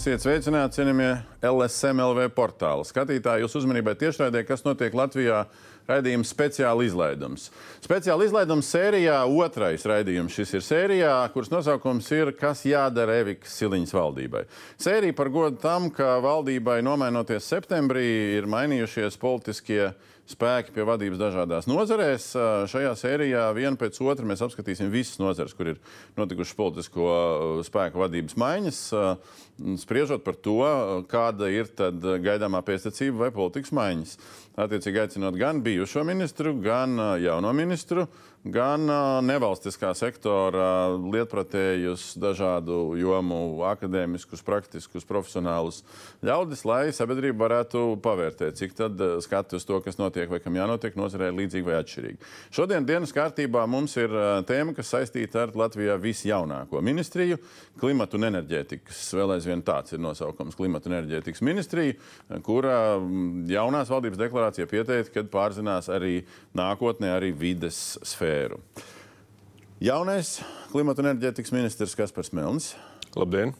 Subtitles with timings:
[0.00, 1.10] Esiet sveicināti, cienījamie
[1.44, 3.42] LSMLV portāla skatītāji.
[3.42, 5.42] Jūsu uzmanībai tiešraidē, kas notiek Latvijā,
[5.90, 7.50] raidījums speciāla izlaidums.
[7.84, 13.92] Speciāla izlaidums sērijā, otrais raidījums šis ir sērijā, kuras nosaukums ir Kas jādara Evikas Siliņas
[13.98, 14.46] valdībai.
[14.80, 18.06] Sērija par godu tam, ka valdībai nomainoties septembrī
[18.38, 19.90] ir mainījušies politiskie
[20.30, 22.30] spēki pie vadības dažādās nozarēs.
[22.70, 25.80] Šajā sērijā viena pēc otras mēs apskatīsim visas nozares, kur ir
[26.18, 27.10] notikušas politisko
[27.66, 28.80] spēku vadības maiņas,
[29.82, 30.58] spriežot par to,
[31.10, 31.70] kāda ir
[32.24, 34.16] gaidāmā pēctecība vai politikas maiņas.
[34.60, 38.06] Attiecīgi aicinot gan bijušo ministru, gan jauno ministru
[38.44, 38.86] gan
[39.26, 45.82] nevalstiskā sektora lietpratējus, dažādu jomu akadēmiskus, praktiskus, profesionālus
[46.24, 50.96] ļaudis, lai sabiedrība varētu pavērtēt, cik tad skati uz to, kas notiek vai kam jānotiek
[50.96, 52.30] nozarē, līdzīgi vai atšķirīgi.
[52.56, 54.14] Šodien dienas kārtībā mums ir
[54.48, 57.36] tēma, kas saistīta ar Latvijā visjaunāko ministriju-
[57.80, 59.02] klimatu un enerģētikas.
[59.20, 61.94] Vēl aizvien tāds ir nosaukums- klimatu un enerģētikas ministrija,
[62.42, 62.96] kura
[63.52, 66.24] jaunās valdības deklarācija pieteica, ka pārzinās arī
[66.56, 68.60] nākotnē arī vides sfēru sfēru.
[69.80, 70.38] Jaunais
[70.70, 72.74] klimata un enerģētikas ministrs Kaspars Melnis.
[73.18, 73.54] Labdien!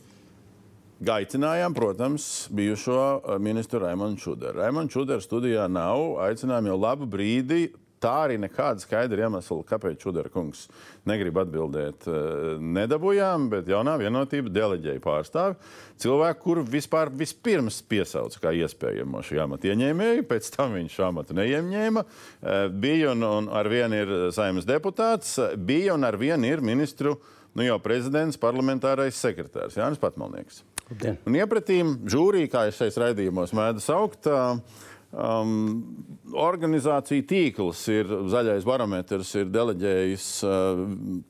[1.01, 4.61] Gaicinājām, protams, bijušo eh, ministru Raimonu Čuderu.
[4.61, 6.19] Raimons Čuders studijā nav.
[6.27, 10.67] Aicinājām jau labu brīdi tā arī nekāda skaidra iemesla, kāpēc Čudara kungs
[11.09, 15.57] negrib atbildēt, eh, nedabūjām, bet jaunā vienotība deleģēja pārstāvi.
[16.01, 21.37] Cilvēku, kuru vispār vispirms piesauca kā iespējamo šī amata ieņēmēju, pēc tam viņš šo amatu
[21.37, 22.05] neieņēma.
[22.43, 27.19] Eh, bija un, un ar vienu ir saimnes deputāts, bija un ar vienu ir ministru,
[27.55, 30.63] nu jau prezidents, parlamentārais sekretārs Jānis Patmalnieks.
[31.27, 34.59] Un iepratīm žūrī, kā es šeit raidījumos mēdzu saukt, uh,
[35.11, 35.81] Um,
[36.39, 40.83] organizācija tīkls ir zaļais barometrs, ir deleģējis uh,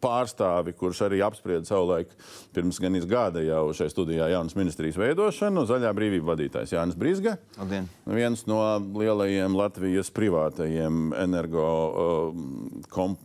[0.04, 2.12] pārstāvi, kurš arī apsprieda savulaik
[2.52, 5.64] pirms gan gada jau šai studijā jaunas ministrijas veidošanu.
[5.70, 7.38] Zaļā brīvība vadītājs Jānis Brīsga.
[7.56, 7.88] Labdien.
[8.04, 8.60] Viens no
[9.00, 11.66] lielajiem Latvijas privātajiem energo.
[11.88, 13.16] Uh, kom,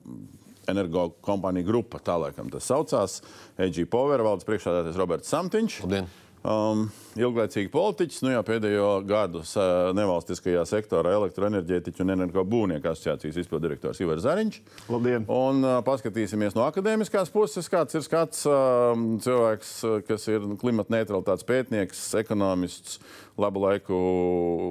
[0.71, 3.19] energo kompāniju grupa, tā laikam tas saucās.
[3.61, 5.83] EG Power valdes priekšādātais Roberts Samtiņš.
[5.83, 6.07] Labdien
[6.45, 6.85] um,
[7.17, 14.21] ilglaicīgi politiķis, nu jau pēdējo gadu uh, nevalstiskajā sektorā elektroenerģētiķu un energobūvnieku asociācijas izpildirektors Ivar
[14.23, 14.59] Zariņš.
[14.91, 15.25] Labdien!
[15.31, 18.93] Un uh, paskatīsimies no akadēmiskās puses, kāds ir skats uh,
[19.25, 19.73] cilvēks,
[20.07, 22.99] kas ir klimata neutralitātes pētnieks, ekonomists,
[23.41, 23.99] labu laiku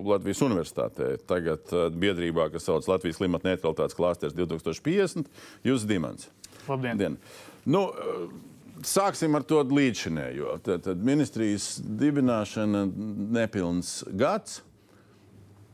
[0.08, 1.14] Latvijas universitātē.
[1.28, 5.30] Tagad uh, biedrībā, kas sauc Latvijas klimata neutralitātes klāsters 2050,
[5.66, 6.30] Jūs Dimants.
[6.68, 7.00] Labdien!
[7.00, 7.22] Dien.
[7.68, 10.56] Nu, uh, Sāksim ar to līdzinējo.
[10.66, 12.84] Tad, tad ministrijas dibināšana
[13.36, 14.62] nepilns gads.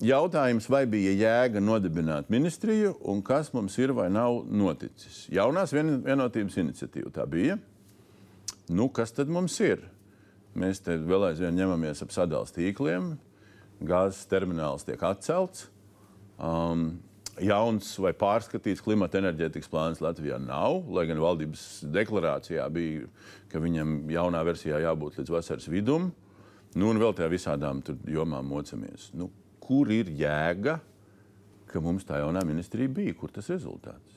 [0.01, 5.27] Jautājums, vai bija jēga nodibināt ministriju un kas mums ir vai nav noticis?
[5.33, 7.59] Jaunās vienotības iniciatīva tā bija.
[8.73, 9.83] Nu, kas tad mums ir?
[10.57, 13.11] Mēs te vēl aizvien ņemamies ap sadalījuma tīkliem,
[13.87, 15.69] gāzes termināls tiek atcelts.
[16.41, 17.03] Um,
[17.39, 20.83] jauns vai pārskatīts klimata enerģētikas plāns Latvijā nav.
[20.91, 21.65] Lai gan valdības
[21.95, 23.07] deklarācijā bija,
[23.53, 26.11] ka viņam jaunā versijā jābūt līdz vasaras vidum,
[26.75, 29.11] nu, un vēl tajā visādām jomām mocamies.
[29.15, 29.31] Nu,
[29.63, 30.81] kur ir jēga,
[31.71, 33.15] ka mums tā jaunā ministrija bija?
[33.19, 34.10] Kur tas rezultāts?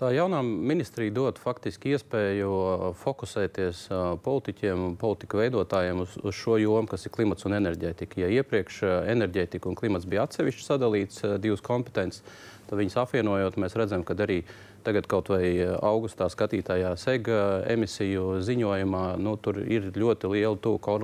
[0.00, 6.38] Tā jaunā ministrija dod faktiski iespēju uh, fokusēties uh, politiķiem un politika veidotājiem uz, uz
[6.38, 8.22] šo jomu, kas ir klimats un enerģētika.
[8.22, 12.24] Ja iepriekš uh, enerģētika un klimats bija atsevišķi sadalīts divas kompetences,
[12.70, 14.40] tad viņas apvienojot, mēs redzam, ka arī
[14.88, 15.52] tagad kaut vai
[15.84, 20.56] augustā skatītājā SEGA emisiju ziņojumā, nu, tur ir ļoti liela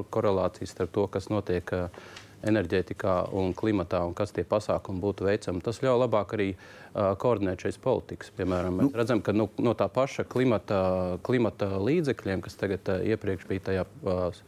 [0.09, 1.69] korelācija starp to, kas notiek
[2.47, 5.63] enerģētikā un klimatā un kas tie pasākumi būtu veicami.
[5.65, 8.33] Tas ļauj labāk arī uh, koordinēt šīs politikas.
[8.37, 8.99] Piemēram, mēs nu.
[8.99, 10.81] redzam, ka nu, no tā paša klimata,
[11.27, 13.87] klimata līdzekļiem, kas tagad uh, iepriekš bija tajā.
[14.05, 14.47] Uh,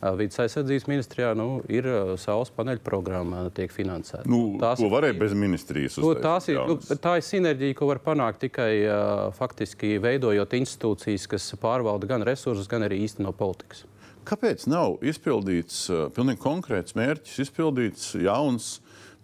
[0.00, 1.84] Vides aizsardzības ministrijā nu, ir
[2.20, 4.24] saules paneļa programma, tiek finansēta.
[4.32, 5.98] Nu, tās, ko varēja bez ministrijas?
[6.00, 11.28] Nu, tās ir, nu, tā ir sinerģija, ko var panākt tikai uh, faktiski veidojot institūcijas,
[11.28, 13.84] kas pārvalda gan resursus, gan arī īsteno politikas.
[14.28, 18.74] Kāpēc nav izpildīts uh, pilnīgi konkrēts mērķis, izpildīts jauns,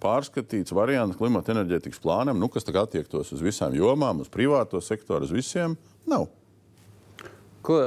[0.03, 5.35] pārskatīts variants klimata enerģētikas plānam, nu, kas attiektos uz visām jomām, uz privāto sektoru, uz
[5.35, 5.77] visiem?
[6.09, 6.29] Nav.
[7.67, 7.79] Ko,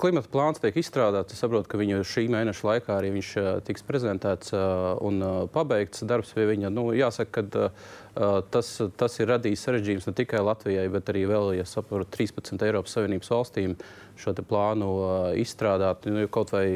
[0.00, 1.32] klimata plāns tiek izstrādāts.
[1.32, 5.22] Es saprotu, ka viņu šī mēneša laikā arī viņš uh, tiks prezentēts uh, un
[5.54, 6.72] pabeigts darbs pie viņa.
[6.74, 7.68] Nu, jāsaka, ka
[8.54, 8.68] tas,
[8.98, 13.32] tas ir radījis sarežģījums ne tikai Latvijai, bet arī vēl, ja saprotu, 13 Eiropas Savienības
[13.32, 13.74] valstīm
[14.20, 14.90] šo plānu
[15.40, 16.06] izstrādāt.
[16.06, 16.68] Nu, kaut, vai,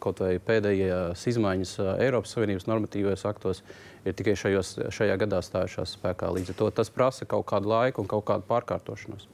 [0.00, 3.62] kaut vai pēdējās izmaiņas Eiropas Savienības normatīvajos aktos
[4.06, 6.32] ir tikai šajos, šajā gadā stājušās spēkā.
[6.32, 9.28] Līdz ar to tas prasa kaut kādu laiku un kaut kādu pārkārtošanos.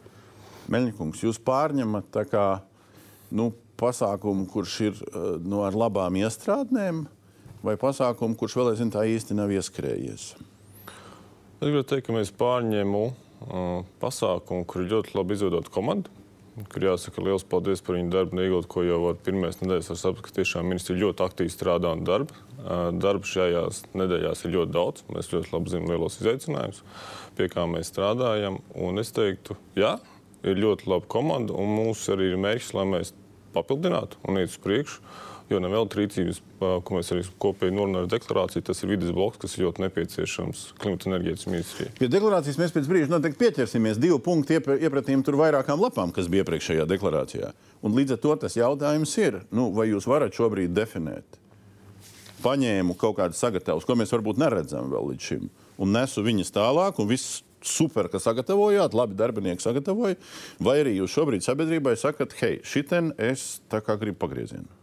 [0.72, 2.46] Meļņikungs, jūs pārņemat kā
[3.34, 5.02] nu, pasākumu, kurš ir
[5.42, 7.04] nu, ar labām iestrādnēm,
[7.62, 10.32] vai pasākumu, kurš vēl aizvien tā īsti nav ieskrējies?
[11.62, 16.10] Es gribētu teikt, ka mēs pārņēmu uh, pasākumu, kur ir ļoti labi izveidota komanda.
[16.72, 20.24] Kur jāsaka liels paldies par viņu darbu, neiegot, ko jau var pirmās nedēļas var saprast,
[20.26, 22.34] ka tiešām ministri ļoti aktīvi strādā un darba.
[22.58, 25.06] Uh, darba šajās nedēļās ir ļoti daudz.
[25.14, 26.82] Mēs ļoti labi zinām lielos izaicinājumus,
[27.38, 28.58] pie kā mēs strādājam.
[28.82, 29.94] Un es teiktu, jā,
[30.42, 33.14] ir ļoti laba komanda, un mūsu arī ir mērķis, lai mēs
[33.54, 34.98] papildinātu un iet uz priekšu.
[35.52, 39.66] Jo nevēl rīcības, ko mēs arī kopīgi norunājam deklarāciju, tas ir vidas bloks, kas ir
[39.66, 41.92] ļoti nepieciešams klimata enerģētikas ministrijai.
[41.98, 44.00] Pie deklarācijas mēs pēc brīža noteikti pieķersimies.
[44.00, 47.52] Divu punktu iepratīm tur vairākām lapām, kas bija iepriekšējā deklarācijā.
[47.84, 51.40] Un līdz ar to tas jautājums ir, nu, vai jūs varat šobrīd definēt?
[52.42, 55.48] Paņēmu kaut kādas sagatavas, ko mēs varbūt neredzam vēl līdz šim,
[55.84, 60.18] un nesu viņas tālāk, un viss super, ka sagatavojāt, labi darbinieki sagatavoja,
[60.58, 64.81] vai arī jūs šobrīd sabiedrībai sakat, hei, šitien es tā kā gribu pagriezienu?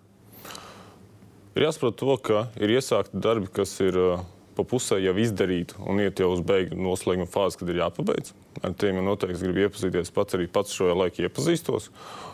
[1.59, 4.21] Ir jāsaprot to, ka ir iesākti darbi, kas ir uh,
[4.56, 8.31] pa pusē jau izdarīti un iet jau uz beigu noslēguma fāzi, kad ir jāpabeidz.
[8.60, 10.10] Ar tiem jau noteikti gribu iepazīties.
[10.12, 11.88] Pats arī pats šo laiku iepazīstos.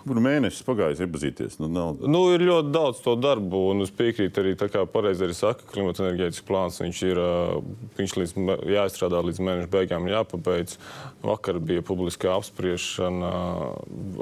[0.06, 1.58] Kur mēnesis pagājis iepazīties?
[1.62, 2.00] Nu, nav...
[2.02, 6.04] nu, ir ļoti daudz to darbu, un es piekrītu arī, kā pareizi arī saka, klimata
[6.04, 6.78] enerģētikas plāns.
[6.82, 7.22] Viņš ir
[7.98, 8.34] viņš līdz,
[8.74, 10.78] jāizstrādā līdz mēneša beigām, jāpabeidz.
[11.26, 13.32] Vakar bija publiskā apspriešana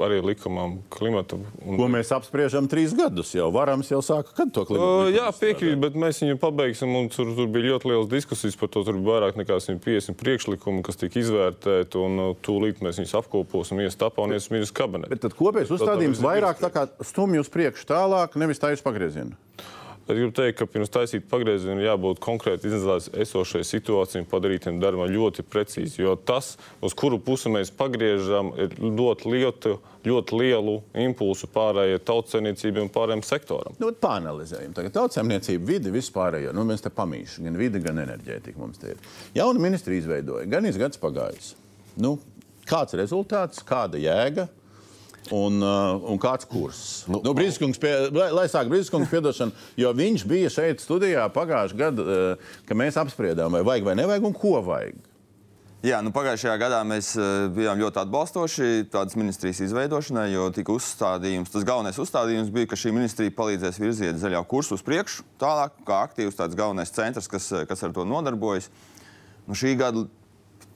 [0.04, 1.40] arī likumam klimata.
[1.64, 1.78] Un...
[1.80, 3.50] Ko mēs apspriežam trīs gadus jau?
[3.54, 5.08] Varams jau sāka, kad to klimatu?
[5.08, 8.72] Uh, jā, piekrītu, bet mēs viņu pabeigsim, un tur, tur bija ļoti liels diskusijas par
[8.72, 8.84] to.
[8.88, 13.16] Tur bija vairāk nekā 150 priekšlikumu, kas tika izvērtēti budžetu, un uh, tūlīt mēs viņus
[13.20, 15.10] apkoposim, iestapā un iesim uz kabinetu.
[15.10, 16.62] Bet tad kopējais uzstādījums vairāk
[17.04, 19.36] stumj uz priekšu tālāk, nevis tā uz pagriezienu.
[20.04, 25.08] Es gribu teikt, ka pirms taisīt pagriezienu jābūt konkrēti izanalizētai esošajai situācijai un padarītiem darbam
[25.08, 26.02] ļoti precīzi.
[26.02, 30.76] Jo tas, uz kuru pusi mēs pagriežam, ir ļoti lielu, ļoti lielu
[31.06, 33.80] impulsu pārējai tautsēmniecībai un pārējiem sektoram.
[33.80, 34.76] Nu, Pāanalizējam.
[34.76, 36.52] Tagad tautsēmniecība, vide, vispārējo.
[36.52, 39.12] Nu, mēs te pamīšam gan vide, gan enerģētika mums te ir.
[39.40, 41.54] Jauna ministra izveidoja, gan izgads pagājis.
[42.00, 42.16] Nu,
[42.68, 44.48] kāds rezultāts, kāda jēga?
[45.32, 46.78] Un, uh, un kāds kurs?
[47.08, 51.80] Nu, nu, Brīskungs, pie, lai, lai sāk Brīskungs piedošanu, jo viņš bija šeit studijā pagājušajā
[51.80, 54.98] gadā, uh, kad mēs apspriedām, vai vajag vai nevajag un ko vajag.
[55.84, 61.52] Jā, nu pagājušajā gadā mēs uh, bijām ļoti atbalstoši tādas ministrijas izveidošanai, jo tika uzstādījums,
[61.52, 66.02] tas galvenais uzstādījums bija, ka šī ministrija palīdzēs virzīt zaļā kursu uz priekšu, tālāk kā
[66.04, 68.68] aktīvs tāds galvenais centrs, kas, kas ar to nodarbojas.
[69.44, 70.06] Nu, šī gada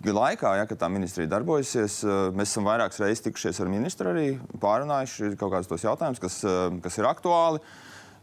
[0.07, 4.39] laikā, ja, kad tā ministrija darbojasies, eh, mēs esam vairākas reizes tikušies ar ministru arī
[4.61, 7.61] pārunājuši kaut kādus tos jautājumus, kas, eh, kas ir aktuāli.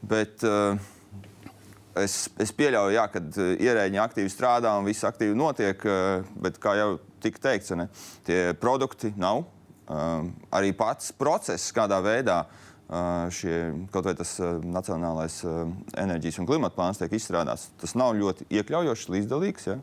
[0.06, 0.78] Bet, uh,
[1.96, 3.20] es, es pieļauju, jā, ka
[3.58, 5.82] ierēģi aktīvi strādā un viss aktīvi notiek,
[6.36, 7.88] bet, kā jau tika teikts, ne,
[8.24, 9.46] tie produkti nav.
[9.88, 12.44] Arī pats process, kādā veidā
[13.34, 13.56] šie,
[13.94, 15.40] kaut vai tas Nacionālais
[15.98, 19.66] enerģijas un klimata plāns tiek izstrādāts, tas nav ļoti iekļaujošs, līdzdalīgs.
[19.72, 19.80] Ja?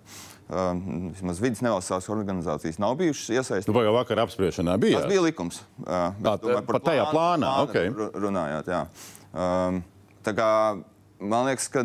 [0.53, 3.73] Vismaz vidas nevalstiskās organizācijas nav bijušas iesaistītas.
[3.73, 5.01] Nu, jau vakar apspriešanā bija.
[5.01, 5.63] Tas bija likums.
[5.83, 7.93] Tā, domāju, par tajā plānā, plānā okay.
[8.23, 8.71] runājot.
[8.71, 8.87] Jā.
[10.23, 10.49] Tā kā
[11.23, 11.85] Man liekas, ka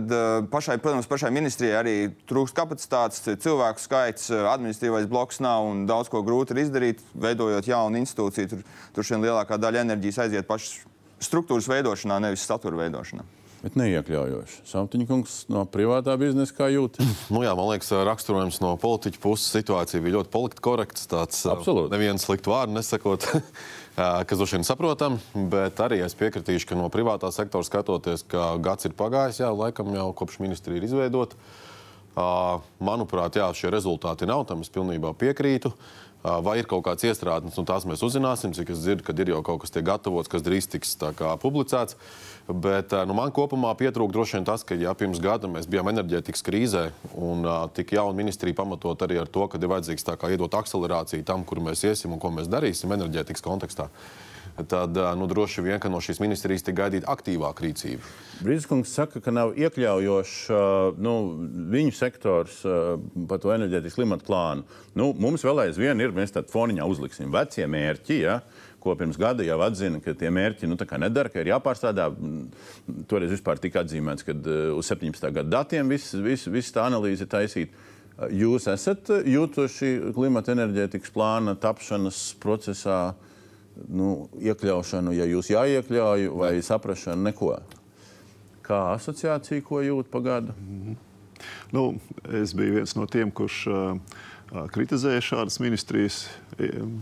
[0.49, 1.91] pašai, protams, pašai ministrijai arī
[2.25, 7.03] trūkst kapacitātes, cilvēku skaits, administratīvais bloks nav un daudz ko grūti ir izdarīt.
[7.13, 8.63] Veidojot jaunu institūciju, tur,
[8.97, 10.79] tur šiem lielākā daļa enerģijas aiziet pašas
[11.23, 13.25] struktūras veidošanā, nevis satura veidošanā
[13.61, 14.61] bet neiekļaujoši.
[14.69, 17.07] Samtiņkungs no privātā biznesa kā jūtas?
[17.33, 21.09] Nu, jā, man liekas, raksturojums no politiķa puses situācija bija ļoti politikorekts.
[21.11, 21.91] Tāds Absolūti.
[21.93, 23.27] nevienu sliktu vārdu nesakot,
[24.29, 25.19] kas droši vien saprotam,
[25.51, 29.91] bet arī es piekritīšu, ka no privātā sektora skatoties, ka gads ir pagājis, jā, laikam
[29.95, 31.39] jau kopš ministrija ir izveidota.
[32.81, 35.69] Manuprāt, jā, šie rezultāti nav, tam es pilnībā piekrītu.
[36.23, 39.43] Vai ir kaut kāds iestrādājums, un tās mēs uzzināsim, cik es dzirdu, kad ir jau
[39.45, 41.95] kaut kas tiek gatavots, kas drīz tiks kā, publicēts.
[42.47, 46.43] Bet nu, man kopumā pietrūka droši vien tas, ka ja pirms gada mēs bijām enerģētikas
[46.47, 47.45] krīzē un
[47.77, 51.85] tik jauna ministrija pamatot arī ar to, ka ir vajadzīgs iedot akcelerāciju tam, kur mēs
[51.85, 53.91] iesim un ko mēs darīsim enerģētikas kontekstā.
[54.57, 58.01] Tad nu, droši vien, no šīs ministrijas tiek gaidīta aktīvāka rīcība.
[58.41, 60.37] Brīskungs saka, ka nav iekļaujošs
[60.97, 61.13] nu,
[61.73, 62.63] viņu sektors
[63.29, 64.65] par to enerģētikas klimata plānu.
[64.97, 68.23] Nu, mums vēl aizvien ir, mēs tādu foniņā uzliksim vecie mērķi.
[68.23, 68.39] Ja?
[68.87, 72.07] ko pirms gada jau atzina, ka tie mērķi nu, nedara, ka ir jāpārstrādā.
[73.09, 74.35] Toreiz vispār tika atzīmēts, ka
[74.77, 75.31] uz 17.
[75.33, 77.85] gada datiem viss vis, vis tā analīze ir taisīta.
[78.33, 83.01] Jūs esat jutuši klimata enerģētikas plāna tapšanas procesā
[83.87, 87.51] nu, iekļaušanu, ja jūs jāiekļauj, vai saprašanu, neko.
[88.67, 90.53] Kā asociācija, ko jūt pagādu?
[90.59, 90.95] Mm -hmm.
[91.71, 91.99] nu,
[92.41, 93.97] es biju viens no tiem, kurš uh,
[94.73, 96.27] kritizēja šādas ministrijas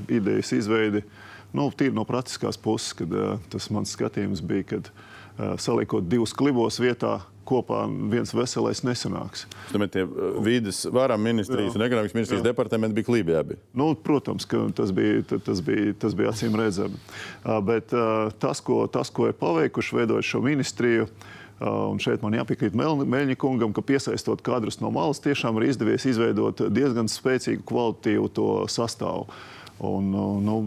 [0.10, 0.98] idejas izveidi.
[0.98, 6.08] Uh, Nu, tīri no praktiskās puses, kad uh, tas mans skatījums bija, kad uh, saliekot
[6.12, 9.46] divus klibos vietā, kopā viens veselais nesanāks.
[9.72, 10.04] Tomēr tie
[10.46, 11.80] vidas varam ministrijas Jā.
[11.80, 12.50] un ekonomikas ministrijas Jā.
[12.50, 13.60] departamenti bija klībi abi.
[13.78, 17.00] Nu, protams, ka tas bija, tas bija, tas bija acīm redzami.
[17.70, 17.96] Bet
[18.42, 21.10] tas ko, tas, ko ir paveikuši, veidojot šo ministriju,
[21.64, 26.66] Un šeit man jāpiekrīt Meļņa kungam, ka piesaistot kadrus no malas, tiešām ir izdevies izveidot
[26.68, 29.30] diezgan spēcīgu kvalitatīvu to sastāvu.
[29.80, 30.12] Un,
[30.44, 30.58] nu,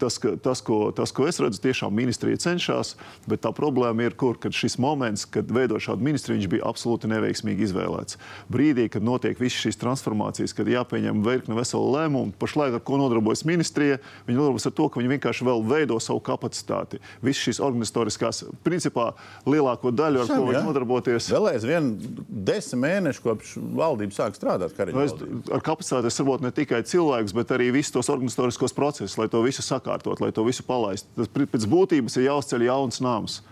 [0.00, 2.94] tas, ka, tas, ko, tas, ko es redzu, tiešām ministrija cenšas,
[3.28, 7.66] bet tā problēma ir, kur šis moments, kad veido šādu ministriju, viņš bija absolūti neveiksmīgi
[7.68, 8.18] izvēlēts.
[8.52, 13.44] Brīdī, kad notiek visas šīs transformācijas, kad jāpieņem virkne veselu lēmumu, pašlaik ar ko nodarbojas
[13.48, 17.02] ministrija, viņi nodarbojas ar to, ka viņi vienkārši vēl veido savu kapacitāti.
[17.24, 19.10] Visas šīs organizatoriskās, principā
[19.48, 21.30] lielāko daļu, ar Šam, ko viņi nodarboties.
[21.34, 21.92] Vēl aizvien
[22.28, 24.76] desmit mēneši kopš valdība sāk strādāt.
[24.92, 25.14] Nu, es,
[25.52, 29.42] ar kapacitāti es saprotu ne tikai cilvēkus, bet arī visus tos organizatoriskos procesus, lai to
[29.44, 31.08] visu saka sakārtot, lai to visu palaistu.
[31.16, 33.42] Tas pēc būtības ir jāuzceļ jauns nams.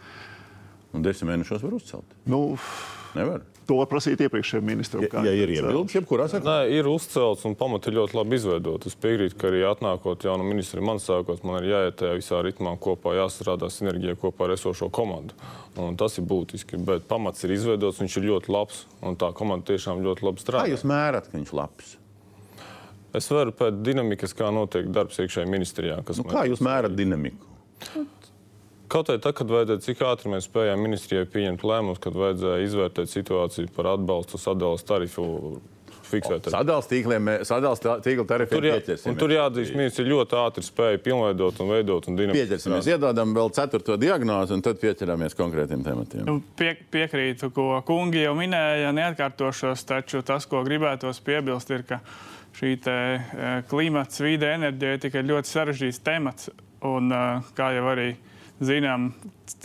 [0.94, 2.16] Un desmit mēnešos var uzcelt?
[2.28, 2.56] Nu,
[3.16, 3.44] Nevar.
[3.66, 5.02] To var prasīt iepriekšējiem ministram.
[5.02, 6.60] Ja, ja ir iebildes, jebkurā sektorā?
[6.68, 8.86] Nē, ir uzcelts un pamati ļoti labi izveidot.
[8.86, 12.76] Es piekrītu, ka arī atnākot jaunu ministru, man sākot, man ir jāiet tajā visā ritmā
[12.78, 15.34] kopā, jāstrādā sinerģijā kopā ar esošo komandu.
[15.82, 19.72] Un tas ir būtiski, bet pamats ir izveidots, viņš ir ļoti labs un tā komanda
[19.72, 20.68] tiešām ļoti labi strādā.
[20.68, 21.96] Kā jūs mērat, ka viņš ir labs?
[23.14, 26.00] Es varu pēc dinamikas, kā notiek darbs iekšējā ministrijā.
[26.18, 27.54] Nu, kā jūs mērat dinamiku?
[28.90, 33.10] Kaut arī tad, kad vajadzēja, cik ātri mēs spējām ministrijai pieņemt lēmumus, kad vajadzēja izvērtēt
[33.10, 35.25] situāciju par atbalstu sadales tarifu
[36.06, 36.46] fiksēt.
[36.52, 39.18] Sadalījuma tīkliem, sadalījuma tīkla tarifiem tur, jā, pieķersimies.
[39.18, 42.52] Tur jāatzīst, ministrs ir ļoti ātri spēja pilnveidot un veidot un dinamizēt.
[42.52, 46.25] Pieķersimies, iedodam vēl ceturto diagnozi un tad pieķeramies konkrētiem tematiem.
[46.28, 52.00] Nu, pie, piekrītu, ko kungi jau minēja, neatkārtošos, taču tas, ko gribētos piebilst, ir, ka
[52.56, 53.00] šī e,
[53.70, 56.50] klimats, vide, enerģētika ir ļoti sarežģīts temats.
[56.86, 57.22] Un, e,
[57.56, 58.10] kā jau arī
[58.64, 59.10] zinām,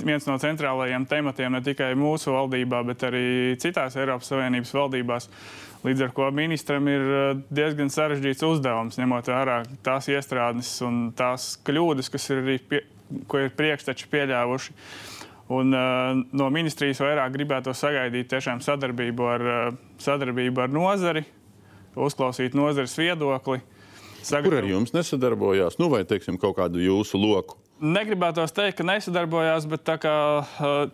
[0.04, 3.26] viens no centrālajiem tematiem ne tikai mūsu valdībā, bet arī
[3.62, 5.30] citās Eiropas Savienības valdībās.
[5.82, 7.22] Līdz ar to ministram ir e,
[7.54, 12.84] diezgan sarežģīts uzdevums, ņemot vērā tās iestrādes un tās kļūdas, kas ir arī pie,
[13.46, 14.78] ir priekšteči pieļāvuši.
[15.52, 21.26] Un, uh, no ministrijas vairāk gribētu sagaidīt sadarbību ar, uh, sadarbību ar nozari,
[21.96, 23.62] uzklausīt nozares viedokli.
[24.22, 24.52] Sagatavo...
[24.52, 25.80] Kur ar jums nesadarbojās?
[25.82, 27.58] Nu, vai teiksim, kaut kādu jūsu loku?
[27.82, 30.14] Negribētos teikt, ka nesadarbojās, bet tā kā,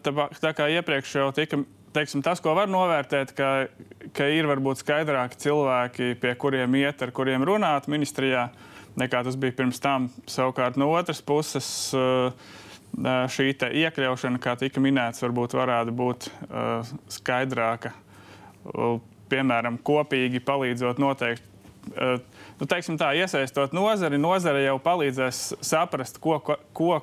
[0.04, 1.60] tā, tā kā iepriekš jau tika.
[1.96, 3.50] Teiksim, tas, ko var novērtēt, ka,
[4.16, 8.46] ka ir varbūt skaidrāki cilvēki, pie kuriem iet, ar kuriem runāt ministrijā,
[9.00, 10.08] nekā tas bija pirms tam.
[10.30, 11.70] Savukārt, no otras puses,
[13.34, 13.50] šī
[13.82, 16.30] iekļaušana, kā tika minēts, varbūt varētu būt
[17.18, 17.96] skaidrāka
[19.31, 21.46] piemēram, kopīgi palīdzot noteikt.
[21.88, 22.17] Uh,
[22.60, 26.98] nu, teiksim tā, iesaistot nozari, nozare jau palīdzēs saprast, ko, ko,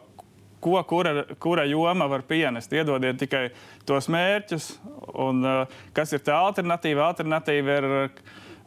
[0.64, 2.72] ko kura, kura joma var pienest.
[2.76, 3.46] Iedodiet tikai
[3.88, 4.74] tos mērķus,
[5.24, 7.08] un uh, kas ir tā alternatīva.
[7.14, 7.88] Alternatīva ir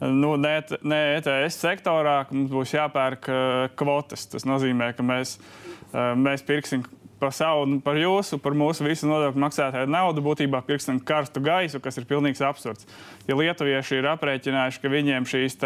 [0.02, 3.30] nu, ne, ne ETS sektorā, mums būs jāpērk
[3.78, 4.28] kvotas.
[4.34, 5.38] Tas nozīmē, ka mēs,
[6.18, 6.86] mēs pirksim
[7.20, 11.98] par savu, par jūsu, par mūsu visu nodokļu maksātāju naudu būtībā pirkstam karstu gaisu, kas
[11.98, 12.88] ir pilnīgs absurds.
[13.28, 15.58] Ja lietuvieši ir aprēķinājuši, ka viņiem šīs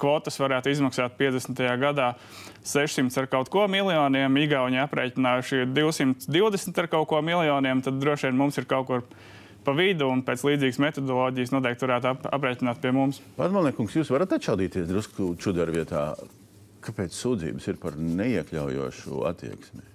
[0.00, 1.62] kvotas varētu izmaksāt 50.
[1.80, 2.14] gadā
[2.66, 8.42] 600 ar kaut ko miljoniem, Igauni aprēķinājuši 220 ar kaut ko miljoniem, tad droši vien
[8.42, 9.06] mums ir kaut kur
[9.64, 13.22] pa vidu un pēc līdzīgas metodoloģijas noteikti varētu ap, aprēķināt pie mums.
[13.38, 16.10] Pārmalniekungs, jūs varat atšaudīties drusku čudaru vietā.
[16.84, 19.93] Kāpēc sūdzības ir par neiekļaujošu attieksmi?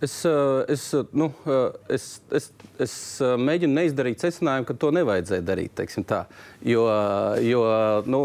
[0.00, 2.94] Es, eh, es, eh, nu, eh, es, es, es
[3.40, 5.80] mēģinu neizdarīt secinājumu, ka to nevajadzēja darīt.
[6.66, 6.82] Jo,
[7.40, 7.62] jo
[8.04, 8.20] nu,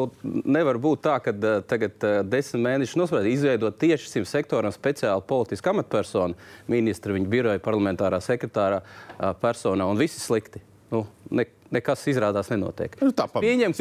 [0.52, 1.32] nevar būt tā, ka
[1.70, 6.36] tagad desmit mēnešus nosprāstīt, izveidot tieši šim sektoram speciālu politisku amatpersonu,
[6.72, 8.82] ministra, viņa biroja, parlamentārā sekretārā
[9.40, 10.64] personā, un viss ir slikti.
[10.92, 12.98] Nu, ne, nekas izrādās nenotiek.
[13.00, 13.72] Nu, tā pieņem,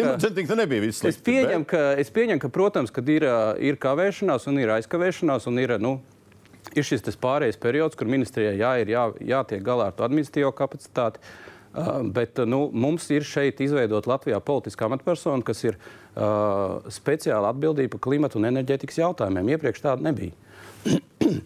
[0.47, 1.11] ka nebija slikti.
[1.11, 1.73] Es pieņemu, bet...
[1.73, 3.27] ka, es pieņemu, ka, protams, kad ir,
[3.59, 5.75] ir kavēšanās un ir aizkavēšanās un ir.
[5.83, 5.97] Nu,
[6.75, 11.23] ir šis pārējais periods, kur ministrijai jā, ir jā, jātiek galā ar to administratīvo kapacitāti.
[11.71, 17.47] Uh, bet uh, nu, mums ir šeit izveidota Latvijā politiskā amatpersona, kas ir uh, speciāli
[17.47, 19.53] atbildīga par klimatu un enerģētikas jautājumiem.
[19.55, 20.35] Iepriekš tāda nebija.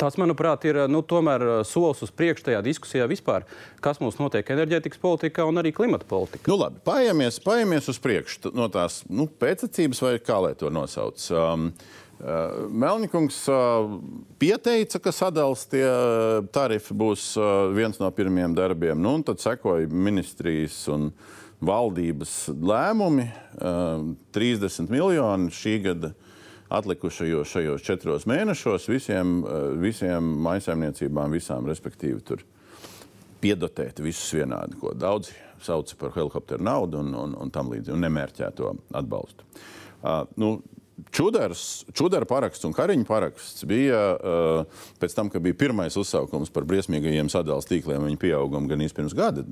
[0.00, 3.46] Tas, manuprāt, ir nu, tomēr uh, solis uz priekšu tajā diskusijā vispār,
[3.84, 6.50] kas mums notiek enerģētikas politikā un arī klimata politikā.
[6.50, 11.30] Nu, labi, paiemies, paiemies uz priekšu no tās nu, pēcacības, vai kā lai to nosauc.
[11.30, 13.98] Um, Uh, Melnikungs uh,
[14.40, 17.34] pieteica, ka sadalījums tie uh, tarifi būs
[17.76, 19.00] viens no pirmajiem darbiem.
[19.00, 21.10] Nu, tad sekoja ministrijas un
[21.64, 23.28] valdības lēmumi.
[24.34, 26.10] 30 miljoni šī gada
[26.74, 29.38] atlikušajos šajos četros mēnešos visiem,
[29.80, 32.42] visiem maisaimniecībām, visām respektīvi tur
[33.44, 38.04] piedotēt visus vienādi, ko daudzi sauc par helikopteru naudu un, un, un tam līdzīgi, un
[38.04, 39.46] nemērķēto atbalstu.
[40.04, 40.48] Uh, nu,
[41.10, 46.66] Čudars, Čudara paraksts un Kariņa paraksts bija uh, pēc tam, kad bija pirmais uzsaukums par
[46.70, 49.42] briesmīgajiem sadalījuma tīkliem, viņa pieauguma gan pirms gada,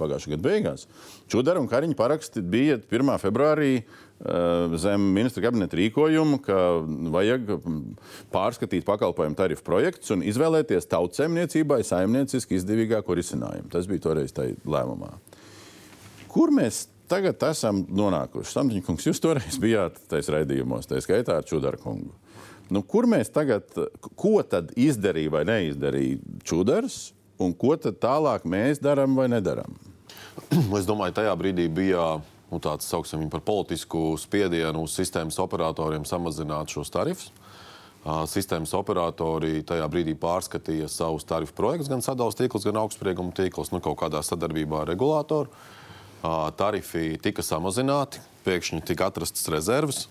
[0.00, 0.84] pagājušā gada beigās.
[1.32, 3.14] Čudara un Kariņa paraksti bija 1.
[3.22, 6.60] februārī uh, zem ministra kabineta rīkojumu, ka
[7.16, 7.56] vajag
[8.34, 13.72] pārskatīt pakalpojumu tarifu projektus un izvēlēties tautsēmniecībai saimnieciski izdevīgāko risinājumu.
[13.72, 15.14] Tas bija toreiz tajā lēmumā.
[16.30, 18.52] Kur mēs tagad esam nonākuši?
[18.54, 22.12] Samtiņkungs, jūs toreiz bijāt tajos raidījumos, tā skaitā ar Čudarkungu.
[22.70, 23.66] Nu, kur mēs tagad,
[24.18, 27.10] ko tad izdarīja vai neizdarīja Čudars,
[27.42, 29.74] un ko tad tālāk mēs darām vai nedarām?
[30.78, 36.72] Es domāju, tajā brīdī bija nu, tāds, sauksim, par politisku spiedienu uz sistēmas operatoriem samazināt
[36.72, 37.30] šos tarifus.
[38.30, 43.82] Sistēmas operatori tajā brīdī pārskatīja savus tarifu projektus, gan sadalījuma tīklus, gan augstsprieguma tīklus, nu,
[43.84, 45.52] kaut kādā sadarbībā ar regulātoru
[46.56, 50.06] tarifi tika samazināti, pēkšņi tika atrastas rezerves.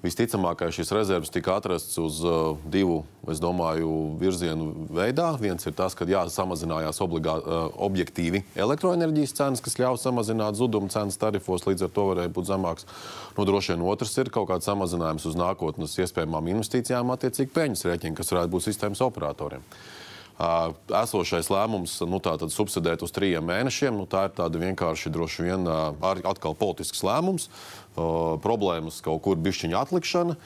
[0.00, 5.26] Visticamāk, šīs rezerves tika atrastas uz uh, divu, es domāju, virzienu veidā.
[5.36, 10.88] Viens ir tas, ka jā, samazinājās obligā, uh, objektīvi elektroenerģijas cenas, kas ļauj samazināt zudumu
[10.88, 12.88] cenas tarifos, līdz ar to varēja būt zemāks.
[13.36, 18.16] Nu, droši vien otrs ir kaut kāds samazinājums uz nākotnes iespējamām investīcijām, attiecīgi peļņas rēķini,
[18.16, 19.60] kas varētu būt sistēmas operatoriem.
[19.60, 19.99] Uh,
[21.02, 22.20] esošais lēmums nu,
[22.52, 23.96] subsidēt uz trījiem mēnešiem.
[23.96, 27.50] Nu, tā ir vienkārši droši vien atkal politisks lēmums,
[28.44, 30.36] problēmas kaut kur bišķiņa atlikšana.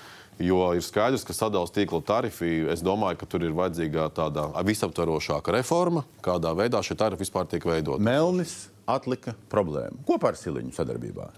[0.42, 5.54] Jo ir skaidrs, ka sadalījuma tīkla tarifi, es domāju, ka tur ir vajadzīga tāda visaptvarošāka
[5.54, 8.02] reforma, kādā veidā šie tarifi vispār tiek veidoti.
[8.02, 11.28] Melnis atlika problēmu kopā ar Siliņu sadarbībā.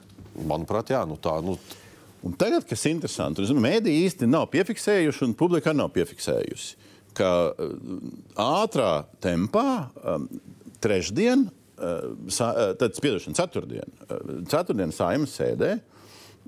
[0.49, 1.37] Manuprāt, jā, nu tā.
[1.45, 1.59] Nu...
[2.25, 6.86] Un tagad, kas ir interesanti, ir, ka mēdī īsti nav piefiksējuši un publika nav piefiksējusi
[7.17, 7.75] ka uh,
[8.41, 8.91] ātrā
[9.25, 9.69] tempā
[10.03, 10.27] um,
[10.85, 13.95] trešdien, uh, tad, spiedošana, ceturtdien,
[14.51, 15.77] ceturtdien saimnes sēdē,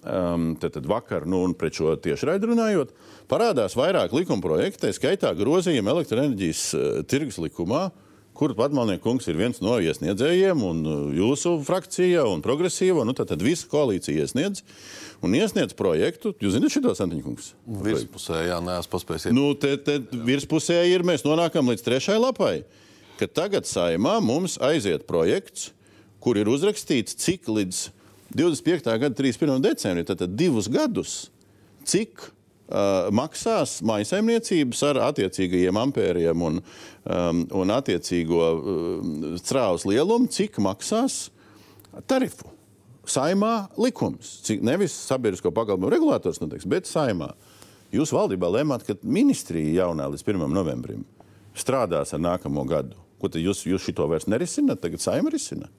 [0.03, 2.93] um, tad, tad vakar, nu, un pret šo tiešraidi runājot,
[3.31, 6.67] parādās vairāk likuma projektu, tā skaitā grozījumi elektroenerģijas
[7.11, 8.08] tirgus likumā, uh,
[8.39, 10.83] kur Patmalnieks kungs ir viens no iesniedzējiem, un
[11.17, 13.03] jūsu frakcija un progresīva.
[13.07, 14.63] Nu, tad, tad visa koalīcija iesniedz.
[15.27, 16.31] Un iesniedz projektu.
[16.39, 17.51] Jūs zināt, šo Santiņkungs?
[17.83, 19.31] Virspusē, jā, neesmu paspējis.
[19.35, 22.55] Nu, te, te virspusē ir, mēs nonākam līdz trešajai lapai.
[23.19, 25.73] Ka tagad saimā mums aiziet projekts,
[26.23, 27.89] kur ir uzrakstīts, cik līdz
[28.39, 28.95] 25.
[29.03, 29.59] gada 31.
[29.65, 31.25] decembrim, tātad divus gadus,
[31.89, 32.29] cik
[32.69, 41.29] uh, maksās maisaimniecības ar attiecīgajiem ampēriem un, um, un attiecīgo uh, strāvas lielumu, cik maksās
[42.11, 42.53] tarifu.
[43.09, 47.33] Saimā likums, cik nevis sabiedrisko pakalpojumu regulators noteiks, bet saimā.
[47.95, 50.45] Jūs valdībā lēmāt, ka ministrija jaunā līdz 1.
[50.53, 51.07] novembrim
[51.57, 52.99] strādās ar nākamo gadu.
[53.19, 55.71] Ko tad jūs, jūs šito vairs nerisināt, tagad saima risina?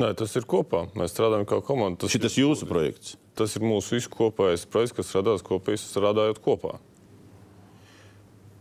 [0.00, 0.86] Nē, tas ir kopā.
[0.98, 2.04] Mēs strādājam kā komanda.
[2.04, 3.16] Tas ir jūsu projekts.
[3.38, 6.76] Tas ir mūsu visu kopējais projekts, kas radās kopīgi strādājot kopā.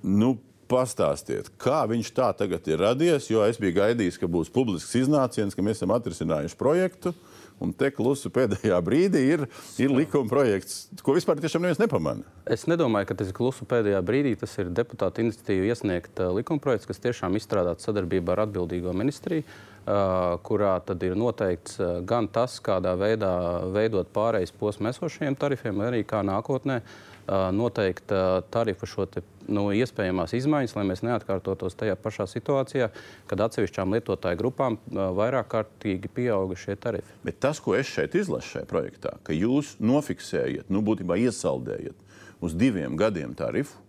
[0.01, 0.37] Nu,
[0.71, 5.55] pastāstiet, kā viņš tā tagad ir radies, jo es biju gaidījis, ka būs publisks iznāciens,
[5.55, 7.13] ka mēs esam atrisinājuši projektu.
[7.61, 9.43] Un te klusu pēdējā brīdī ir,
[9.77, 12.25] ir likuma projekts, ko vispār tiešām neviens nepamana.
[12.49, 14.31] Es nedomāju, ka tas ir klusu pēdējā brīdī.
[14.41, 19.45] Tas ir deputāta iniciatīva iesniegt uh, likuma projekts, kas tiešām izstrādāts sadarbībā ar atbildīgo ministriju.
[19.81, 23.31] Uh, kurā tad ir noteikts uh, gan tas, kādā veidā
[23.73, 28.13] veidot pārejas posmu esošajiem tarifiem, arī kā nākotnē uh, noteikt
[28.53, 32.91] tarifu šo te, nu, iespējamās izmaiņas, lai mēs neatkārtotos tajā pašā situācijā,
[33.25, 37.17] kad atsevišķām lietotāju grupām vairāk kārtīgi pieauga šie tarifi.
[37.25, 42.57] Bet tas, ko es šeit izlasu šajā projektā, ka jūs nofiksējat, nu, būtībā iesaldējat uz
[42.57, 43.81] diviem gadiem tarifu,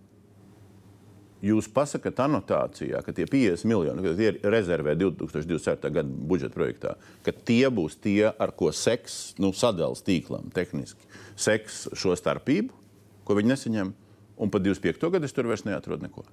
[1.42, 5.90] jūs pasakāt anotācijā, ka tie 50 miljoni, kas ir rezervē 2024.
[5.94, 6.94] gada budžeta projektā,
[7.26, 12.78] ka tie būs tie, ar ko seks, nu, sadalījums tīklam tehniski, seks šo starpību,
[13.26, 13.92] ko viņi nesaņem,
[14.38, 15.10] un pat 25.
[15.16, 16.24] gadu es tur vairs neatrodu neko.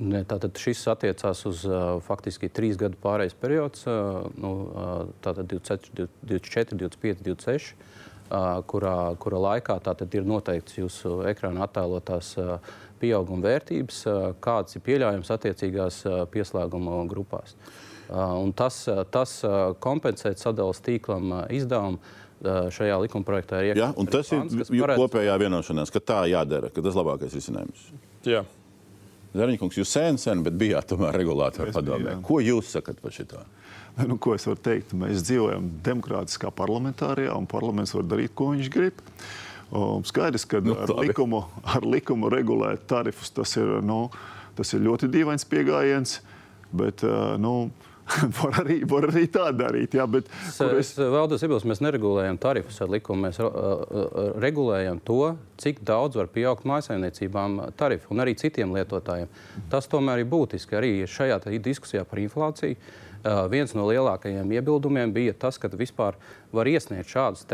[0.00, 5.50] Ne, tātad šis attiecās uz uh, faktiski trīs gadu pārejas periods, uh, nu, uh, tātad
[5.50, 8.09] 24, 24, 25, 26, uh,
[8.70, 12.36] kurā, kura laikā tātad ir noteikts jūsu ekrāna attēlotās
[13.00, 14.00] pieauguma vērtības,
[14.44, 17.56] kādas ir pieļaujams attiecīgās pieslēguma grupās.
[18.10, 18.82] Un tas,
[19.14, 19.36] tas
[19.82, 22.00] kompensēt sadalījuma tīklam izdevumu.
[22.40, 23.98] Šajā likumprojektā ir iekļauts.
[24.00, 25.00] Ja, tas pants, ir paredz...
[25.02, 27.82] kopējā vienošanās, ka tā jādara, ka tas ir labākais risinājums.
[28.24, 28.40] Jā.
[29.36, 32.16] Zariņkungs, jūs sen, sen, bet bijāt tomēr regulātori padomē.
[32.24, 33.44] Ko jūs sakat par šo?
[34.08, 34.94] Nu, ko es varu teikt?
[34.96, 39.04] Mēs dzīvojam demokrātiskā parlamentārijā, un parlaments var darīt, ko viņš grib.
[39.70, 44.08] Um, skaidrs, ka nu, ar, likumu, ar likumu regulēt tarifus tas ir, nu,
[44.58, 46.18] tas ir ļoti dīvains pieejams.
[46.74, 47.70] Bet, uh, nu,
[48.40, 49.94] var arī, var arī tā darīt.
[49.94, 53.28] Jā, bet, es, es vēlos iebilst, mēs neregulējam tarifus ar likumu.
[53.28, 53.52] Mēs uh,
[54.42, 59.30] regulējam to, cik daudz var pieaugt mājsaimniecībām tarifu un arī citiem lietotājiem.
[59.70, 62.74] Tas tomēr ir būtiski arī šajā diskusijā par inflāciju.
[62.74, 63.09] Uh,
[63.52, 66.16] viens no lielākajiem iebildumiem bija tas, ka vispār
[66.54, 67.44] var iesniegt šādus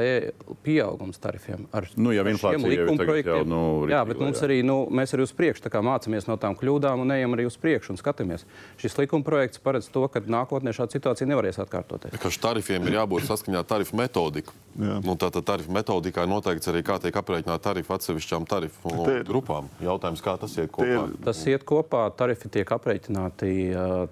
[0.64, 3.48] pieaugumus tarifiem ar nu, jau šiem likumprojektiem.
[3.48, 4.48] Nu, jā, bet mums jā.
[4.48, 7.94] arī, nu, mēs arī uz priekšu mācāmies no tām kļūdām un ejam arī uz priekšu
[7.94, 8.46] un skatāmies.
[8.80, 12.16] Šis likumprojekts paredz to, ka nākotnē šāda situācija nevarēs atkārtoties.
[12.22, 14.56] Ka tarifiem ir jābūt saskaņā ar tarifu metodiku.
[14.76, 19.70] Nu, Tātad tarifu metodikā ir noteikts arī, kā tiek aprēķināta tarifa atsevišķām tarifu nu, grupām.
[19.80, 21.06] Jautājums, kā tas iet kopā?
[21.24, 23.52] Tas iet kopā, tarifi tiek aprēķināti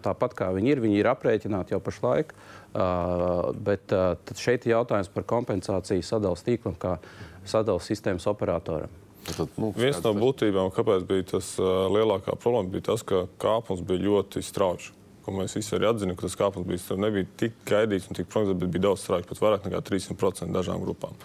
[0.04, 0.82] tāpat, kā viņi ir.
[0.84, 2.32] Viņi ir aprēķināti aprēķināti jau pašlaik.
[2.32, 6.96] Uh, bet uh, šeit ir jautājums par kompensāciju sadalījuma tīklam, kā
[7.46, 9.00] sadalījuma sistēmas operatoram.
[9.24, 13.80] Tad, nu, Viens no būtībām, kāpēc bija tas uh, lielākā problēma, bija tas, ka kāpums
[13.86, 14.92] bija ļoti strauji.
[15.24, 18.74] Mēs visi arī atzinām, ka tas kāpums bija, nebija tik gaidīts un tik prognozēts, bet
[18.74, 21.16] bija daudz strauji, pat vairāk nekā 300% dažām grupām.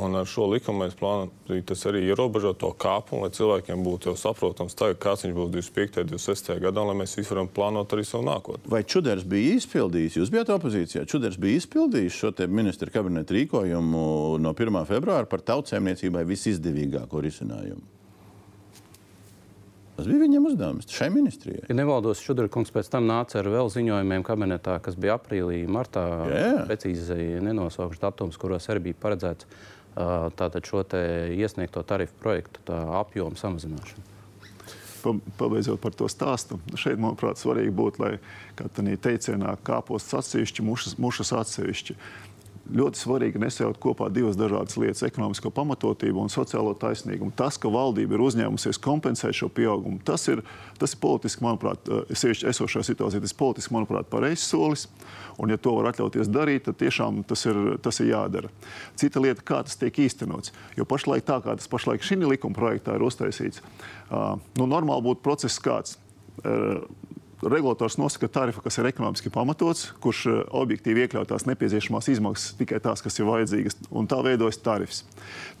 [0.00, 1.32] Un ar šo likumu mēs plānojam
[1.68, 6.00] tas arī ierobežot to kāpumu, lai cilvēkiem būtu jau saprotams, tagad, kāds viņš būs 25.
[6.00, 6.52] un 26.
[6.64, 8.72] gadā, lai mēs visi varam plānot arī savu nākotni.
[8.72, 14.06] Vai Čuders bija izpildījis, jūs bijat opozīcijā, Čuders bija izpildījis šo ministra kabineta rīkojumu
[14.40, 14.84] no 1.
[14.88, 17.84] februāra par tautsēmniecībai visizdevīgāko risinājumu?
[19.92, 21.66] Tas bija viņam uzdevums šai ministrijai.
[21.68, 26.06] Ja nevaldos, Šudrakungs pēc tam nāca ar vēl ziņojumiem kabinetā, kas bija aprīlī, martā.
[26.32, 26.48] Jā.
[26.64, 29.46] Precīzi nenosaukšu datums, kuros arī bija paredzēts
[29.94, 30.84] tātad šo
[31.34, 34.08] iesniegto tarifu projektu apjomu samazināšanu.
[35.34, 38.12] Pabeidzot par to stāstu, šeit, manuprāt, svarīgi būtu, lai
[38.54, 41.96] kā tādā teicienā kāpostas atsevišķi, mušas, mušas atsevišķi
[42.70, 47.32] ļoti svarīgi nesaukt kopā divas dažādas lietas- ekonomisko pamatotību un sociālo taisnīgumu.
[47.36, 50.42] Tas, ka valdība ir uzņēmusies kompensēt šo pieaugumu, tas ir,
[50.78, 54.86] tas ir politiski, manuprāt, sevišķi esošajā situācijā, tas ir politiski, manuprāt, pareizs solis.
[55.38, 58.48] Un, ja to var atļauties darīt, tad tiešām tas ir, tas ir jādara.
[58.96, 60.52] Cita lieta, kā tas tiek īstenots.
[60.76, 63.60] Jo pašlaik tā, kā tas pašlaik šī likuma projektā ir uztaisīts,
[64.10, 65.96] uh, nu, normāli būtu process kāds.
[66.44, 66.84] Uh,
[67.42, 72.78] regulators nosaka tarifu, kas ir ekonomiski pamatots, kurš eh, objektīvi iekļauj tās nepieciešamās izmaksas, tikai
[72.82, 75.02] tās, kas ir vajadzīgas, un tā veidojas tarifs.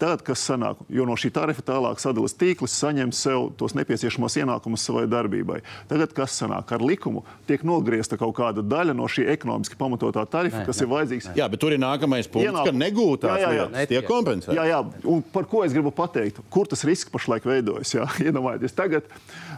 [0.00, 4.86] Tagad, kas sanāk, jo no šī tarifa tālāk sadalās tīkls, saņem sev tos nepieciešamos ienākumus
[4.86, 5.60] savai darbībai.
[5.90, 10.62] Tagad, kas sanāk, ar likumu tiek nogriezta kaut kāda daļa no šī ekonomiski pamatotā tarifa,
[10.62, 10.86] ne, kas ne.
[10.86, 11.30] ir vajadzīgs.
[11.38, 12.70] Jā, bet tur ir nākamais punkts, Ienāk...
[12.70, 13.68] ka negūtās jā, jā, jā.
[13.72, 14.58] lietas tiek kompensētas.
[14.58, 14.80] Jā, jā,
[15.14, 16.42] un par ko es gribu pateikt?
[16.52, 17.94] Kur tas risks pašlaik veidojas?
[18.26, 19.06] Iedomājieties tagad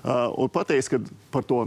[0.04, 1.00] uh, un pateikt, ka
[1.34, 1.62] par to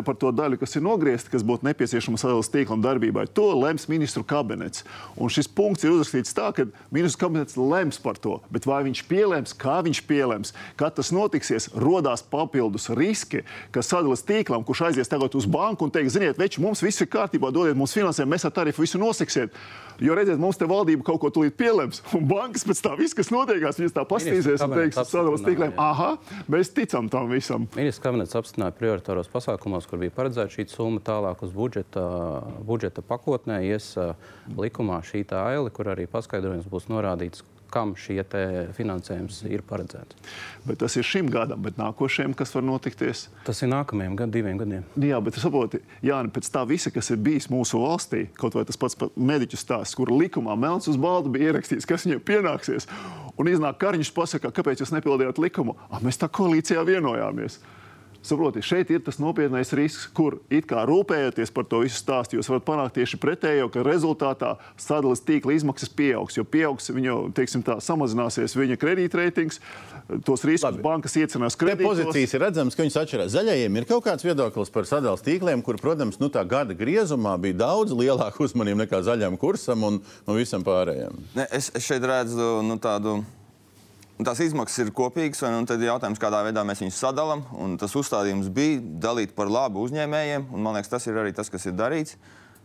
[0.00, 3.26] nepie par to daļu, kas ir nogriezta, kas būtu nepieciešama sadalījuma tīklam darbībai.
[3.34, 4.84] To lems ministru kabinets.
[5.16, 8.40] Un šis punkts ir uzrakstīts tā, ka ministru kabinets lems par to.
[8.50, 14.26] Bet vai viņš pielems, kā viņš pielems, kad tas notiksies, rodās papildus riski, ka sadalījuma
[14.30, 17.78] tīklam, kurš aizies tagad uz banku un teiks, ziniet, veči, mums viss ir kārtībā, dodiet
[17.78, 19.54] mums finansējumu, mēs ar tarifu visu nosiksiet.
[20.00, 23.28] Jo redziet, mums te valdība kaut ko tūlīt pielems, un bankas pēc tā viss, kas
[23.34, 26.14] notiekās, viņas tā pastīsies un teiks, sadalījuma tīkliem, aha,
[26.52, 27.68] mēs ticam tam visam.
[27.76, 32.04] Ministrs kabinets apstiprināja prioritāros pasākumos, kur bija paredzēta šī summa tālāk uz budžeta,
[32.66, 33.92] budžeta pakotnē, ies
[34.56, 38.22] likumā šī tā aile, kur arī paskaidrojums būs norādīts, kam šie
[38.76, 40.18] finansējums ir paredzēts.
[40.66, 43.28] Bet tas ir šim gadam, bet nākošajam, kas var notikties?
[43.46, 44.86] Tas ir nākamajam gad, diviem gadiem.
[44.98, 48.80] Jā, bet saproti, Jāni, pēc tā visa, kas ir bijis mūsu valstī, kaut vai tas
[48.80, 52.90] pats mediķu stāsts, kur likumā melns uz baltu bija ierakstīts, kas viņiem pienāksies,
[53.38, 55.78] un iznāk Kariņš pasakā, kāpēc jūs nepildījāt likumu?
[55.88, 57.60] Ah, mēs tā koalīcijā vienojāmies.
[58.20, 62.50] Saprotiet, šeit ir tas nopietnais risks, kur it kā rūpējoties par to visu stāstu, jūs
[62.52, 66.36] varat panākt tieši pretējo, ka rezultātā sadalījuma tīkla izmaksas pieaugs.
[66.36, 69.62] Jo pieaugs viņu, teiksim, tā, samazināsies viņa kredītreitings,
[70.26, 70.84] tos riskus Labi.
[70.84, 72.04] bankas iecenās kredītos.
[72.04, 73.32] Pozīcijas ir redzamas, ka viņas atšķirās.
[73.38, 77.62] Zaļajiem ir kaut kāds viedoklis par sadalījuma tīkliem, kur, protams, nu, tā gada griezumā bija
[77.64, 81.16] daudz lielāka uzmanība nekā zaļajam kursam un, un visam pārējiem.
[81.40, 83.22] Ne, es, es šeit redzu nu, tādu
[84.26, 87.44] tās izmaksas ir kopīgas, un tad ir jautājums, kādā veidā mēs viņus sadalām.
[87.80, 91.68] Tas uzstādījums bija dalīt par labu uzņēmējiem, un man liekas, tas ir arī tas, kas
[91.70, 92.18] ir darīts.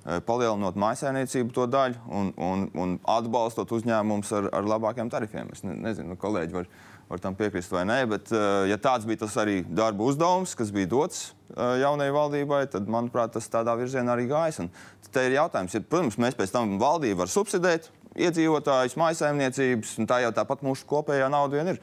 [0.05, 5.49] Eh, palielinot mājsaimniecību to daļu un, un, un atbalstot uzņēmumus ar, ar labākiem tarifiem.
[5.49, 6.67] Es ne, nezinu, kolēģi var,
[7.09, 10.69] var tam piekrist vai nē, bet eh, ja tāds bija tas arī darba uzdevums, kas
[10.75, 11.23] bija dots
[11.55, 14.61] eh, jaunajai valdībai, tad, manuprāt, tas tādā virzienā arī gājas.
[14.61, 14.69] Un
[15.09, 20.21] te ir jautājums, ja, protams, mēs pēc tam valdību var subsidēt, iedzīvotājus, maisaimniecības, un tā
[20.23, 21.80] jau tāpat mūsu kopējā nauda vien ir.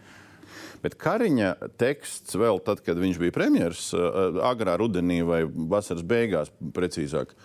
[0.83, 3.93] Bet Kariņa teksts vēl tad, kad viņš bija premjerministrs,
[4.45, 7.37] agrā rudenī vai vasaras beigās, precīzāk,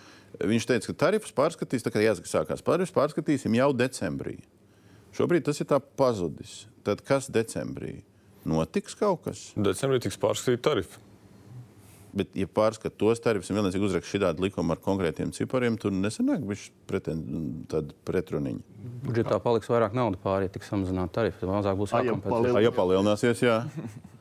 [0.42, 4.40] viņš teica, ka tarifus pārskatīs, tā kā jāsaka, sākās tarifus pārskatīsim jau decembrī.
[5.16, 6.66] Šobrīd tas ir tā pazudis.
[6.86, 8.00] Tad kas decembrī?
[8.48, 9.48] Notiks kaut kas?
[9.56, 11.07] Decembrī tiks pārskatīti tarifi.
[12.16, 16.46] Bet, ja pārskata tos tarifus un vienlaicīgi uzraksta šādu likumu ar konkrētiem cipariem, tad nesanāk
[16.88, 18.62] tāda pretruniņa.
[19.04, 21.42] Budžetā paliks vairāk naudas pāri, ja tiks samazināta tarifa.
[21.42, 22.62] Tad mazāk būs jākompensē.
[22.64, 23.60] Ja palielināsies, jā.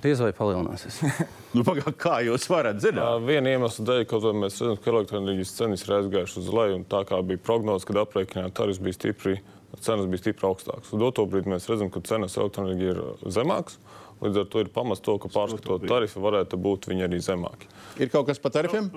[0.00, 1.00] Diez vai palielināsies.
[1.56, 3.24] nu, pagā, kā jūs varat zināt?
[3.26, 6.82] Viena iemesla dēļ, ka mēs redzam, ka elektroenerģijas cenas ir aizgājušas uz leju.
[6.92, 9.36] Tā kā bija prognoze, kad aprēķinājā tarifs bija stipri,
[9.84, 10.92] cenas bija stipri augstākas.
[10.94, 13.02] Uz doto brīdi mēs redzam, ka cenas elektroenerģija ir
[13.36, 13.80] zemākas.
[14.20, 17.70] Līdz ar to ir pamats to, ka pārskatot tarifu varētu būt viņi arī zemāki.
[18.00, 18.90] Ir kaut kas par tarifiem?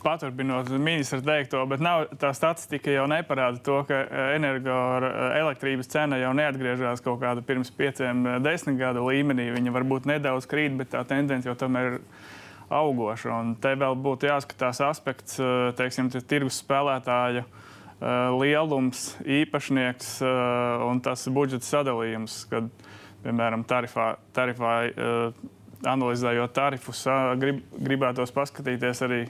[0.00, 3.98] Paturpinot ministra teikto, bet nav, tā statistika jau neparāda to, ka
[4.32, 9.50] energoelektrības cena jau neatgriežas kaut kāda pirms pieciem, desmit gadu līmenī.
[9.52, 12.00] Viņa varbūt nedaudz krīt, bet tā tendence jau tomēr ir
[12.72, 13.28] augoša.
[13.36, 15.36] Un te vēl būtu jāskatās aspekts,
[15.76, 17.44] teiksim, tirgus spēlētāju
[18.40, 20.16] lielums, īpašnieks
[20.88, 22.46] un tas budžeta sadalījums.
[22.48, 22.72] Kad,
[23.26, 25.42] piemēram, tarifā, tarifā uh,
[25.86, 29.20] analizējot tarifus, uh, grib, gribētos paskatīties arī,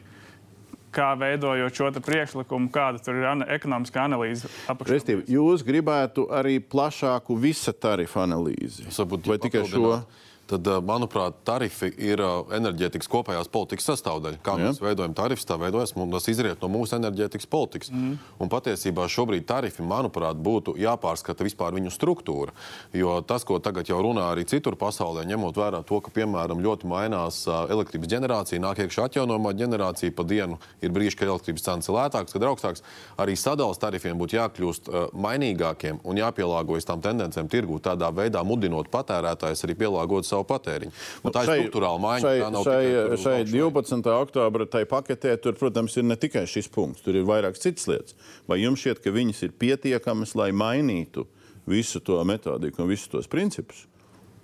[0.97, 4.49] kā veidojot šo priekšlikumu, kāda tur ir an ekonomiskā analīze.
[4.89, 8.87] Restīvi, jūs gribētu arī plašāku visa tarifa analīzi?
[9.27, 9.99] Vai tikai šo?
[10.47, 14.41] Tad, eh, manuprāt, tarifi ir eh, enerģētikas kopējās politikas sastāvdaļa.
[14.45, 14.69] Kā Jā.
[14.69, 17.91] mēs veidojam tarifus, tā veidojas, tas izriet no mūsu enerģētikas politikas.
[17.91, 18.17] Mm.
[18.43, 22.55] Un patiesībā šobrīd tarifi, manuprāt, būtu jāpārskata vispār viņu struktūra.
[22.95, 26.91] Jo tas, ko tagad jau runā arī citur pasaulē, ņemot vērā to, ka, piemēram, ļoti
[26.91, 31.91] mainās eh, elektrības ģenerācija, nāk iekšā atjaunojamā ģenerācija, pa dienu ir brīži, kad elektrības cenas
[31.91, 32.87] ir lētākas, kad augstākas.
[33.19, 39.65] Arī sadales tarifiem būtu jākļūst mainīgākiem un jāpielāgojas tām tendencēm tirgū, tādā veidā mudinot patērētājus
[39.67, 40.93] arī pielāgot savu savu patēriņu.
[41.25, 42.53] Un tā šai, ir struktūrāla maiņa.
[42.61, 42.85] Šai,
[43.17, 44.13] šai, šai 12.
[44.13, 48.17] oktobra tai paketē tur, protams, ir ne tikai šis punkts, tur ir vairākas citas lietas.
[48.51, 51.27] Vai jums šķiet, ka viņas ir pietiekamas, lai mainītu
[51.67, 53.87] visu to metodiku un visus tos principus?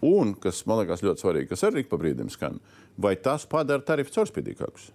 [0.03, 2.59] Un, kas man liekas ļoti svarīgi, kas arī pa brīdim skan,
[2.99, 4.91] vai tas padara tarifu caurspīdīgākus?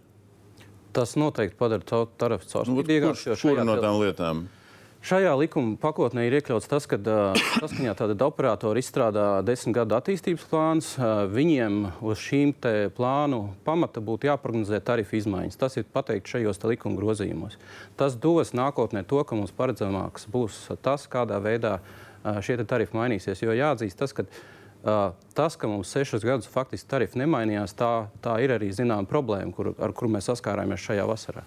[0.95, 3.27] Tas noteikti padara tarifu caurspīdīgākus.
[3.29, 4.47] Nu, kurš no tām lietām?
[5.07, 10.89] Šajā likuma pakotnē ir iekļauts tas, ka saskaņā tāda operatora izstrādā desmit gadu attīstības plāns.
[11.31, 12.51] Viņiem uz šīm
[12.97, 15.55] plānu pamata būtu jāprognozē tarifu izmaiņas.
[15.61, 17.55] Tas ir pateikts šajos likuma grozījumos.
[17.95, 21.77] Tas dos nākotnē to, ka mums paredzamāks būs tas, kādā veidā
[22.43, 23.45] šie tarifi mainīsies.
[23.45, 24.27] Jo jāatzīst tas, ka
[25.37, 29.71] tas, ka mums sešus gadus faktiski tarifi nemainījās, tā, tā ir arī zināma problēma, kur,
[29.79, 31.45] ar kuru mēs saskārāmies šajā vasarā.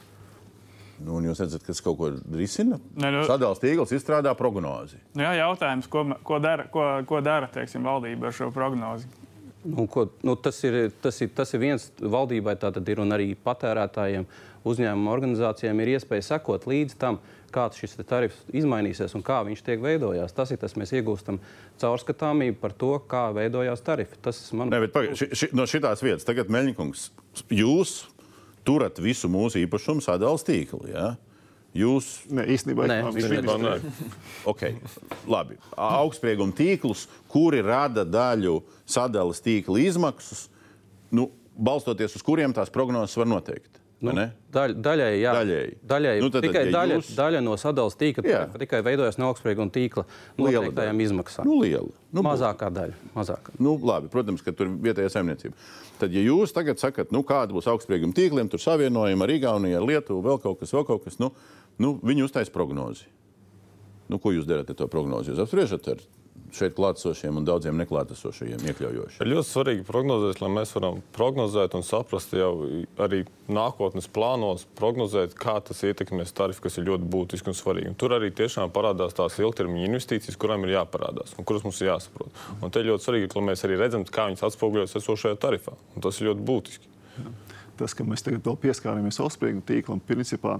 [1.01, 2.77] Nu, jūs redzat, ka tas kaut ko risina.
[2.99, 5.01] Nu, Sadalījums tīkls izstrādā prognozi.
[5.15, 9.09] Nu, jā, jautājums, ko, ko dara, ko, ko dara teiksim, valdība ar šo prognozi?
[9.65, 13.35] Nu, ko, nu, tas, ir, tas, ir, tas ir viens valdībai, tātad ir un arī
[13.45, 14.25] patērētājiem,
[14.69, 17.19] uzņēmuma organizācijām ir iespēja sekot līdzi tam,
[17.53, 20.33] kāds šis tarifs izmainīsies un kā viņš tiek veidojās.
[20.37, 21.41] Tas ir tas, mēs iegūstam
[21.83, 24.21] caurskatāmību par to, kā veidojās tarifi.
[24.23, 24.89] Tas man ir.
[25.19, 27.09] Ši, ši, no šitās vietas tagad Meļņikungs,
[27.53, 27.97] jūs
[28.67, 30.85] turat visu mūsu īpašumu sadalījuma tīklu.
[30.93, 31.09] Ja?
[31.77, 33.01] Jūs ne, īstenībā nē.
[34.53, 34.79] okay.
[35.31, 35.59] Labi.
[35.79, 38.59] Augstsprieguma tīklus, kuri rada daļu
[38.91, 40.49] sadalījuma tīkla izmaksas,
[41.15, 43.80] nu, balstoties uz kuriem tās prognozes var noteikt.
[44.01, 44.15] Nu,
[44.55, 45.33] daļ, daļēji, jā.
[45.37, 45.73] Daļēji.
[45.91, 46.21] daļēji.
[46.25, 47.09] Nu, tad, tikai ja daļa, jūs...
[47.19, 48.39] daļa no sadalījuma tīkla jā.
[48.63, 50.07] tikai veidojas no augstsprieguma tīkla
[50.41, 51.49] noteiktajām izmaksām.
[51.49, 51.93] Nu, liela.
[52.17, 52.97] Nu, mazākā daļa.
[53.13, 53.53] Mazākā.
[53.61, 55.69] Nu, labi, protams, ka tur ir vietējā saimniecība.
[56.01, 59.89] Tad, ja jūs tagad sakat, nu, kāda būs augstsprieguma tīkliem, tur savienojumi ar Igauniju, ar
[59.93, 61.35] Lietuvu, vēl kaut kas, vēl kaut kas, nu,
[61.77, 63.05] nu viņi uztais prognozi.
[64.09, 65.35] Nu, ko jūs darat ar to prognozi?
[65.35, 66.01] Jūs apspriežat ar
[66.57, 69.21] šeit klātesošiem un daudziem neklātesošiem iekļaujoši.
[69.23, 72.53] Ir ļoti svarīgi prognozēt, lai mēs varam prognozēt un saprast jau
[73.01, 77.93] arī nākotnes plānos, prognozēt, kā tas ietekmēs tarifu, kas ir ļoti būtiski un svarīgi.
[77.93, 81.91] Un tur arī tiešām parādās tās ilgtermiņa investīcijas, kurām ir jāparādās un kuras mums ir
[81.91, 82.45] jāsaprot.
[82.61, 85.75] Un te ļoti svarīgi, lai mēs arī redzam, kā viņas atspoguļojas esošajā tarifā.
[85.97, 86.95] Un tas ir ļoti būtiski.
[87.81, 90.59] Tas, ka mēs tagad vēl pieskārāmies Austrijas tīklam, principā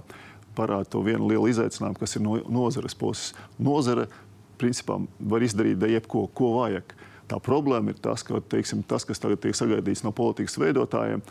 [0.57, 3.35] parāda to vienu lielu izaicinājumu, kas ir no nozares puses.
[3.61, 4.07] Nozare
[4.61, 6.95] principā var izdarīt jebko, ko vajag.
[7.31, 11.23] Tā problēma ir tas, ka teiksim, tas, kas tagad tiek sagaidīts no politikas veidotājiem,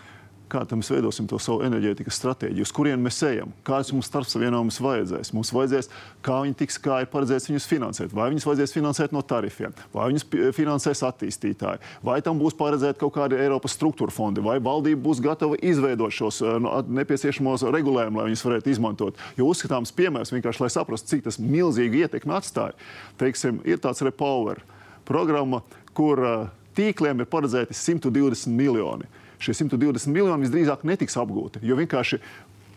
[0.50, 5.32] kā mēs veidosim to savu enerģētikas stratēģiju, uz kurien mēs ejam, kādas mums starpsavienojumus vajadzēs.
[5.36, 5.90] Mums vajadzēs,
[6.26, 8.14] kā viņi tiks, kā ir paredzēts viņus finansēt.
[8.16, 13.14] Vai viņus vajadzēs finansēt no tarifiem, vai viņus finansēs attīstītāji, vai tam būs paredzēti kaut
[13.16, 16.58] kādi Eiropas struktūra fondi, vai valdība būs gatava izveidot šos eh,
[17.00, 19.24] nepieciešamos regulējumus, lai viņus varētu izmantot.
[19.38, 22.76] Jo uzskatāms piemērs vienkārši, lai saprastu, cik tas milzīgi ietekmi atstāja.
[23.20, 24.62] Teiksim, ir tāds Repower
[25.08, 25.62] programma,
[25.96, 29.08] kur uh, tīkliem ir paredzēti 120 miljoni
[29.40, 31.62] šie 120 miljoni visdrīzāk netiks apgūti.
[31.66, 32.20] Jo vienkārši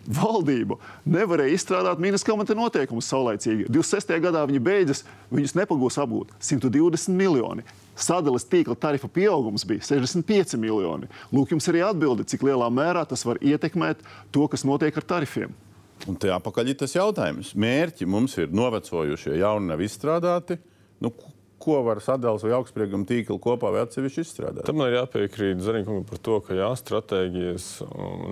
[0.03, 3.69] valdība nevarēja izstrādāt minus klimata noteikumus saulēcīgi.
[3.71, 4.11] 26.
[4.23, 7.65] gadā viņi beidzas, viņus nepagūs apgūt 120 miljoni.
[7.95, 11.09] Sadales tīkla tarifa pieaugums bija 65 miljoni.
[11.31, 14.01] Lūk, jums arī atbildi, cik lielā mērā tas var ietekmēt
[14.33, 15.53] to, kas notiek ar tarifiem.
[16.09, 17.53] Un te apakaļ ir tas jautājums.
[17.55, 20.57] Mērķi mums ir novecojušie, jauni nav izstrādāti.
[21.03, 21.13] Nu,
[21.63, 24.67] ko var sadalīt vai augstsprieguma tīklu kopā vai atsevišķi izstrādāt?
[24.67, 27.71] Tam ir jāpiekrīt Zariņkungam par to, ka jā, stratēģijas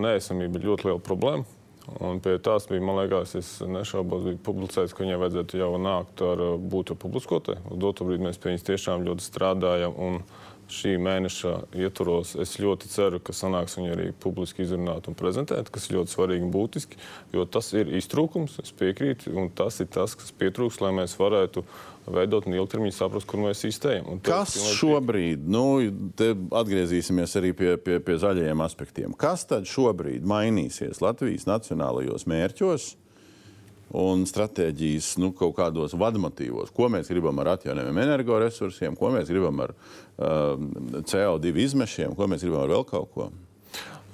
[0.04, 1.48] neesamība ir ļoti liela problēma.
[2.00, 6.22] Un pie tās bija, man liekas, es nešaubos, bija publicēts, ka viņai vajadzētu jau nākt
[6.24, 7.58] ar būtu publiskotai.
[7.74, 9.98] Uz doto brīdi mēs pie viņas tiešām ļoti strādājam.
[9.98, 10.22] Un
[10.72, 15.90] šī mēneša ietvaros es ļoti ceru, ka sanāks viņu arī publiski izrunāt un prezentēt, kas
[15.90, 17.02] ir ļoti svarīgi un būtiski.
[17.36, 21.66] Jo tas ir iztrūkums, es piekrītu, un tas ir tas, kas pietrūks, lai mēs varētu
[22.08, 24.22] veidot un ilgtermiņā saprast, kur mēs īstējam.
[24.26, 25.66] Kas šobrīd, nu,
[26.62, 32.96] atgriezīsimies arī pie, pie, pie zaļajiem aspektiem, kas tad šobrīd mainīsies Latvijas nacionālajos mērķos?
[33.92, 39.60] un stratēģijas nu, kaut kādos vadmotīvos, ko mēs gribam ar atjaunojumiem energoresursiem, ko mēs gribam
[39.66, 40.56] ar uh,
[41.12, 43.28] CO2 izmešiem, ko mēs gribam ar vēl kaut ko.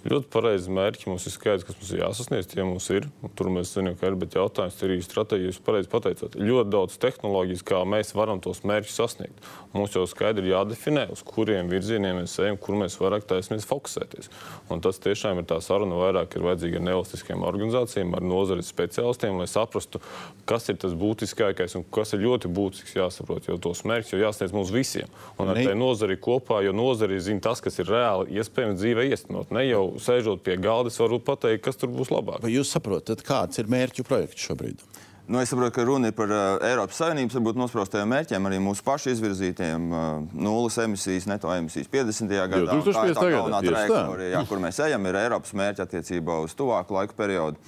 [0.08, 2.48] Ļoti pareizi mērķi mums ir skaidrs, kas mums ir jāsasniedz.
[2.48, 3.10] Tie mums ir.
[3.36, 4.15] Tur mēs zinām, ka ir.
[4.20, 5.52] Bet jautājums ir arī stratēģija.
[5.52, 6.38] Jūs pareizi pateicāt.
[6.39, 9.50] Ļoti daudz tehnoloģijas, kā mēs varam tos mērķus sasniegt.
[9.76, 14.32] Mums jau skaidri jādefinē, uz kuriem virzieniem mēs ejam, kur mēs vairāk taisnīgi fokusēties.
[14.72, 19.36] Un tas tiešām ir tā saruna vairāk ir vajadzīga ar nevalstiskajām organizācijām, ar nozares speciālistiem,
[19.41, 20.00] lai saprastu,
[20.48, 23.52] kas ir tas būtiskākais un kas ir ļoti būtisks jāsaprot.
[23.52, 25.12] Jo tos mērķus jau jāsniedz mums visiem.
[25.36, 25.67] Un ar ne...
[25.67, 29.52] tai nozari kopā, jo nozari zina tas, kas ir reāli iespējams dzīvē iestenot.
[29.54, 32.41] Ne jau sēžot pie galda, es varu pateikt, kas tur būs labāk.
[32.43, 34.83] Vai jūs saprotat, kāds ir mērķu projekts šobrīd?
[35.27, 38.83] Nu, es saprotu, ka runa ir par uh, Eiropas Savienības varbūt, nospraustajiem mērķiem, arī mūsu
[38.88, 42.31] pašu izvirzītiem uh, nulles emisijas, neto emisijas 50.
[42.31, 42.77] gadā.
[42.77, 46.95] Jo, tā ir tā galvenā trajektorija, kur mēs ejam, ir Eiropas mērķi attiecībā uz tuvāku
[46.95, 47.60] laiku periodu.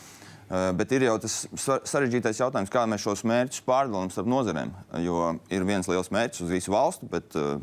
[0.47, 4.71] Uh, bet ir jau tas sarežģītais jautājums, kā mēs šos mērķus pārdalām starp nozarēm.
[5.03, 7.59] Jo ir viens liels mērķis uz visu valstu, bet uh,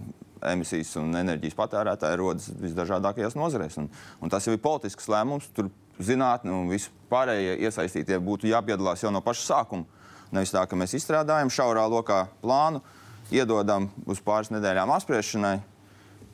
[0.53, 3.79] emisijas un enerģijas patērētāji rodas visdažādākajās nozarēs.
[3.81, 5.49] Un, un tas jau ir politisks lēmums.
[5.57, 5.71] Tur
[6.03, 9.87] zinātnē un vispārējie iesaistītie būtu jāpiedalās jau no paša sākuma.
[10.35, 12.83] Nevis tā, ka mēs izstrādājam šaurā lokā plānu,
[13.31, 15.57] iedodam uz pāris nedēļām apspriešanai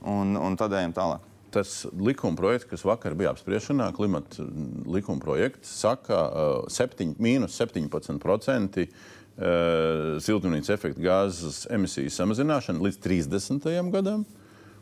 [0.08, 1.28] un, un tad ejam tālāk.
[1.52, 4.46] Tas likuma projekts, kas vakar bija apspriešanā, klimata
[4.88, 13.68] likuma projekts, saka, ka 7, mīnus 17% Uh, siltumnīca efekta gāzes emisiju samazināšanu līdz 30.
[13.94, 14.26] gadam.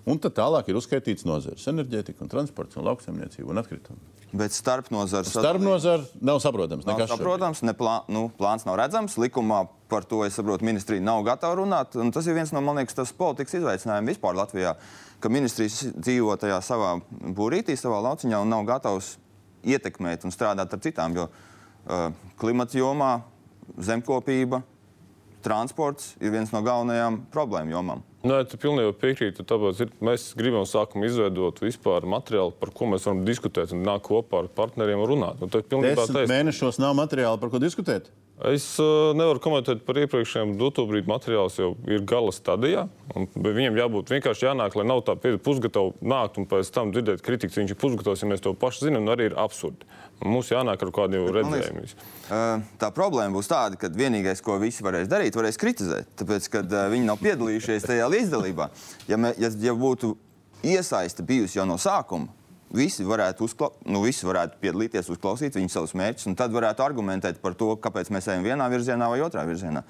[0.08, 3.98] Un tad tālāk ir uzskaitīts nozares- enerģētika, un transports, un lauksaimniecība un atkritumi.
[4.32, 6.86] Bet starp nozars starp nozar nav saprotams.
[6.86, 9.16] Nav saprotams, ne plā, nu, plāns nav redzams.
[9.18, 11.98] Likumā par to, es saprotu, ministrija nav gatava runāt.
[12.14, 14.76] Tas ir viens no, man liekas, tas politikas izaicinājumiem vispār Latvijā,
[15.20, 19.16] ka ministrijas dzīvo tajā savā būrītī, savā lauciņā un nav gatavs
[19.66, 21.16] ietekmēt un strādāt ar citām.
[21.18, 23.20] Jo uh, klimata jomā
[23.78, 24.62] zemkopība,
[25.44, 28.04] transports ir viens no galvenajām problēmu jomām.
[28.20, 29.44] Nē, tu pilnībā piekrīti.
[29.48, 34.10] Tāpēc ir, mēs gribam sākumā izveidot vispār materiālu, par ko mēs varam diskutēt un nākt
[34.10, 35.40] kopā ar partneriem un runāt.
[35.40, 38.10] Nu, Desmit mēnešos nav materiāla, par ko diskutēt.
[38.48, 41.08] Es uh, nevaru komentēt par iepriekšējiem doto brīdi.
[41.10, 42.86] Materiāls jau ir gala stadijā.
[43.36, 47.58] Viņam jābūt vienkārši jānāk, lai nav tā pusgatava nākt un pēc tam dzirdēt kritiku.
[47.58, 49.84] Viņš ir pusgatavs, ja mēs to paši zinām, arī ir absurdi.
[50.24, 51.92] Mums jānāk ar kādiem redzējumiem.
[52.30, 56.08] Uh, tā problēma būs tāda, ka vienīgais, ko visi varēs darīt, varēs kritizēt.
[56.20, 58.72] Tāpēc, kad uh, viņi nav piedalījušies tajā līdzdalībā,
[59.10, 60.14] ja, mē, ja, ja būtu
[60.64, 62.32] iesaiste bijusi jau no sākuma,
[62.74, 63.70] visi varētu, uzkla...
[63.90, 68.12] nu, visi varētu piedalīties, uzklausīt viņu savus mērķus, un tad varētu argumentēt par to, kāpēc
[68.14, 69.82] mēs ejam vienā virzienā vai otrā virzienā.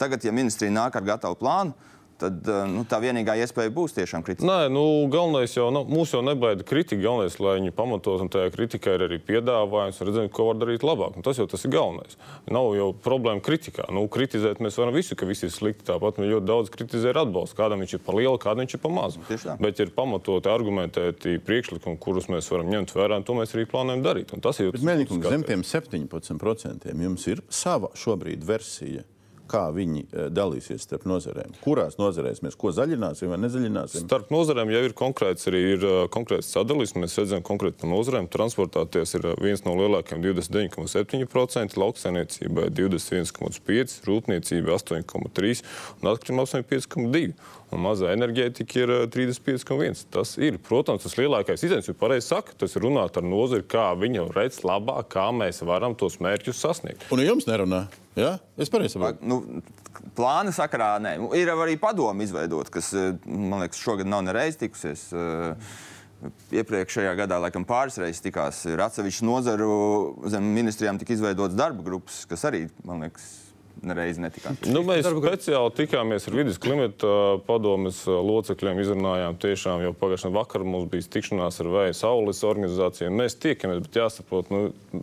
[0.00, 1.72] Tagad, ja ministrija nāk ar gatavu plānu,
[2.20, 4.46] tad eh, nu, tā vienīgā iespēja būs tiešām kritika.
[4.48, 7.00] Nē, nu, galvenais jau nav, mūs jau nebaida kritika.
[7.02, 11.16] Galvenais, lai viņi pamatos, un tajā kritikā ir arī piedāvājums, redzēt, ko var darīt labāk.
[11.18, 12.18] Un tas jau tas ir galvenais.
[12.52, 13.88] Nav jau problēma kritikā.
[13.94, 15.86] Nu, kritizēt mēs varam visu, ka viss ir slikti.
[15.90, 17.58] Tāpat mēs ļoti daudz kritizējam ar atbalstu.
[17.58, 19.24] Kādam viņš ir par lielu, kādam viņš ir par mazu.
[19.62, 24.04] Bet ir pamatoti argumentēti priekšlikumi, kurus mēs varam ņemt vērā, un to mēs arī plānojam
[24.04, 24.34] darīt.
[24.36, 24.86] Un tas ir jau tas,
[25.30, 29.04] zem tiem 17% jums ir sava šobrīd versija
[29.50, 31.56] kā viņi e, dalīsies starp nozarēm.
[31.64, 34.06] Kurās nozarēs mēs ko zaļināsim vai nezaļināsim?
[34.06, 36.96] Starp nozarēm jau ir konkrēts, arī ir e, konkrēts sadalījums.
[37.02, 38.30] Mēs redzam konkrēti par nozarēm.
[38.32, 47.54] Transportāties ir e, viens no lielākajiem 29,7%, lauksainiecībai 21,5%, rūpniecībai 8,3% un atkrituma 85,2%.
[47.74, 50.04] Un mazā enerģētika ir 35,1.
[50.14, 51.90] Tas ir, protams, tas lielākais izaicinājums.
[51.90, 55.96] Jūs pareizi sakat, tas ir runāt ar nozari, kā viņa redz labāk, kā mēs varam
[55.98, 57.08] tos mērķus sasniegt.
[57.14, 57.86] Un jums nerunā?
[58.16, 58.36] Ja?
[58.60, 59.26] Es pareizi saprotu.
[59.26, 59.64] Nu,
[60.16, 61.16] plāna sakarā nē.
[61.38, 62.92] Ir arī padomu izveidot, kas
[63.26, 65.08] man liekas šogad nav nereiz tikusies.
[66.54, 68.62] iepriekšējā gadā laikam pāris reizes tikās.
[68.70, 69.72] Ir atsevišķu nozaru
[70.32, 73.26] zem ministrijām tika izveidotas darba grupas, kas arī, man liekas,
[73.84, 74.56] nereizi netikām.
[74.70, 77.10] Nu, mēs speciāli tikāmies ar vidus klimata
[77.46, 83.12] padomes locekļiem, izrunājām tiešām, jo pagājušajā vakarā mums bija tikšanās ar Vēja Saules organizāciju.
[83.14, 84.62] Mēs tiekamies, bet jāsaprot, nu,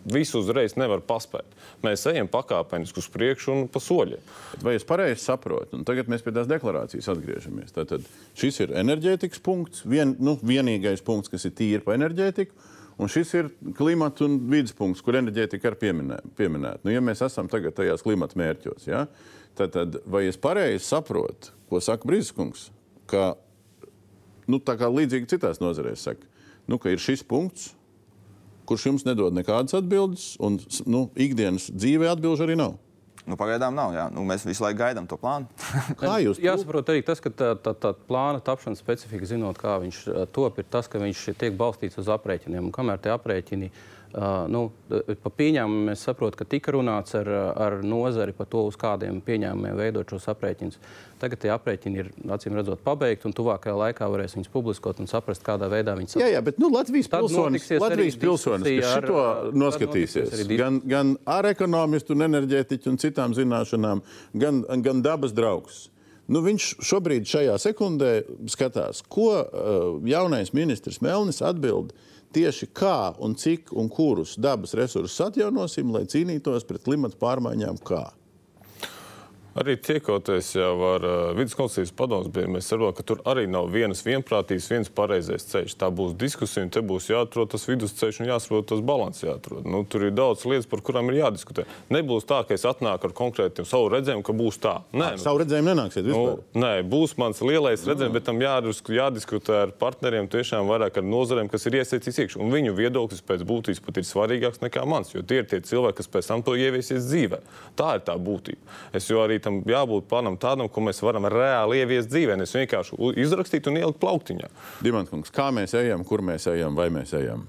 [0.09, 1.47] visu uzreiz nevar paspēt.
[1.85, 4.33] Mēs ejam pakāpeniski uz priekšu un pa soļiem.
[4.63, 5.77] Vai es pareizi saprotu?
[5.77, 7.75] Un tagad mēs pie tās deklarācijas atgriežamies.
[7.75, 8.05] Tātad
[8.39, 12.71] šis ir enerģētikas punkts, vien, nu, vienīgais punkts, kas ir tīri par enerģētiku.
[13.01, 16.83] Un šis ir klimata un vidas punkts, kur enerģētika ir pieminē, pieminēta.
[16.85, 19.05] Nu, ja mēs esam tagad tajās klimata mērķos, ja,
[19.57, 22.67] tad, tad vai es pareizi saprotu, ko saka Brīskungs,
[23.09, 23.33] ka
[24.45, 26.29] nu, tā kā līdzīgi citās nozarēs saka,
[26.69, 27.71] nu, ka ir šis punkts,
[28.69, 32.77] kurš jums nedod nekādas atbildes, un nu, ikdienas dzīvē atbilžu arī nav.
[33.23, 33.93] Nu, pagaidām nav.
[33.95, 34.09] Jā.
[34.11, 35.47] Nu, mēs visu laiku gaidām to plānu.
[36.01, 39.77] Kā jūs to Jāsaprot arī tas, ka tā, tā, tā plāna tapšanas specifika, zinot, kā
[39.83, 42.67] viņš uh, top, ir tas, ka viņš tiek balstīts uz aprēķiniem.
[42.67, 43.71] Un kamēr tie aprēķini
[44.13, 44.59] Uh, nu,
[45.23, 47.25] pa pieņēmumu mēs saprotam, ka tika runāts ar,
[47.57, 50.77] ar nozari par to, uz kādiem pieņēmumiem veidot šos aprēķinus.
[51.17, 55.41] Tagad tie aprēķini ir acīm redzot pabeigti, un tuvākajā laikā varēs viņus publiskot un saprast,
[55.47, 56.27] kādā veidā viņi strādā.
[56.27, 59.25] Jā, jā, bet nu, Latvijas pilsonis, Latvijas pilsonis kas ar- šito
[59.63, 64.05] noskatīsies arī gan, gan ar ekonomistu, un enerģētiķu un citām zināšanām,
[64.37, 65.87] gan, gan dabas draugs.
[66.29, 68.13] Nu, viņš šobrīd šajā sekundē
[68.51, 71.91] skatās, ko uh, jaunais ministrs Melnis atbild
[72.33, 77.79] tieši kā un cik un kurus dabas resursus atjaunosim, lai cīnītos pret klimatu pārmaiņām.
[77.85, 78.05] Kā?
[79.53, 84.01] Arī tiekoties jau ar uh, vidus konstitūcijas padomus, mēs saprotam, ka tur arī nav vienas
[84.05, 85.75] vienprātības, viens pareizais ceļš.
[85.77, 89.21] Tā būs diskusija, un te būs jāatrod tas vidusceļš un jāsaprot tas līdzsvars.
[89.23, 89.67] Jāatrod.
[89.69, 91.67] Nu, tur ir daudz lietas, par kurām ir jādiskutē.
[91.93, 94.73] Nebūs tā, ka es atnāku ar konkrētiem savu redzējumu, ka būs tā.
[94.91, 96.41] Nē, nu, Savu redzējumu nenāksiet Nu, vispār.
[96.63, 101.51] nē, būs mans lielais redzējums, bet tam jādisku, jādiskutē ar partneriem, tiešām vairāk ar nozarēm,
[101.53, 102.41] kas ir iesaistīts iekšā.
[102.41, 105.99] Un viņu viedoklis pēc būtības pat ir svarīgāks nekā mans, jo tie ir tie cilvēki,
[106.01, 107.39] kas pēc tam to ieviesies dzīvē.
[107.79, 108.75] Tā ir tā būtība.
[108.97, 112.37] Es jau arī tam jābūt plānam tādam, ko mēs varam reāli ieviest dzīvē.
[112.39, 114.49] Nevis vienkārši u- izrakstīt un ielikt plauktiņā.
[114.85, 117.47] Dimantkungs, kā mēs ejam, kur mēs ejam, vai mēs ejam?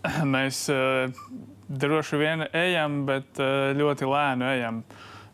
[0.34, 1.12] Mēs uh,
[1.68, 4.78] droši vien ejam, bet uh, ļoti lēni ejam.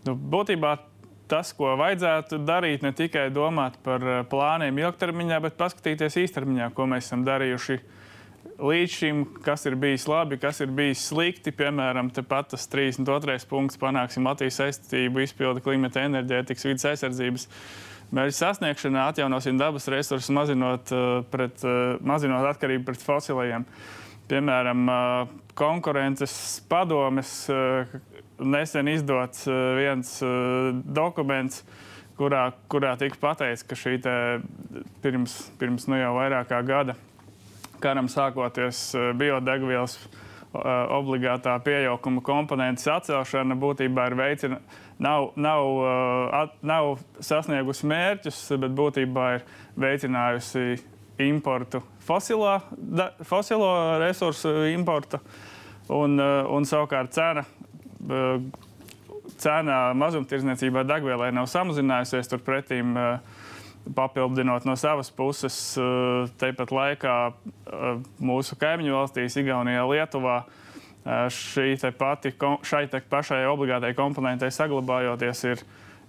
[0.06, 0.72] Nu, būtībā
[1.30, 6.88] tas, ko vajadzētu darīt, ne tikai domāt par uh, plāniem ilgtermiņā, bet paskatīties īstermiņā, ko
[6.90, 7.78] mēs esam darījuši
[8.58, 11.52] līdz šim, kas ir bijis labi, kas ir bijis slikti.
[11.54, 13.38] Piemēram, tepat tas 32.
[13.50, 17.48] punkts panāksim Latvijas saistību izpildi klimata, enerģētikas, vidas aizsardzības.
[18.16, 23.66] Mērķa sasniegšanā atjaunosim dabas resursus, mazinot, uh, pret, uh, mazinot atkarību pret fosilajiem.
[24.30, 26.36] Piemēram, uh, konkurences
[26.70, 27.32] padomes
[28.36, 30.10] nesen izdots viens
[30.84, 31.62] dokuments,
[32.18, 33.96] kurā, kurā tika pateikts, ka šī
[35.00, 36.98] pirms, pirms nu jau vairāk kā gada
[37.82, 40.60] karam sākoties uh, biodegvielas uh,
[40.96, 44.60] obligātā pieauguma komponentes atcelšana būtībā ir veicina,
[45.02, 49.46] nav, nav, uh, at, nav sasniegusi mērķus, bet būtībā ir
[49.80, 50.78] veicinājusi
[51.26, 53.70] importu fosilo, da, fosilo
[54.02, 55.20] resursu importu
[55.88, 57.46] un, un savukārt cena.
[59.36, 63.16] Cena mazumtirdzniecībā degvielai nav samazinājusies, turpretī uh,
[63.94, 71.76] papildinot no savas puses, uh, tepat laikā uh, mūsu kaimiņu valstīs, Igaunijā, Lietuvā, uh, šī
[71.80, 72.34] te pati,
[72.66, 75.64] šai te pašai obligātai komponentei saglabājoties, ir,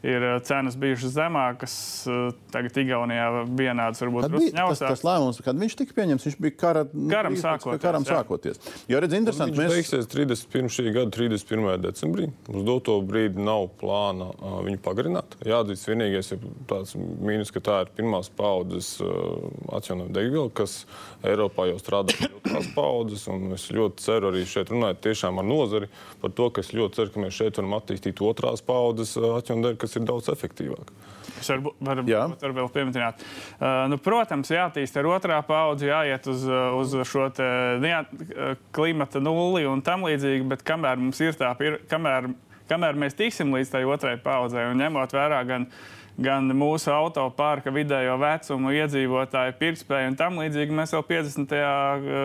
[0.05, 1.75] ir uh, cenas bijušas zemākas.
[2.09, 3.27] uh, Tagad Igaunijā
[3.57, 7.09] vienādas varbūt bija drusku tas, tas lēmums, kad viņš tika pieņemts, viņš bija kara, nu,
[7.11, 8.17] Karam īstenībā, sākoties, Karam jā.
[8.17, 8.61] sākoties.
[8.91, 10.71] Jo redz, interesanti, Viņš mēs beigsies 31.
[10.77, 11.81] šī gada 31.
[11.87, 12.29] decembrī.
[12.53, 15.37] Uz doto brīdi nav plāna uh, viņu pagarināt.
[15.47, 20.79] Jāatzīst, vienīgais ir tāds mīnus, ka tā ir pirmās paudzes uh, atjaunojama degviela, kas
[21.25, 23.27] Eiropā jau strādā pie otrās paudzes.
[23.33, 25.87] un Es ļoti ceru arī šeit runāt tiešām ar nozari
[26.21, 29.65] par to, ka es ļoti ceru, ka mēs šeit varam attīstīt otrās paudzes uh, atjaunojumu
[29.67, 30.95] degvielu, kas ir daudz efektīvāka.
[31.37, 32.23] Es varu, varu, Jā.
[32.41, 33.21] varu vēl pieminēt.
[33.57, 37.47] Uh, nu, protams, jātīst ar otrā paudzi, jāiet uz, uh, uz šo te,
[37.83, 42.31] neat, uh, klimata nulli un tam līdzīgi, bet kamēr mums ir tā, pir, kamēr,
[42.71, 45.69] kamēr mēs tiksim līdz tai otrai paudzei un ņemot vērā gan,
[46.17, 51.53] gan mūsu autoparka vidējo vecumu, iedzīvotāju pirktspēju un tam līdzīgi, mēs jau 50.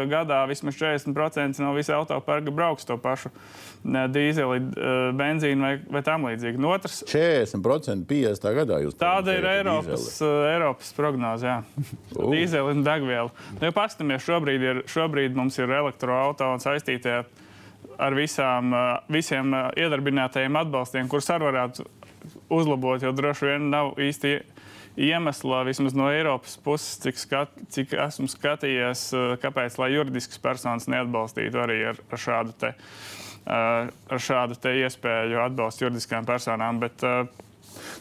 [0.08, 3.32] gadā vismaz 40% no visa autoparka brauks to pašu
[3.82, 6.60] dīzeli, uh, benzīnu vai, vai tam līdzīgi.
[6.62, 8.48] No otras 40% 50.
[8.60, 10.30] gadā jūs Tāda ir Eiropas, dīzeli.
[10.30, 11.46] uh, Eiropas prognoze.
[11.50, 11.56] jā.
[12.34, 13.30] Dīzeļa un degviela.
[13.58, 17.24] Nu, ja paskatāmies, šobrīd, ir, šobrīd mums ir elektroautorāta un saistītie
[18.02, 18.72] ar visām,
[19.12, 21.84] visiem iedarbinātajiem atbalstiem, kurus arī varētu
[22.52, 24.36] uzlabot, jo droši vien nav īsti
[25.00, 31.62] iemesla, vismaz no Eiropas puses, cik, skat, cik esmu skatījies, uh, kāpēc juridiskas personas neatbalstītu
[31.64, 32.74] arī ar, ar šādu te.
[33.42, 36.78] Uh, ar šādu iespēju atbalstu juridiskām personām.
[36.84, 37.26] Bet, uh,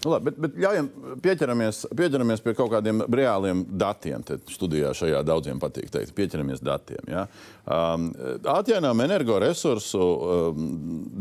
[0.01, 0.87] Nu, labi, bet, bet ļaujam,
[1.21, 4.23] pieķeramies, pieķeramies pie kaut kādiem reāliem datiem.
[4.25, 7.11] Te studijā šajā daudziem patīk teikt, pieķeramies datiem.
[7.11, 7.27] Ja?
[7.69, 8.07] Um,
[8.49, 10.63] Atjaunām energoresursu um,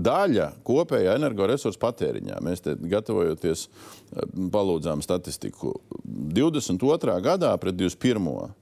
[0.00, 2.40] daļa kopējā energoresursu patēriņā.
[2.46, 5.74] Mēs te gatavojoties um, palūdzām statistiku
[6.06, 7.18] 22.
[7.26, 8.56] gadā pret 21.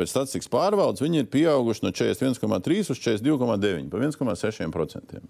[0.00, 5.22] Pēc statistikas pārvaldes viņi ir pieauguši no 41,3 uz 42,9 pa 1,6%.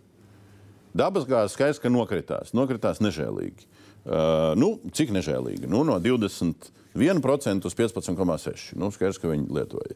[0.90, 2.54] Dabasgāze skaidrs, ka nokritās.
[2.54, 3.66] Nokritās nežēlīgi.
[3.66, 3.79] Uh,
[4.56, 5.68] nu, cik nežēlīgi?
[5.70, 8.72] Nu, no 21% uz 15,6%.
[8.78, 9.94] Nu, skaidrs, ka viņi lietoja.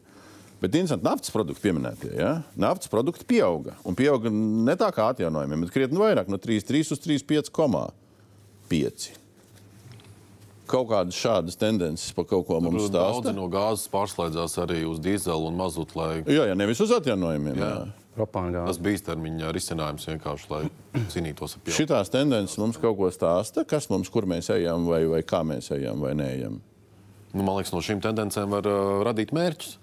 [0.61, 2.13] Bet interesanti, naftas produkti pieminētie.
[2.15, 2.31] Ja?
[2.59, 3.73] Naftas produkti pieauga.
[3.85, 9.09] Un pieauga ne tā kā atjaunojumiem, bet krietni vairāk, no 3,3 uz 3,5.
[10.65, 12.97] Kaut kādas šādas tendences par kaut ko mums stāsta.
[12.97, 15.93] Daudzi no gāzes pārslēdzās arī uz dīzelu un mazutu.
[15.99, 16.11] Lai...
[16.23, 17.57] Jā, jā, nevis uz atjaunojumiem.
[17.61, 17.69] Jā.
[17.69, 18.04] Jā.
[18.69, 20.61] Tas bija īstermiņa risinājums vienkārši, lai
[21.13, 21.77] cīnītos ar pieaugumu.
[21.79, 25.71] Šitās tendences mums kaut ko stāsta, kas mums, kur mēs ejam, vai, vai kā mēs
[25.75, 26.61] ejam, vai neejam.
[27.35, 29.75] Nu, man liekas, no šīm tendencēm var uh, radīt mērķus.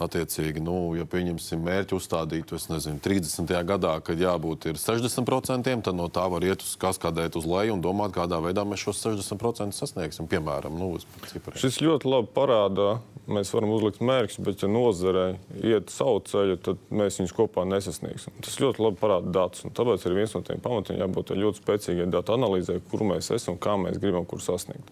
[0.00, 3.50] Attiecīgi, nu, ja pieņemsim mērķi uzstādītu, es nezinu, 30.
[3.68, 8.14] gadā, kad jābūt 60%, tad no tā var iet uz kaskādēt uz leju un domāt,
[8.16, 10.28] kādā veidā mēs šos 60% sasniegsim.
[10.30, 10.94] Piemēram, nu,
[11.60, 12.88] šis ļoti labi parāda,
[13.30, 15.26] mēs varam uzlikt mērķus, bet ja nozarē
[15.60, 18.40] iet savu ceļu, tad mēs viņus kopā nesasniegsim.
[18.44, 19.66] Tas ļoti labi parāda datus.
[19.76, 23.60] Tāpēc ir viens no tiem pamatiem jābūt ļoti spēcīgai datu analīzē, kur mēs esam un
[23.62, 24.88] kā mēs gribam kur sasniegt.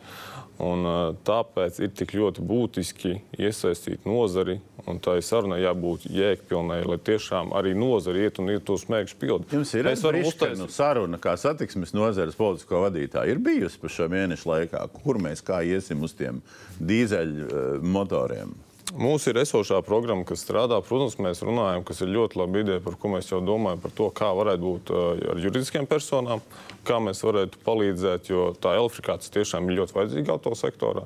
[0.59, 0.83] Un,
[1.23, 4.59] tāpēc ir tik ļoti būtiski iesaistīt nozari,
[4.91, 9.57] un tā sarunai jābūt jēgpilnai, lai tiešām arī nozari iet un iet tos mērķus pildīt.
[9.57, 10.75] Jums ir uztaisīt...
[10.75, 15.63] saruna, kā satiksmes nozares politisko vadītāju, ir bijusi pa šo mēnešu laikā, kur mēs kā
[15.67, 16.43] iesim uz tiem
[16.79, 18.57] dīzeļu motoriem.
[18.97, 20.79] Mums ir esošā programma, kas strādā.
[20.85, 24.07] Protams, mēs runājam, kas ir ļoti laba ideja, par ko mēs jau domājam, par to,
[24.17, 24.93] kā varētu būt
[25.35, 26.41] ar juridiskiem personām,
[26.89, 31.05] kā mēs varētu palīdzēt, jo tā elektrifikācija tiešām ir ļoti vajadzīga autosektorā.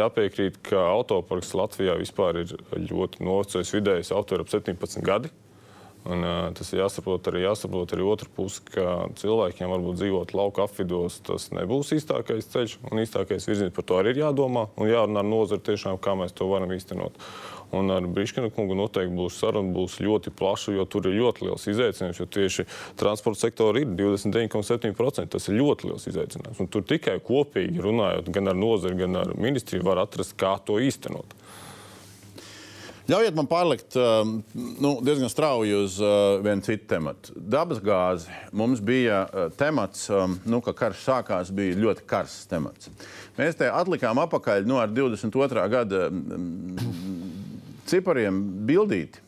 [0.00, 2.56] Jāpiekrīt, ka autoparks Latvijā vispār ir
[2.90, 5.30] ļoti novecojis vidējais auto ir ap 17 gadi.
[6.08, 10.64] Un, uh, tas ir jāsaprot arī, jāsaprot arī otra puse, ka cilvēkiem varbūt dzīvot lauka
[10.64, 13.74] apvidos, tas nebūs īstākais ceļš un īstākais virziens.
[13.76, 17.20] Par to arī ir jādomā un jārunā ar nozari tiešām, kā mēs to varam īstenot.
[17.76, 21.68] Un ar Brīskina kungu noteikti būs saruna, būs ļoti plaša, jo tur ir ļoti liels
[21.70, 22.18] izaicinājums.
[22.18, 22.66] Jo tieši
[22.98, 25.28] transporta sektora ir 29,7%.
[25.30, 26.58] Tas ir ļoti liels izaicinājums.
[26.64, 30.80] Un tur tikai kopīgi runājot gan ar nozari, gan ar ministriju, var atrast, kā to
[30.82, 31.36] īstenot.
[33.10, 37.32] Ļaujiet man pārlikt um, nu, diezgan strauji uz uh, vienu citu tematu.
[37.34, 42.90] Dabas gāzi mums bija uh, temats, um, nu, ka karš sākās, bija ļoti karsts temats.
[43.38, 45.64] Mēs te atlikām apakaļ nu, 22.
[45.72, 46.76] gada um,
[47.90, 48.38] cipariem
[48.68, 49.24] bildīti.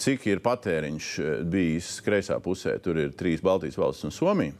[0.00, 2.76] Cik ir patēriņš uh, bijis kreisā pusē?
[2.84, 4.58] Tur ir trīs Baltijas valsts un Somija.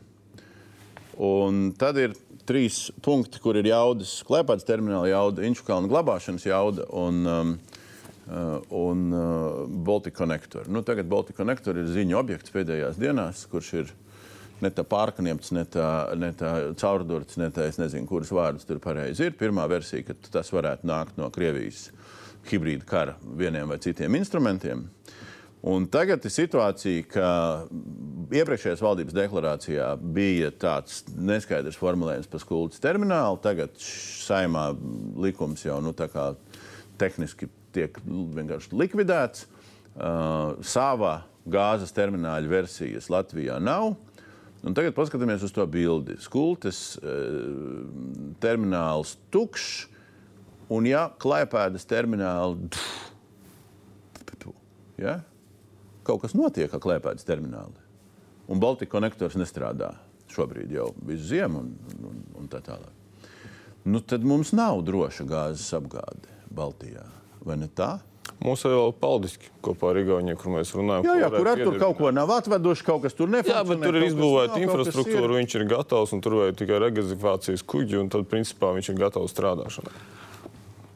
[1.21, 2.17] Un tad ir
[2.49, 6.89] trīs punkti, kur ir jaudas, klēpāts termināla jauda, inču kalnu glabāšanas jauda.
[6.97, 7.53] Un, um,
[8.31, 10.69] un uh, Baltic Connector.
[10.71, 13.93] Nu, tagad Baltic Connector ir ziņu objekts pēdējās dienās, kurš ir
[14.61, 15.89] ne tā pārkniepts, ne tā,
[16.21, 19.37] ne tā caurdurts, ne tā es nezinu, kuras vārdus tur pareizi ir.
[19.41, 21.89] Pirmā versija, ka tas varētu nākt no Krievijas
[22.51, 24.87] hibrīda kara vieniem vai citiem instrumentiem.
[25.61, 27.31] Un tagad ir situācija, ka
[28.33, 33.37] iepriekšējās valdības deklarācijā bija tāds neskaidrs formulējums par skuldas terminālu.
[33.45, 34.71] Tagad saimā
[35.21, 35.93] likums jau nu,
[37.01, 39.47] tehniski tiek vienkārši likvidēts.
[39.91, 43.97] Uh, savā gāzes termināļa versijas Latvijā nav.
[44.61, 46.19] Un tagad paskatāmies uz to bildi.
[46.23, 47.83] Skultes uh,
[48.43, 49.89] termināls tukšs,
[50.71, 52.71] un ja klēpēdas termināli,
[55.05, 55.21] ja,
[56.07, 57.89] kaut kas notiek ar klēpēdas termināli.
[58.51, 59.95] Un Baltika konektors nestrādā
[60.31, 61.71] šobrīd jau visu ziemu un,
[62.07, 62.95] un, un tā tālāk.
[63.89, 67.07] Nu, tad mums nav droša gāzes apgāde Baltijā
[67.47, 67.99] vai ne tā?
[68.41, 71.05] Mums ir paldiski kopā ar Igauniju, kur mēs runājam.
[71.05, 73.59] Jā, jā kur ar tur kaut ko nav atveduši, kaut kas tur nefunkcionē.
[73.59, 77.99] Jā, bet tur ir izbūvēta infrastruktūra, viņš ir gatavs un tur vajag tikai regazifikācijas kuģi,
[78.01, 79.93] un tad principā viņš ir gatavs strādāšanai.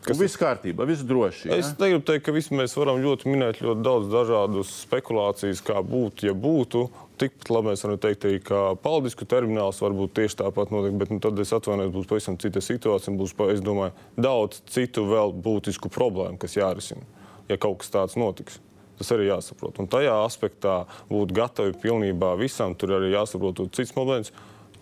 [0.04, 1.48] Kas viss kārtībā, viss droši.
[1.48, 1.56] Ja?
[1.56, 6.28] Es negribu teikt, ka visi mēs varam ļoti minēt ļoti daudz dažādas spekulācijas, kā būtu,
[6.28, 6.84] ja būtu.
[7.20, 11.20] Tikpat labi mēs varam teikt, arī, ka Paldisku termināls varbūt tieši tāpat notiek, bet nu,
[11.24, 13.14] tad es atvainojos, būs pavisam cita situācija.
[13.16, 17.06] Būs, es domāju, daudz citu vēl būtisku problēmu, kas jārisina,
[17.48, 18.60] ja kaut kas tāds notiks.
[18.98, 19.80] Tas arī jāsaprot.
[19.82, 24.34] Un tajā aspektā būt gatavi pilnībā visam, tur arī jāsaprot cits moments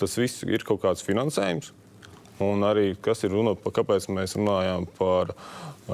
[0.03, 1.73] tas viss ir kaut kāds finansējums.
[2.43, 5.35] Un arī kas ir runa par, kāpēc mēs runājam par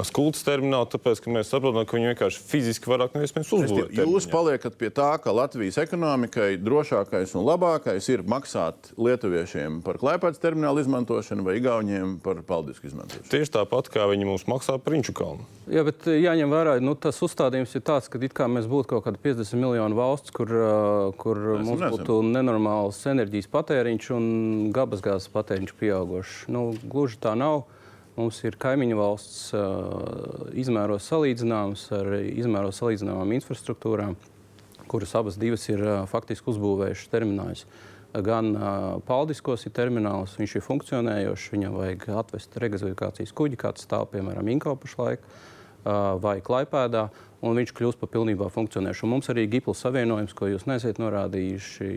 [0.06, 3.94] skuldas terminālu, tāpēc, ka mēs saprotam, ka viņi vienkārši fiziski vairāk neiespējams uzbūvēt.
[3.98, 10.42] Jūs paliekat pie tā, ka Latvijas ekonomikai drošākais un labākais ir maksāt lietuviešiem par klēpētas
[10.42, 13.30] terminālu izmantošanu vai igauniem par paldisku izmantošanu.
[13.32, 15.46] Tieši tāpat kā viņi mums maksā par Inču kalnu.
[15.72, 19.06] Jā, bet jāņem vērā, nu, tas uzstādījums ir tāds, ka it kā mēs būtu kaut
[19.08, 20.52] kāda 50 miljonu valsts, kur,
[21.20, 21.96] kur Esam, mums esam.
[21.96, 24.30] būtu nenormāls enerģijas patēriņš un
[24.76, 26.38] dabasgāzes patēriņš pieaugušs.
[26.52, 27.66] Nu, gluži tā nav.
[28.18, 34.16] Mums ir kaimiņu valsts uh, izmēros salīdzināmas ar izmēros salīdzināmām infrastruktūrām,
[34.90, 37.62] kuras abas divas ir uh, faktiski uzbūvējušas terminālus.
[38.26, 38.72] Gan uh,
[39.06, 44.74] Paldiskos ir termināls, viņš ir funkcionējošs, viņam vajag atvest regasifikācijas kuģi, kāds stāv piemēram Inkau
[44.80, 45.22] pašlaik,
[46.18, 47.04] vai Klaipēdā,
[47.46, 49.06] un viņš kļūst par pilnībā funkcionējušu.
[49.06, 51.90] Un mums arī Gipls savienojums, ko jūs nesat norādījuši,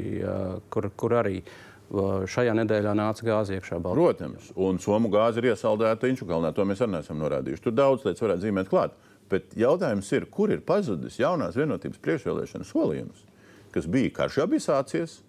[0.71, 3.97] kur, kur arī uh, šajā nedēļā nāca gāze iekšā Baltijā.
[3.99, 6.53] Protams, un somu gāze ir iesaldēta Inču kalnā.
[6.55, 7.63] To mēs arī neesam norādījuši.
[7.65, 8.95] Tur daudz lietas varētu zīmēt klāt.
[9.31, 13.21] Bet jautājums ir, kur ir pazudis jaunās vienotības priekšvēlēšana solījums,
[13.71, 15.21] kas bija karš jau bija sācies,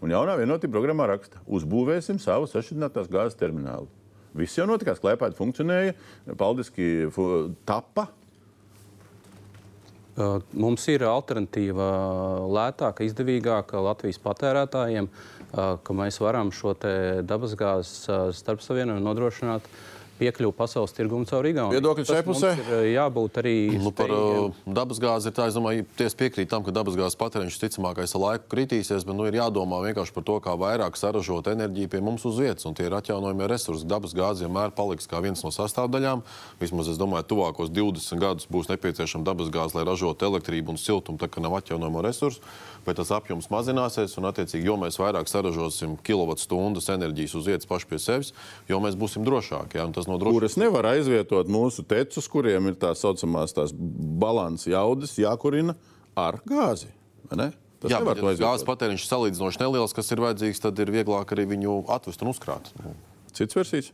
[0.00, 3.90] un jaunā vienotība programmā raksta, uzbūvēsim savu sašķidrinātās gāzes terminālu.
[4.36, 5.94] Viss jau notikās, klēpēji funkcionēja,
[6.40, 6.86] paldiski
[7.68, 8.08] tapa.
[10.52, 11.86] Mums ir alternatīva
[12.52, 15.08] lētāka, izdevīgāka Latvijas patērētājiem,
[15.52, 16.74] ka mēs varam šo
[17.28, 19.66] dabasgāzes starpsavienojumu nodrošināt
[20.22, 21.78] piekļuvu pasaules tirgumu caur Igauniju.
[21.78, 22.52] Viedokļi šai pusē?
[22.92, 27.18] Jābūt arī Nu, par uh, dabasgāzi ir tā, es domāju, tiesa piekrīt tam, ka dabasgāzes
[27.20, 31.50] patēriņš ticamākais ar laiku kritīsies, bet nu, ir jādomā vienkārši par to, kā vairāk saražot
[31.52, 32.66] enerģiju pie mums uz vietas.
[32.68, 33.88] Un tie ir atjaunojamie resursi.
[33.88, 36.22] Dabasgāze vienmēr paliks kā viens no sastāvdaļām.
[36.62, 41.30] Vismaz es domāju, tuvākos 20 gadus būs nepieciešama dabasgāze, lai ražotu elektrību un siltumu, tā
[41.32, 42.44] kā nav atjaunojamo resursu.
[42.86, 47.88] Bet tas apjoms mazināsies, un, attiecīgi, jo mēs vairāk saražosim kilovatstundas enerģijas uz vietas paši
[47.90, 48.32] pie sevis,
[48.70, 49.78] jo mēs būsim drošāki.
[49.78, 49.86] Ja?
[49.94, 55.76] Tas nodrošinās kuras nevar aizvietot mūsu tecus, kuriem ir tā saucamās tās balanss jaudas, jākurina
[56.18, 56.90] ar gāzi.
[57.30, 57.52] vai ne?
[57.82, 61.32] Tas Jā, bet ja gāzes patēriņš ir salīdzinoši neliels, kas ir vajadzīgs, tad ir vieglāk
[61.34, 62.70] arī viņu atvest un uzkrāt.
[63.34, 63.88] Cits versijas.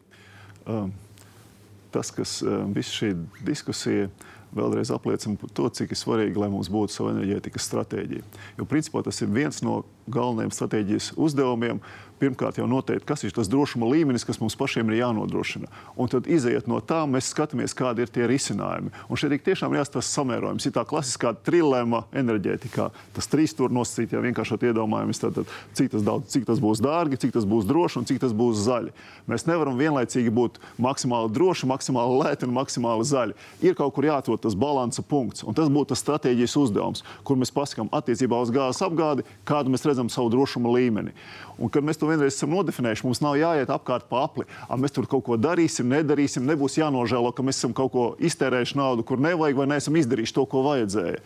[1.90, 3.14] tas, kas eh, visu šī
[3.48, 4.10] diskusija
[4.56, 8.26] vēlreiz apliecina to, cik ir svarīgi, lai mums būtu sava enerģētikas stratēģija.
[8.58, 11.82] Jo principā tas ir viens no galvenajiem stratēģijas uzdevumiem.
[12.18, 15.68] Pirmkārt, jau noteikt, kas ir tas drošuma līmenis, kas mums pašiem ir jānodrošina.
[15.94, 18.90] Un tad, izējot no tā, mēs skatāmies, kādi ir tie risinājumi.
[19.06, 20.66] Un šeit ir tiešām jāstāsta samērojums.
[20.66, 22.88] Ir tā klasiskā trilēma enerģētikā.
[23.14, 26.82] Tas trīs tur nosacīt, ja vienkāršot iedomājamies, tad, tad, cik, tas daudz, cik tas būs
[26.82, 28.94] dārgi, cik tas būs droši un cik tas būs zaļi.
[29.30, 33.38] Mēs nevaram vienlaicīgi būt maksimāli droši, maksimāli lēti un maksimāli zaļi.
[33.62, 35.46] Ir kaut kur jāatrod tas balansa punkts.
[35.46, 39.86] Un tas būtu tas stratēģijas uzdevums, kur mēs pasakām attiecībā uz gāzes apgādi, kādu mēs
[39.86, 41.14] redzam savu drošuma līmeni.
[41.58, 44.46] Un, kad mēs to vienreiz esam nodefinējuši, mums nav jāiet apkārt pa apli.
[44.68, 48.78] A, mēs tur kaut ko darīsim, nedarīsim, nebūs jānožēlo, ka mēs esam kaut ko iztērējuši
[48.78, 51.18] naudu, kur nevajag, vai neesam izdarījuši to, ko vajadzēja.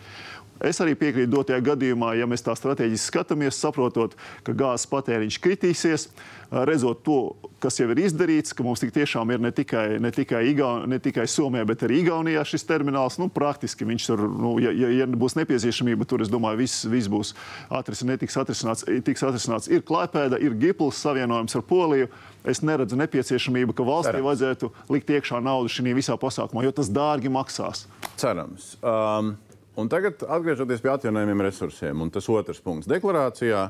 [0.63, 4.15] Es arī piekrītu dotajā gadījumā, ja mēs tā strateģiski skatāmies, saprotot,
[4.47, 6.07] ka gāzes patēriņš kritīsies,
[6.53, 7.19] redzot to,
[7.63, 10.99] kas jau ir izdarīts, ka mums tik tiešām ir ne tikai, ne tikai, Igaun, ne
[11.03, 13.19] tikai Somijā, bet arī Igaunijā šis termināls.
[13.19, 17.11] Nu, praktiski viņš tur, nu, ja, ja, ja būs nepieciešamība, tur es domāju, viss, viss
[17.11, 17.35] būs
[17.73, 18.87] atris, netiks atrisināts.
[19.07, 19.71] Tiks atrisināts.
[19.73, 22.11] Ir Klaipēda, ir Gipls savienojums ar Poliju.
[22.47, 24.27] Es neredzu nepieciešamību, ka valstī Cerams.
[24.29, 27.87] vajadzētu likt iekšā naudu šajā visā pasākumā, jo tas dārgi maksās.
[28.19, 28.75] Cerams.
[28.83, 29.37] Um,
[29.77, 33.69] un tagad atgriežoties pie atjaunojumiem resursiem, un tas otrs punkts deklarācijā.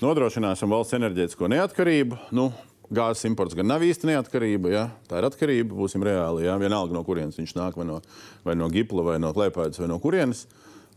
[0.00, 2.16] Nodrošināsim valsts enerģētisko neatkarību.
[2.32, 2.48] Nu,
[2.88, 4.86] gāzes imports gan nav īsti neatkarība, ja?
[5.10, 5.76] tā ir atkarība.
[5.76, 6.46] Būsim reāli.
[6.46, 6.56] Ja?
[6.60, 8.00] Vienalga no kurienes viņš nāk, vai no,
[8.46, 10.46] vai no Gipla, vai no Klēpēdas, vai no kurienes.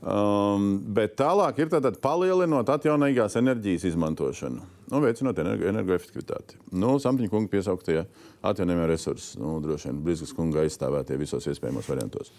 [0.04, 6.58] Um, bet tālāk ir tātad palielinot atjaunīgās enerģijas izmantošanu un veicinot energo, energoefektivitāti.
[6.76, 8.02] Nu, Samtiņa kunga piesauktie
[8.44, 12.34] atjaunojamie resursi, nu, droši vien Brīskas kunga aizstāvētie visos iespējamos variantos.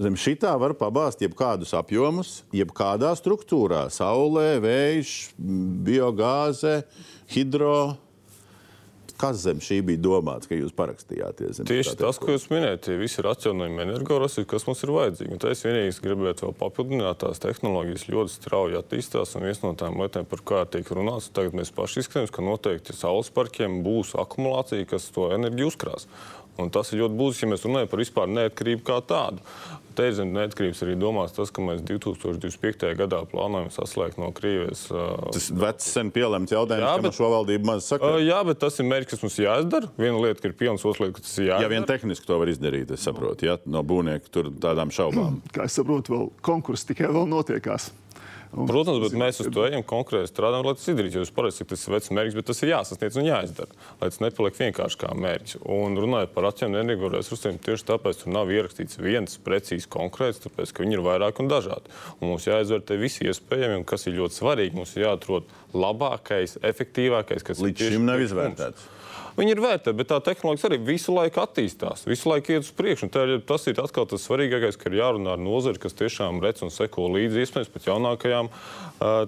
[0.00, 5.34] Zem šitā var pabāzt jebkādus apjomus, jebkādā struktūrā- saulē, vējš,
[5.84, 6.82] biogāze,
[7.28, 7.98] hidro.
[9.20, 11.60] Kas zem šī bija domāts, ka jūs parakstījāties?
[11.60, 15.36] zem Tieši tas, ko jūs minējāt, tie visi ir atjaunojami energoresursi, kas mums ir vajadzīgi.
[15.36, 19.36] Un es vienīgi gribētu vēl papildināt, tās tehnoloģijas ļoti strauji attīstās.
[19.36, 22.96] Un viena no tām lietām, par kā tiek runāts, tagad mēs paši izskatāmies, ka noteikti
[22.96, 26.08] saules parkiem būs akumulācija, kas to enerģiju uzkrās.
[26.60, 29.40] Un tas ir ļoti būtiski, ja mēs runājam par vispār neatkarību kā tādu.
[29.96, 32.94] Te ir zem neatkarības arī domāts tas, ka mēs 2025.
[32.96, 34.86] gadā plānojam saslēgt no Krievijas.
[34.92, 38.14] Uh, Tas vecs, sen pielemts jautājums, Jā, kam bet- šo valdību maz saka.
[38.14, 39.90] uh, jā, bet tas ir mērķis, kas mums jāizdara.
[40.00, 41.68] Viena lieta ir pilns, otra lieta, ka tas ir Ja jādara.
[41.74, 45.40] vien tehniski to var izdarīt, es saprotu, ja no būvnieka tur tādām šaubām.
[45.52, 47.90] Kā es saprotu, vēl konkurss tikai vēl notiekās.
[48.52, 51.22] Protams, bet mēs uz to ejam konkrēti strādājam, lai tas izdarītu.
[51.22, 54.58] Jūs sakat, tas ir vecs mērķis, bet tas ir jāsasniedz un jāizdara, lai tas nepaliek
[54.58, 55.58] vienkārši kā mērķis.
[55.72, 60.84] Un runājot par atjaunotiem energoresursiem, tieši tāpēc tur nav ierakstīts viens precīzi konkrēts, tāpēc ka
[60.84, 61.96] viņi ir vairāk un dažādi.
[62.20, 67.46] Un mums jāizvērtē visi iespējami, un kas ir ļoti svarīgi, mums ir jāatrod labākais, efektīvākais,
[67.48, 68.90] kas Līdz šim nav priekš mums.
[69.36, 73.06] Viņi ir vērtēti, bet tā tehnoloģija arī visu laiku attīstās, visu laiku iet uz priekšu.
[73.08, 76.40] Un tā ir- Tas ir atkal tas svarīgākais, ka ir jārunā ar nozari, kas tiešām
[76.42, 78.48] redz un seko līdzi iespējams pat jaunākajām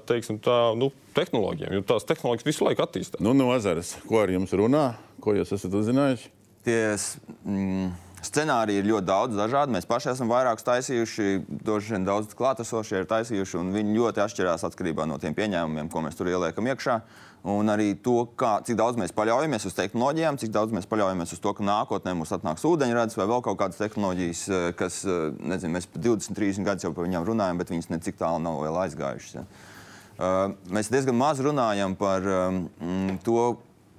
[0.06, 1.72] teiksim, tā, nu, tehnoloģijām.
[1.72, 3.20] Jo tās tehnoloģijas visu laiku attīstās.
[3.20, 6.28] Nu, nozares, ko ar jums runā, ko jūs esat uzzinājuši?
[6.64, 7.90] Tie s- mm,
[8.22, 9.72] scenāriji ir ļoti daudz dažādi.
[9.74, 14.64] Mēs paši esam vairākus taisījuši, droši vien daudz klātesošie ir taisījuši, un viņi ļoti atšķirās
[14.70, 17.02] atkarībā no tiem pieņēmumiem, ko mēs tur ieliekam iekšā.
[17.44, 21.42] Un arī to, kā, cik daudz mēs paļaujamies uz tehnoloģijām, cik daudz mēs paļaujamies uz
[21.44, 25.74] to, ka nākotnē mums atnāks ūdeņrads vai vēl kaut kādas tehnoloģijas, eh, kas, eh, nezinu,
[25.76, 28.80] mēs pat 20, 30 gadus jau par viņām runājam, bet viņas necik tālu nav vēl
[28.86, 29.34] aizgājušas.
[29.34, 29.44] Ja.
[30.14, 32.22] Uh, mēs diezgan maz runājam par
[33.26, 33.56] to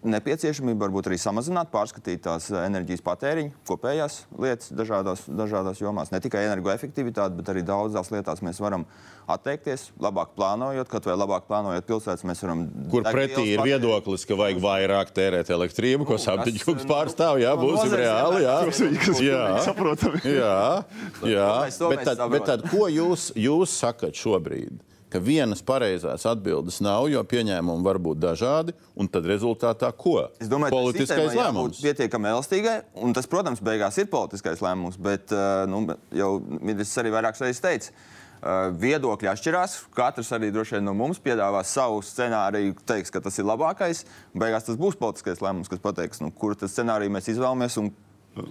[0.09, 6.13] nepieciešamību, varbūt arī samazināt, pārskatīt tās enerģijas patēriņu, kopējās lietas dažādās, dažādās jomās.
[6.13, 8.85] Ne tikai energoefektivitāte, bet arī daudzās lietās mēs varam
[9.31, 12.25] atteikties, labāk plānojot, kaut vai labāk plānojot pilsētas.
[12.29, 17.41] Mēs varam Kur pretī ir viedoklis, ka vajag vairāk tērēt elektrību, ko Sāptiņkungs nu, pārstāv.
[17.41, 18.43] Jā, no būsim reāli.
[18.45, 18.81] Jā, Tas
[19.25, 20.21] ir saprotami.
[20.29, 20.59] jā,
[21.25, 21.47] jā.
[21.89, 24.94] Bet, tad, bet tad, ko jūs, jūs sakat šobrīd?
[25.15, 30.17] Ka vienas pareizās atbildes nav, jo pieņēmumi var būt dažādi, un tad rezultātā ko?
[30.43, 31.79] Es domāju, ka Politiskais lēmums.
[31.79, 37.15] Pietiekami elastīgai, un tas, protams, beigās ir politiskais lēmums, bet uh, nu, jau ministrs arī
[37.15, 37.95] vairākas reizes teica.
[37.95, 39.77] Uh, viedokļi atšķirās.
[39.95, 44.03] Katrs arī droši vien no mums piedāvās savu scenāriju, teiks, ka tas ir labākais.
[44.35, 47.93] Beigās tas būs politiskais lēmums, kas pateiks, nu, kuru scenāriju mēs izvēlamies un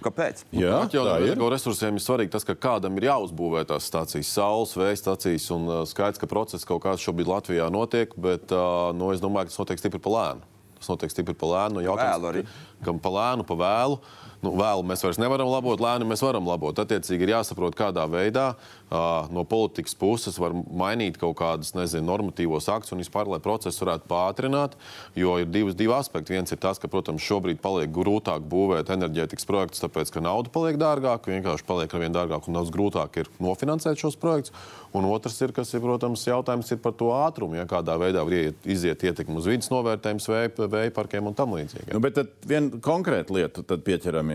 [0.05, 0.43] kāpēc.
[0.55, 1.33] Jā, tā Atjaunojamiem ir.
[1.35, 5.47] energoresursiem ir svarīgi tas, ka kādam ir jāuzbūvē tās stācijas, saules, vēja stācijas.
[5.55, 9.49] Un uh, skaidrs, ka process kaut kāds šobrīd Latvijā notiek, bet uh, nu, es domāju,
[9.49, 10.51] ka tas notiek stipri pa lēnu.
[10.79, 11.79] Tas notiek stipri pa lēnu.
[11.79, 12.45] Nu, jautājums, Vēlu arī.
[12.85, 14.01] Kam pa lēnu, pa vēlu.
[14.45, 16.77] Nu, vēlu mēs vairs nevaram labot, lēnu mēs varam labot.
[16.77, 22.69] Attiecīgi ir jāsaprot, kādā veidā uh, no politikas puses var mainīt kaut kādus nezinu, normatīvos
[22.69, 24.77] aktus un vispār, lai procesu varētu pātrināt.
[25.17, 26.35] Jo ir divas, divi aspekti.
[26.35, 30.77] Viens ir tas, ka, protams, šobrīd paliek grūtāk būvēt enerģētikas projektus, tāpēc, ka nauda paliek
[30.81, 34.53] dārgāka, vienkārši paliek ar vien dārgāk un daudz grūtāk ir nofinansēt šos projektus.
[34.95, 38.37] Un otrs ir, kas ir, protams, jautājums ir par to ātrumu, ja kādā veidā var
[38.37, 41.89] iet, iziet ietekmi uz vidas novērtējums, vēja, parkiem un tam līdzīgi.
[41.91, 43.83] Nu, bet tad viena konkrēta lieta, tad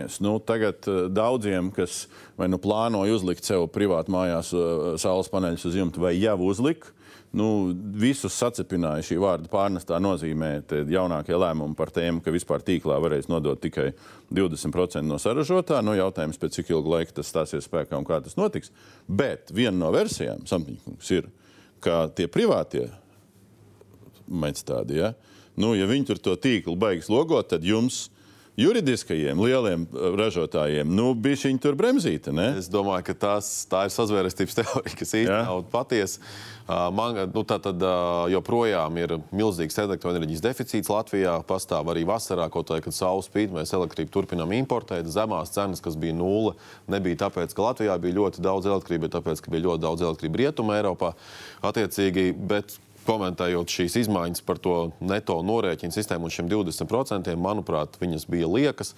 [0.00, 0.20] pieķeramies.
[0.20, 5.66] Nu, tagad uh, daudziem, kas vai nu plānoja uzlikt sev privāti mājās uh, saules paneļus
[5.66, 6.92] uz jumta, vai jau uzlika,
[7.32, 13.28] nu, visus sacepināja šī vārda pārnestā nozīmē jaunākie lēmumi par tēmu, ka vispār tīklā varēs
[13.28, 13.92] nodot tikai
[14.32, 15.80] 20% no saražotā.
[15.82, 18.72] Nu, jautājums, pēc cik ilga laika tas stāsies spēkā un kā tas notiks.
[19.06, 21.30] Bet viena no versijām, Samtiņkungs, ir,
[21.80, 22.88] ka tie privātie
[24.30, 24.98] mēģinājumi tādi.
[24.98, 25.14] Ja?
[25.58, 28.08] Nu, ja viņi tur to tīklu beigas logot, tad jums,
[28.60, 32.34] juridiskajiem lieliem uh, ražotājiem, nu, bija šī tur bremzīte.
[32.36, 32.52] Ne?
[32.60, 36.20] Es domāju, ka tās, tā ir sazvērestības teorija, kas īstenībā nav patiesa.
[36.20, 41.32] Uh, Man nu, tā tad uh, joprojām ir milzīgs elektroenerģijas deficīts Latvijā.
[41.48, 45.08] Pastāv arī vasarā, kaut kā, kad saule spīd, mēs elektrību turpinām importēt.
[45.10, 46.54] Zemās cenas, kas bija nulle,
[46.90, 50.42] nebija tāpēc, ka Latvijā bija ļoti daudz elektrības, bet tāpēc, ka bija ļoti daudz elektrības
[50.44, 51.10] rietumē Eiropā.
[51.72, 58.26] Attiecīgi, bet komentējot šīs izmaiņas par to neto norēķinu sistēmu un šiem 20%, manuprāt, viņas
[58.30, 58.94] bija liekas.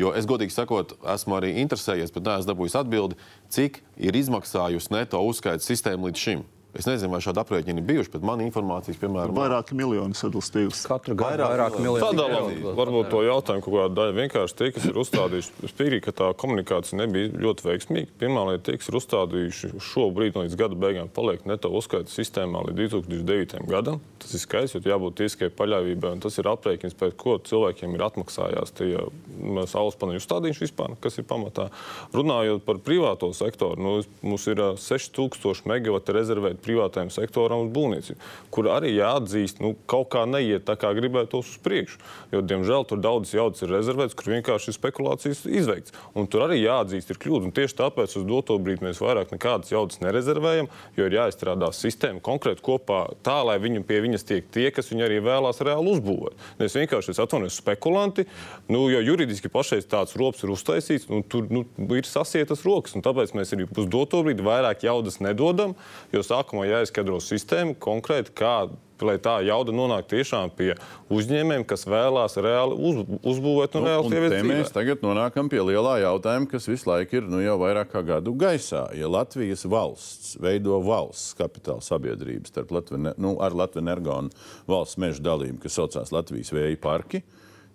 [0.00, 3.20] Jo es godīgi sakot, esmu arī interesējies, bet neesmu dabūjis atbildi,
[3.52, 6.44] cik ir izmaksājusi neto uzskaits sistēma līdz šim.
[6.76, 10.86] Es nezinu, vai šādi aprēķini ir bijuši, bet man informācijas, piemēram, Vairāki miljoni sadalstījusi.
[10.86, 12.52] Katru gadu Vairāk vairāk miljonu.
[12.56, 12.74] Eiro.
[12.76, 15.54] varbūt to jautājumu kaut kādā daļā vienkārši tie, kas ir uzstādījuši.
[15.66, 18.12] Es piekrītu, ka tā komunikācija nebija ļoti veiksmīga.
[18.20, 22.96] Pirmā lieta, tie, kas ir uzstādījuši šobrīd līdz gada beigām, paliek neto uzskaita sistēmā līdz
[22.96, 23.64] 2009.
[23.70, 24.00] gadam.
[24.22, 28.06] Tas ir skaisti, jo jābūt tiesiskai paļāvībai, un tas ir aprēķins, pēc ko cilvēkiem ir
[28.06, 31.68] atmaksājās tie mm, saules paneļu uzstādījuši vispār, kas ir pamatā.
[32.16, 33.94] Runājot par privāto sektoru, nu,
[34.26, 38.18] mums ir ā, 6000 megawati rezervēti privātajam sektoram uz būvniecību,
[38.54, 42.00] kur arī jāatzīst, nu, kaut kā neiet tā, kā gribētos uz priekšu.
[42.34, 45.94] Jo, diemžēl, tur daudzas jaudas ir rezervētas, kur vienkārši ir spekulācijas izveikts.
[46.18, 47.48] Un tur arī jāatzīst, ir kļūda.
[47.48, 52.22] Un tieši tāpēc uz doto brīdi mēs vairāk nekādas jaudas nerezervējam, jo ir jāizstrādā sistēma
[52.24, 56.46] konkrēti kopā tā, lai viņi pie viņas tiek tie, kas viņu arī vēlās reāli uzbūvēt.
[56.60, 58.26] Nevis vienkārši es atvainojos spekulanti,
[58.72, 61.64] nu, jo juridiski pašais tāds rops ir uztaisīts, un tur nu,
[61.96, 62.96] ir sasietas rokas.
[63.06, 65.76] Tāpēc mēs arī uz doto brīdi vairāk jaudas nedodam,
[66.14, 68.56] jo sākumā jāizskaidro sistēma konkrēti, kā
[69.04, 70.70] lai tā jauda nonāk tiešām pie
[71.12, 74.40] uzņēmējiem, kas vēlās reāli uz, uzbūvēt un, Nu, reāli dzīvē.
[74.48, 78.32] mēs tagad nonākam pie lielā jautājuma, kas visu laiku ir nu, jau vairāk kā gadu
[78.38, 78.86] gaisā.
[78.96, 84.32] Ja Latvijas valsts veido valsts kapitāla sabiedrības starp Latvi, nu, ar Latvijas energo un
[84.70, 87.22] valsts meža dalību, kas saucās Latvijas vēja parki,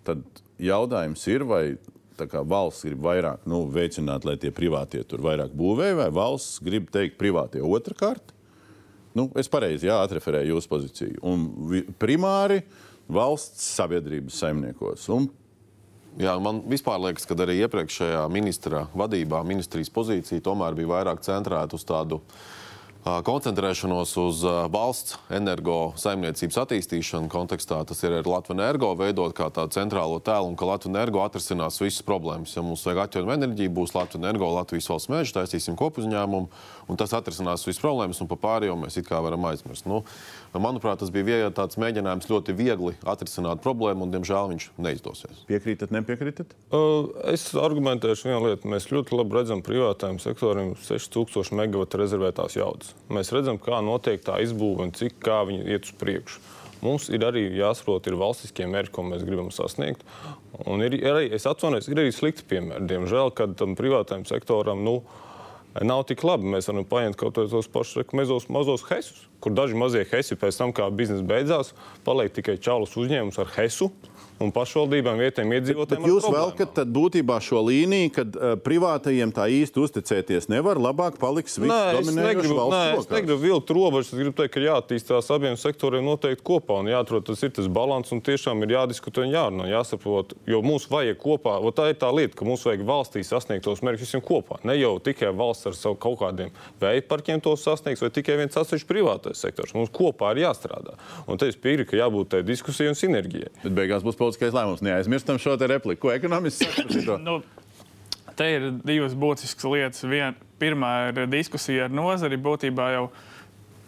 [0.02, 0.26] tad
[0.58, 1.64] jautājums ir, vai
[2.22, 6.90] kā valsts grib vairāk nu, veicināt, lai tie privātie tur vairāk būvē, vai valsts grib
[6.94, 8.34] teikt privātie otrkārt.
[9.14, 11.18] Nu, es pareizi jā, atreferēju jūsu pozīciju.
[11.28, 12.62] Un vi- primāri
[13.12, 15.08] valsts sabiedrības saimniekos.
[15.12, 15.30] Un
[16.20, 21.72] Jā, man vispār liekas, ka arī iepriekšējā ministra vadībā ministrijas pozīcija tomēr bija vairāk centrēta
[21.72, 22.22] uz tādu ā,
[23.02, 27.80] koncentrēšanos uz valsts energo saimniecības attīstīšanu kontekstā.
[27.88, 31.80] Tas ir ar Latvijas energo veidot kā tādu centrālo tēlu un ka Latvijas energo atrisinās
[31.82, 32.54] visas problēmas.
[32.54, 37.14] Ja mums vajag atjaunot enerģiju, būs Latvijas energo, Latvijas valsts meža, taisīsim kopuzņēmumu, un tas
[37.18, 39.90] atrisinās visas problēmas, un par pārējo mēs it kā varam aizmirst.
[39.90, 40.04] Nu,
[40.60, 45.44] manuprāt, tas bija tāds mēģinājums ļoti viegli atrisināt problēmu, un diemžēl viņš neizdosies.
[45.48, 46.52] piekrītat, nepiekrītat?
[46.68, 48.68] Uh, Es argumentēšu vienu lietu.
[48.68, 52.92] Mēs ļoti labi redzam privātajam sektoram 6000 megawatu rezervētās jaudas.
[53.12, 56.42] Mēs redzam, kā notiek tā izbūve un cik kā viņi iet uz priekšu.
[56.82, 60.02] Mums ir arī jāsaprot, ir valstiskie mērķi, ko mēs gribam sasniegt.
[60.66, 62.88] Un ir arī, es atvainojos, ir arī slikti piemēri.
[62.90, 64.98] Diemžēl, kad tam privātajam sektoram nu,
[65.80, 66.50] nav tik labi.
[66.52, 70.74] Mēs varam paņemt kaut kādus pašus mazos, mazos hesus, kur daži mazie hesi pēc tam,
[70.76, 71.72] kā biznesa beidzās,
[72.04, 73.88] paliek tikai čaulus uzņēmums ar hesu.
[74.42, 76.02] Un pašvaldībām, vietējiem iedzīvotājiem.
[76.02, 80.80] Bet jūs velkat būtībā šo līniju, kad uh, privātajiem tā īsti uzticēties nevar.
[80.82, 84.12] Labāk paliks viss dominējošs negribu, nē, valsts es negribu vilkt robežas.
[84.12, 88.12] Es gribu teikt, ka jāattīstās abiem sektoriem noteikti kopā un jāatrod tas ir tas līdzsvars
[88.12, 90.34] un tiešām ir jādiskutē un jārunā, jāsaprot.
[90.48, 93.82] Jo mums vajag kopā, o tā ir tā lieta, ka mums vajag valstī sasniegt tos
[93.82, 94.58] mērķus visiem kopā.
[94.64, 98.56] Ne jau tikai valsts ar savu kaut kādiem vēja parkiem to sasniegs, vai tikai viens
[98.56, 99.74] atsevišķs privātais sektors.
[99.76, 100.96] Mums kopā ir jāstrādā.
[101.26, 103.52] Un te es piekrītu, ka jābūt tai diskusijai un sinerģijai.
[103.64, 104.82] Bet beigās būs politiskais lēmums.
[104.84, 106.08] Neaizmirstam šo te repliku.
[106.08, 107.18] Ko ekonomists saka par šito?
[107.20, 107.42] Nu,
[108.36, 110.04] te ir divas būtiskas lietas.
[110.08, 112.40] Vien, pirmā ir diskusija ar nozari.
[112.40, 113.06] Būtībā jau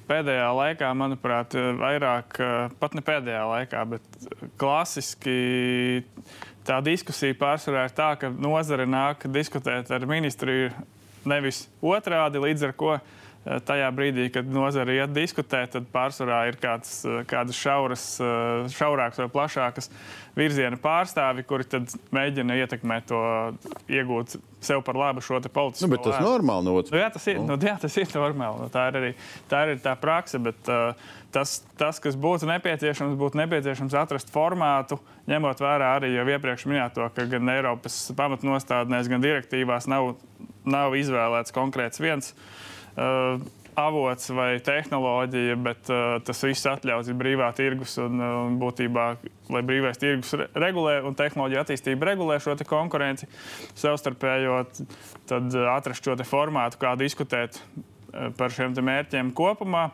[0.09, 2.41] pēdējā laikā, manuprāt, vairāk,
[2.79, 4.27] pat ne pēdējā laikā, bet
[4.61, 6.05] klasiski
[6.65, 10.73] tā diskusija pārsvarā ir tā, ka nozare nāk diskutēt ar ministriju
[11.25, 13.15] nevis otrādi, līdz ar eh,
[13.45, 19.21] tajā brīdī, kad nozare iet diskutēt, tad pārsvarā ir kāds, eh, kādas šauras, eh, šaurākas
[19.21, 19.91] vai plašākas
[20.37, 21.65] virziena pārstāvi, kuri
[22.15, 23.21] mēģina ietekmēt to,
[23.89, 26.31] iegūt sev par labu šo politisko Nu, bet tas lēmumu.
[26.31, 28.65] normāli no otras Nu, jā, tas ir, nu, jā, tas ir normāli.
[28.65, 29.15] Nu, tā ir arī
[29.51, 30.41] tā, ir tā praksa.
[30.43, 30.95] Bet, uh,
[31.31, 37.11] tas, tas, kas būtu nepieciešams, būtu nepieciešams atrast formātu, ņemot vērā arī jau iepriekš minēto,
[37.15, 40.17] ka gan Eiropas pamatnostādnēs, gan direktīvās nav,
[40.65, 42.33] nav izvēlēts konkrēts viens.
[42.33, 42.74] Uh,
[43.75, 49.07] avots vai tehnoloģija, bet uh, tas viss atļauts ir brīvā tirgus un uh, būtībā,
[49.55, 53.29] lai brīvais tirgus re regulē un tehnoloģija attīstība regulē šo konkurenci
[53.75, 54.63] savstarpējo,
[55.31, 59.89] tad uh, atrast šo formātu, kā diskutēt uh, par šiem mērķiem kopumā.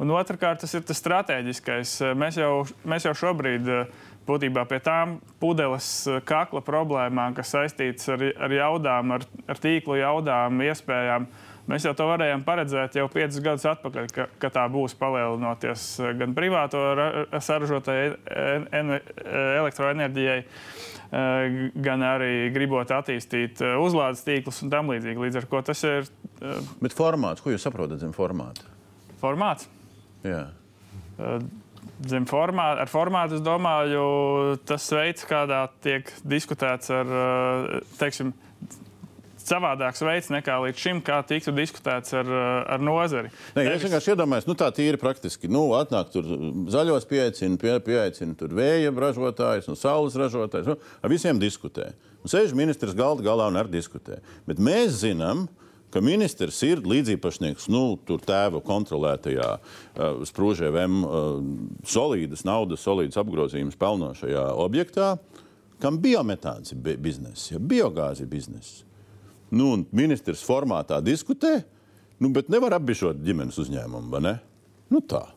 [0.00, 1.96] Un otrkārt, tas ir tas strateģiskais.
[2.02, 7.52] Uh, Mēs jau, mēs jau šobrīd uh, būtībā pie tām pudeles uh, kakla problēmām, kas
[7.52, 11.28] saistītas ar, ar jaudām, ar, ar tīklu jaudām, iespējām.
[11.66, 16.12] Mēs jau to varējām paredzēt jau piecus gadus atpakaļ, ka, ka tā būs palielinoties uh,
[16.18, 18.92] gan privāto ra- saražotajai en- en-
[19.62, 21.50] elektroenerģijai, uh,
[21.82, 25.24] gan arī gribot attīstīt uzlādes tīklus un tam līdzīgi.
[25.26, 26.06] Līdz ar to tas ir
[26.82, 28.62] Bet formāts, ko jūs saprotat zem formāta?
[29.22, 29.66] formāts.
[30.26, 30.42] Jā.
[32.06, 34.02] Zem formāta, ar formātu es domāju,
[34.68, 38.34] tas veids, kādā tiek diskutēts ar, eh, teiksim,
[39.48, 43.30] savādāks veids nekā līdz šim, kā tiktu diskutēts ar, eh, ar nozari.
[43.54, 45.48] Nē, es Nevis- vienkārši iedomājos, nu tā tīri praktiski.
[45.48, 46.22] Nu, atnāk tur
[46.72, 50.66] zaļos pieaicina, pie, pieaicina tur vēja ražotājs un saules ražotājs.
[50.66, 51.92] Nu, ar visiem diskutē.
[52.24, 54.18] Un sēž ministrs galda galā un arī diskutē.
[54.46, 55.48] Bet mēs zinām,
[55.94, 61.40] ka ministrs ir līdzīpašnieks nu, tēva kontrolētajā uh, sprūžēm uh,
[61.86, 65.18] solīdas naudas, solīdas apgrozījums pelnošajā objektā,
[65.80, 68.82] kam biometāns ir bi- bizness, ja biogāzi ir bizness.
[69.54, 71.60] Nu, ministrs formātā diskutē,
[72.18, 74.38] nu, bet nevar apbišot ģimenes uzņēmumu, ne?
[74.90, 75.35] Nu, tā.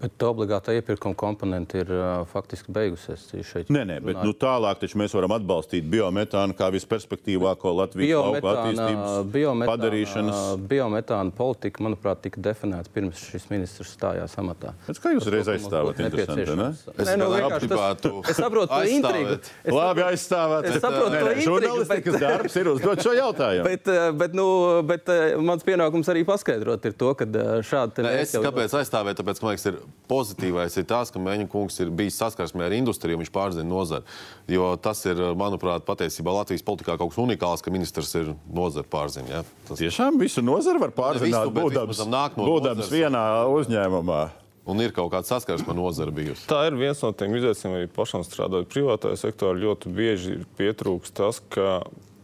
[0.00, 3.26] Bet obligātā iepirkuma komponente ir uh, faktiski beigusies.
[3.44, 9.66] Šeit Nē, nē, bet nu, tālāk mēs varam atbalstīt biometānu kā visperspektīvāko Latvijas lauku attīstības
[9.68, 10.40] padarīšanas.
[10.70, 14.72] biometāna politika, manuprāt, tika definēta pirms šis ministrs stājās amatā.
[14.86, 16.00] Bet kā jūs reiz aizstāvat?
[16.00, 16.70] ne?
[16.96, 17.28] Es Nē, nu,
[17.68, 18.96] tas- Es saprotu aizstāvēt.
[18.96, 19.38] intrigu.
[19.64, 20.64] Es Labi aizstāvāt.
[20.70, 23.64] Es saprotu intrigu, Žurnālistikas bet- darbs ir uzdot šo jautājumu.
[23.68, 23.84] Bet,
[24.16, 24.48] bet, nu,
[24.82, 25.06] bet
[25.40, 27.24] mans pienākums arī paskaidrot ir to, ka
[27.60, 29.16] šādi Nē, Es kāpēc aizstāvēju?
[29.20, 29.78] Tāpēc, ka man liekas, ir
[30.10, 34.06] pozitīvais ir tas, ka Mēņa kungs ir bijis saskarsmē ar industriju, viņš pārzina nozari.
[34.50, 39.30] Jo tas ir, manuprāt, patiesībā Latvijas politikā kaut kas unikāls, ka ministrs ir nozara pārzina.
[39.30, 39.46] Ja?
[39.68, 39.80] Tas...
[39.80, 43.24] Tiešām visu nozari var pārzināt, būdams, no būdams vienā
[43.54, 44.22] uzņēmumā.
[44.70, 46.44] Un ir kaut kāda saskarsme nozara bijusi.
[46.50, 49.56] Tā ir viens no tiem izaicinājumiem, arī pašam strādājot privātajā sektorā.
[49.58, 51.80] Ļoti bieži ir pietrūkst tas, ka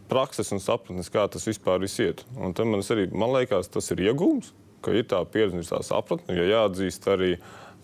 [0.07, 2.23] prakses un sapratnes, kā tas vispār iet.
[2.37, 4.53] Un tam man, arī, man liekas, tas ir iegūms,
[4.87, 7.35] ka ir tā pieredze, ir tā sapratne, jo jāatzīst arī,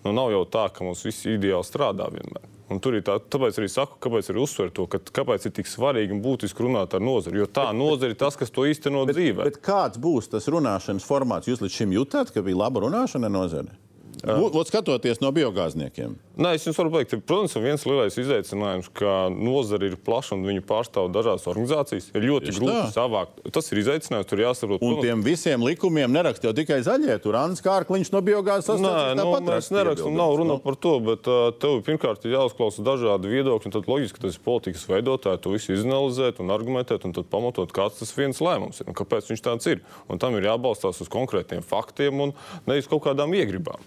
[0.08, 2.50] nu nav jau tā, ka mums viss ideāli strādā vienmēr.
[2.72, 5.68] Un tur ir tā, tāpēc arī saku, kāpēc ir uzsver to, ka, kāpēc ir tik
[5.70, 7.42] svarīgi un būtiski runāt ar nozari.
[7.42, 9.46] Jo tā nozara ir tas, kas to īsteno dzīvē.
[9.46, 11.52] Bet kāds būs tas runāšanas formāts?
[11.52, 13.76] Jūs līdz šim jutāt, ka bija laba runāšana ar nozari?
[14.24, 16.16] Būtu skatoties no biogāzniekiem.
[16.34, 20.64] Nē, es jums varu pateikt, protams, viens lielais izaicinājums, ka nozara ir plaša un viņu
[20.66, 22.08] pārstāv dažādas organizācijas.
[22.18, 22.88] Ir ļoti Tieši grūti tā.
[22.96, 23.42] savākt.
[23.54, 24.82] Tas ir izaicinājums, tur jāsaprot.
[24.82, 27.20] Un protams, tiem visiem likumiem neraksta jau tikai zaļie.
[27.22, 30.18] Tur Anna Kārkliņš no biogāzes Nē, sastāvdaļas nu, tāpat mēs iebildumus.
[30.18, 31.30] nav runa par to, bet
[31.62, 33.74] tev pirmkārt ir jāuzklausa dažādi viedokļi.
[33.78, 37.70] Tad loģiski, ka tas ir politikas veidotājs, to visu izanalizēt un argumentēt, un tad pamatot,
[37.78, 39.86] kāds tas viens lēmums ir un kāpēc viņš tāds ir.
[40.10, 42.34] Un tam ir jābalstās uz konkrētiem faktiem un
[42.66, 43.86] nevis kaut kādām iegribām.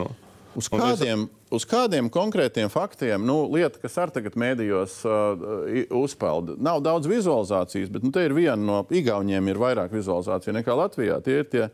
[0.00, 0.08] Nu.
[0.56, 5.44] Uz kādiem, uz kādiem konkrētiem faktiem, nu, lieta, kas arī tagad mēdījos uh,
[6.00, 10.76] uzpeld, nav daudz vizualizācijas, bet nu, te ir viena no Igauniem, ir vairāk vizualizāciju nekā
[10.78, 11.20] Latvijā.
[11.24, 11.68] Tie ir tie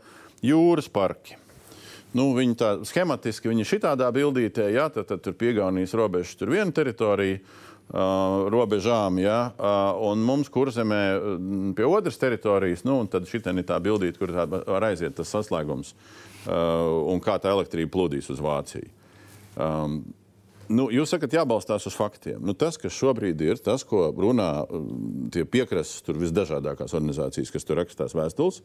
[0.44, 1.38] jūras parki.
[2.14, 6.52] Nu, viņi tā schematiski, viņi šitādā bildītē, jā, tad, tad tur pie Igaunijas robežas tur
[6.54, 7.42] viena teritorija.
[7.84, 11.34] Uh, robežām, ja, uh, un mums kurzemē uh,
[11.76, 15.28] pie otras teritorijas, nu, un tad šī ir tā bildīte, kur tā var aiziet tas
[15.28, 15.92] saslēgums,
[16.48, 18.90] un kā tā elektrība plūdīs uz Vāciju.
[19.54, 20.02] Um,
[20.72, 22.38] Nu, jūs sakat, jābalstās uz faktiem.
[22.40, 27.82] Nu, tas, kas šobrīd ir, tas, ko runā um, tie piekrastes, visdažādākās organizācijas, kas tur
[27.82, 28.62] rakstās vēstules,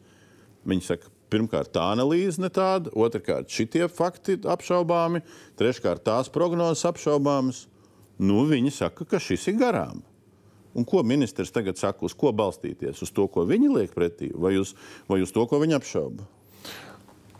[0.64, 5.20] viņi saka, pirmkārt, tā analīze ne tāda, otrkārt, šitie fakti apšaubāmi,
[5.60, 7.66] treškārt, tās prognozes apšaubāmas.
[8.20, 10.00] Nu, viņi saka, ka šis ir garām.
[10.76, 13.00] Un ko ministrs tagad saka, uz ko balstīties?
[13.04, 14.72] Uz to, ko viņi liek pretī, vai uz,
[15.10, 16.28] vai uz to, ko viņi apšauba?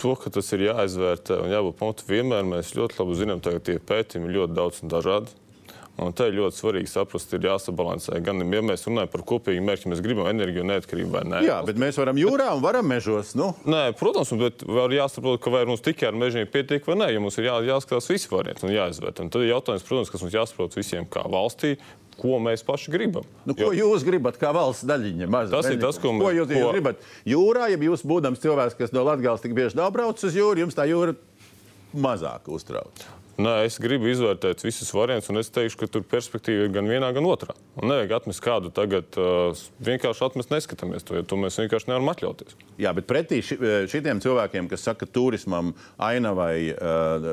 [0.00, 3.76] To, ka tas ir jāizvērtē un jābūt pamatam vienmēr, mēs ļoti labi zinām, ka tie
[3.76, 5.34] pētījumi ir ļoti daudz un dažādi.
[6.00, 8.20] Un te ir ļoti svarīgi saprast, ir jāsabalansē.
[8.24, 11.40] Gan ja mēs runājam par kopīgu mērķi, mēs gribam enerģiju neatkarību vai nē.
[11.44, 13.34] Jā, bet mēs varam jūrā un varam mežos.
[13.36, 13.50] Nu.
[13.68, 17.20] Nē, protams, bet var jāsaprot, ka vai mums tikai ar mežiem pietiek vai nē, jo
[17.26, 19.28] mums ir jā, jāskatās visi varianti un jāizvērtē.
[19.28, 21.74] Tad ir jautājums, protams, kas mums jāsaprot visiem kā valstī,
[22.20, 23.28] ko mēs paši gribam.
[23.44, 23.84] Nu, ko jo...
[23.92, 25.28] jūs gribat, kā valsts daļiņa?
[25.28, 25.86] Maza, Tas ir Beņģa?
[25.86, 27.06] tas, ko ko mēs- jūs, ko- jūs gribat.
[27.28, 30.76] Jūrā, ja jūs būdams cilvēks, kas no Latvijas tik bieži nav braucis uz jūru, jums
[30.76, 31.12] tā jūra
[31.96, 33.04] mazāk uztrauc.
[33.40, 37.08] Nē, es gribu izvērtēt visus variantus, un es teikšu, ka tur perspektīva ir gan vienā,
[37.16, 37.54] gan otrā.
[37.78, 42.10] Un nevajag atmest kādu tagad, uh, vienkārši atmest, neskatāmies to, jo to mēs vienkārši nevaram
[42.12, 42.58] atļauties.
[42.82, 43.56] Jā, bet pretī ši,
[43.92, 45.70] šitiem cilvēkiem, kas saka, ka turismam,
[46.02, 47.28] ainavai, uh,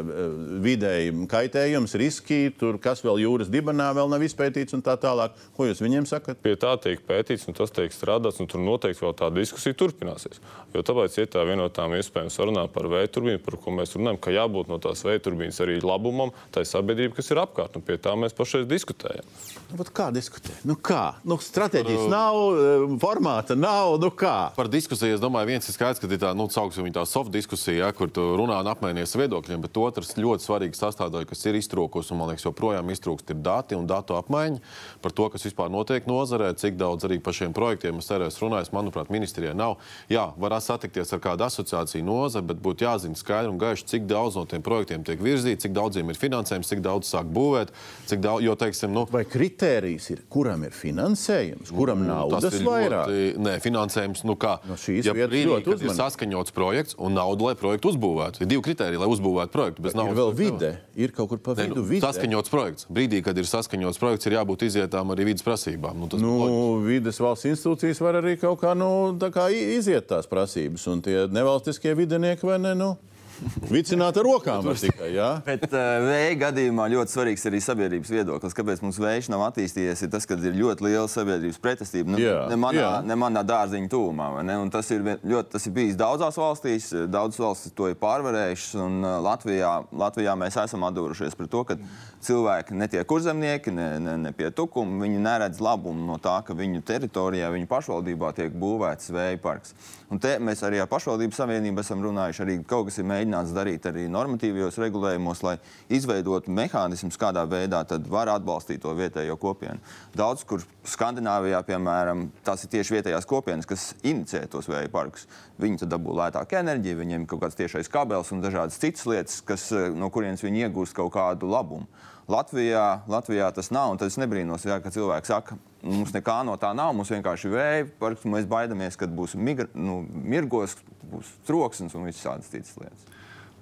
[0.64, 5.36] videi kaitējums, riski, tur kas vēl jūras dibenā vēl nav izpētīts un tā tālāk.
[5.58, 6.40] Ko jūs viņiem sakat?
[6.46, 10.40] Pie tā tiek pētīts, un tas tiek strādāts, un tur noteikti vēl tā diskusija turpināsies.
[10.78, 14.22] Jo tāpēc ir tā viena no tām iespējām sarunāt par vējturbīnu, par ko mēs runājam,
[14.22, 17.76] ka jābūt no tās vējturbīnas arī labumam, tai sabiedrībai, kas ir apkārt.
[17.78, 19.28] Un pie tā mēs pašreiz diskutējam.
[19.68, 20.62] Nu, bet kā diskutēt?
[20.68, 21.18] Nu, kā?
[21.28, 23.98] Nu, Stratēģijas nav, eh, formāta nav.
[24.00, 24.54] Nu, kā?
[24.56, 27.32] Par diskusiju es domāju, viens ir skaidrs, ka ir tā, nu, sauksim viņu tā soft
[27.34, 31.60] diskusija, ja, kur tu runā un apmainies viedokļiem, bet otrs ļoti svarīgs sastāvdaļa, kas ir
[31.60, 34.62] iztrūkusi un man liekas, joprojām iztrūkst, ir dati un datu apmaiņa
[35.02, 38.74] par to, kas vispār notiek nozarē, cik daudz arī par šiem projektiem es cerēju runājis.
[38.76, 39.78] Manuprāt, ministrijai nav.
[40.12, 44.38] Jā, var satikties ar kādu asociāciju nozari, bet būtu jāzina skaidri un gaiši, cik daudz
[44.40, 47.72] no tiem projektiem tiek virzīti, cik daudziem ir finansējums, cik daudz sāk būvēt,
[48.10, 52.66] cik daudz, jo, teiksim, nu, Vai kritērijs ir, kuram ir finansējums, kuram naudas Tas ir
[52.68, 53.08] vairāk?
[53.08, 54.24] ļoti, nē, finansējums.
[54.28, 55.98] Nu kā, No šīs ja brīdī, kad ir uzmanīgi.
[55.98, 58.42] saskaņots projekts un nauda, lai projektu uzbūvētu.
[58.44, 59.82] Ir divi kriteriji, lai uzbūvētu projektu.
[59.86, 61.68] Bez Ir naudas vēl projektu vide, ir kaut kur pa nevar.
[61.72, 61.80] vidu.
[61.82, 62.04] Nu, vide.
[62.06, 62.88] saskaņots projekts.
[62.92, 65.96] Brīdī, kad ir saskaņots projekts, ir jābūt izietām arī vidas prasībām.
[66.04, 66.88] Nu, Nu, loģiski.
[66.88, 71.94] vides valsts institūcijas var arī kaut kā, nu, kā iziet tās prasības, un tie nevalstiskie
[71.96, 72.74] videnieki vai ne?
[72.76, 72.98] Nu,
[73.76, 75.10] Vicināt ar rokām var tikai.
[75.16, 75.28] Jā?
[75.46, 78.56] Bet uh, vēja gadījumā ļoti svarīgs arī sabiedrības viedoklis.
[78.58, 80.04] Kāpēc mums vējš nav attīstījies?
[80.06, 82.14] Ir tas, ka ir ļoti liela sabiedrības pretestība.
[82.16, 82.92] Nu, Jā, ne, manā, jā.
[83.06, 84.30] ne manā dārziņa tūmā.
[84.48, 84.58] ne?
[84.64, 86.92] Un Tas ir, ļoti, tas ir bijis daudzās valstīs.
[87.10, 88.76] Daudzas valstis to ir pārvarējušas.
[88.84, 91.80] Un uh, Latvijā, Latvijā mēs esam atdūrušies pret to, ka
[92.24, 95.04] cilvēki netiek urzemnieki, ne, ne, ne pie tukuma.
[95.04, 99.76] Viņi neredz labumu no tā, ka viņu teritorijā, viņu pašvaldībā tiek būvēts vēja parks.
[100.12, 102.44] Un te mēs arī ar pašvaldību savienību esam runājuši.
[102.46, 105.58] Arī kaut kas ir mēģināts darīt arī normatīvajos regulējumos, lai
[105.94, 109.82] izveidotu mehānismus, kādā veidā var atbalstīt to vietējo kopienu.
[110.18, 115.28] Daudz, kur Skandināvijā, piemēram, tās ir tieši vietējās kopienas, kas inicē tos vēja parkus.
[115.58, 119.40] Viņi tad dabū lētāku enerģiju, viņiem ir kaut kāds tiešais kabels un dažādas citas lietas,
[119.42, 121.88] kas, no kurienes viņi iegūst kaut kādu labumu.
[122.28, 123.96] Latvijā, Latvijā tas nav.
[123.98, 126.92] Tad es nebrīnos, jā, ka cilvēki saka, mums nekā no tā nav.
[126.96, 128.28] Mums vienkārši vēja parks.
[128.28, 130.76] Mēs baidāmies, ka būs migra, nu, mirgos,
[131.08, 133.08] būs troksnis un visādas citas lietas.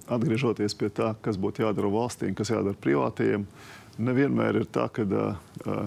[0.09, 3.45] Atgriežoties pie tā, kas būtu jādara valstīm, kas jādara privātajiem,
[4.01, 5.85] nevienmēr ir tā, ka uh,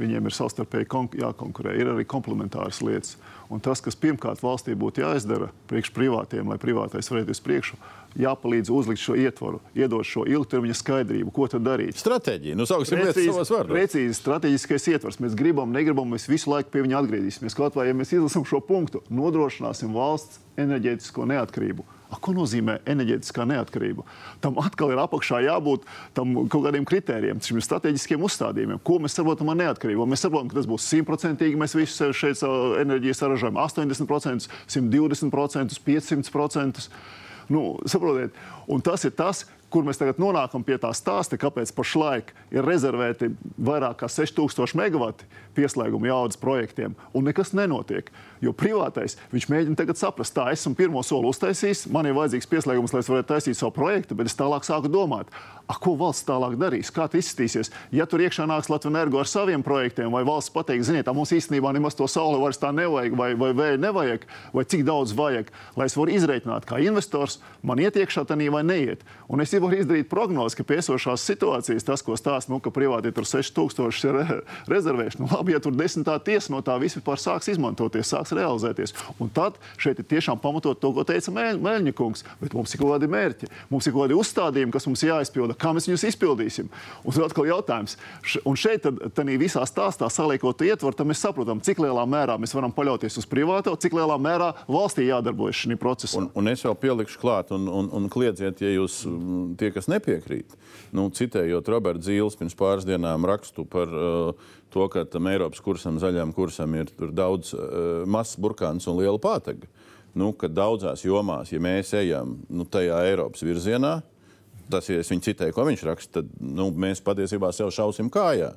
[0.00, 0.88] viņiem ir savstarpēji
[1.20, 1.76] jākonkurē.
[1.76, 3.18] Ir arī komplementāras lietas.
[3.52, 7.76] Un tas, kas pirmkārt valstī būtu jāizdara priekš privātiem, lai privātais varētu uz priekšu,
[8.18, 11.98] jāpalīdz uzlikt šo ietvaru, iedot šo ilgtermiņa skaidrību, ko tad darīt.
[12.00, 13.74] Stratēģija, nu, sauksim lietas savos vārdos.
[13.74, 15.20] Precīzi strateģiskais ietvars.
[15.22, 17.58] Mēs gribam, negribam, mēs visu laiku pie viņa atgriezīsimies.
[17.58, 21.86] Kaut vai, ja mēs izlasām šo punktu, nodrošināsim valsts enerģētisko neatkarību.
[22.14, 24.04] A, ko nozīmē enerģētiskā neatkarība?
[24.44, 28.78] Tam atkal ir apakšā jābūt kaut kādiem kritērijiem, šiem strateģiskiem uzstādījumiem.
[28.86, 30.06] Ko mēs saprotam ar neatkarību?
[30.06, 31.58] Mēs saprotam, ka tas būs simtprocentīgi.
[31.58, 32.44] Mēs visi šeit
[32.84, 34.46] enerģiju saražojam 80%,
[34.76, 36.88] 120%, 500%.
[37.50, 38.36] Nu, saprotiet,
[38.70, 39.42] un tas ir tas,
[39.74, 45.26] kur mēs tagad nonākam pie tā stāsta, kāpēc pašlaik ir rezervēti vairāk kā 6000 megawati
[45.56, 48.10] pieslēguma jaudas projektiem, un nekas nenotiek.
[48.44, 52.94] Jo privātais viņš mēģina tagad saprast, tā esmu pirmo soli uztaisījis, man ir vajadzīgs pieslēgums,
[52.94, 55.30] lai es varētu taisīt savu projektu, bet es tālāk sāku domāt,
[55.64, 57.72] a, ko valsts tālāk darīs, kā tas izskatīsies.
[57.94, 61.72] Ja tur iekšā nāks Latvijas energo ar saviem projektiem, vai valsts pateiks, ziniet, mums īstenībā
[61.74, 65.48] nemaz to sauli vairs tā nevajag, vai, vai vēja nevajag, vai cik daudz vajag,
[65.78, 69.06] lai es varu izreikināt, kā investors, man iet iekšā tanī vai neiet.
[69.30, 73.12] Un es varu izdarīt prognozi, ka pie esošās situācijas tas, ko stāsta, nu, ka privāti
[73.14, 78.10] tur 6000 ir rezervēšana, nu, labi, ja tur desmitā tiesa no tā vispār sāks izmantoties,
[78.12, 78.94] sāks realizēties.
[79.22, 82.94] Un tad šeit ir tiešām pamatot to, ko teica Mēļņa kungs, bet mums ir kaut
[82.94, 86.70] kādi mērķi, mums ir kaut kādi uzstādījumi, kas mums jāizpilda, kā mēs viņus izpildīsim.
[87.04, 87.96] Un tad atkal jautājums,
[88.44, 92.54] un šeit tad, tad visā stāstā saliekot ietvaru, tad mēs saprotam, cik lielā mērā mēs
[92.56, 96.20] varam paļauties uz privāto, cik lielā mērā valstī jādarbojas šī procesā.
[96.20, 99.02] Un, un es vēl pielikšu klāt un, un, un kliedziet, ja jūs
[99.58, 100.54] tie, kas nepiekrīt,
[100.96, 106.00] nu, citējot Roberts Zīles pirms pāris dienām rakstu par uh, to, ka tam Eiropas kursam,
[106.02, 109.70] zaļajam kursam ir daudz uh, mazs burkāns un liela pātaga.
[110.14, 113.96] Nu, ka daudzās jomās, ja mēs ejam nu, tajā Eiropas virzienā,
[114.70, 118.52] tas, ja es viņu citēju, ko viņš raksta, tad nu, mēs patiesībā sev šausim kājā.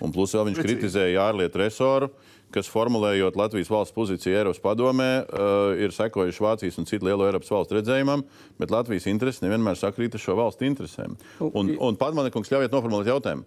[0.00, 2.08] Un plus vēl viņš kritizēja ārlietu resoru,
[2.54, 7.52] kas formulējot Latvijas valsts pozīciju Eiropas padomē, uh, ir sekojuši Vācijas un citu lielo Eiropas
[7.52, 8.24] valstu redzējumam,
[8.60, 11.16] bet Latvijas intereses nevienmēr sakrīt ar šo valstu interesēm.
[11.46, 13.46] Un, un Padmanekungs, ļaujiet noformulēt jautājumu.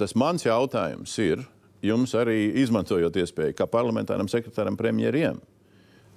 [0.00, 1.42] Tas mans jautājums ir
[1.84, 5.40] jums arī izmantojot iespēju, kā parlamentāram sekretāram premjeriem.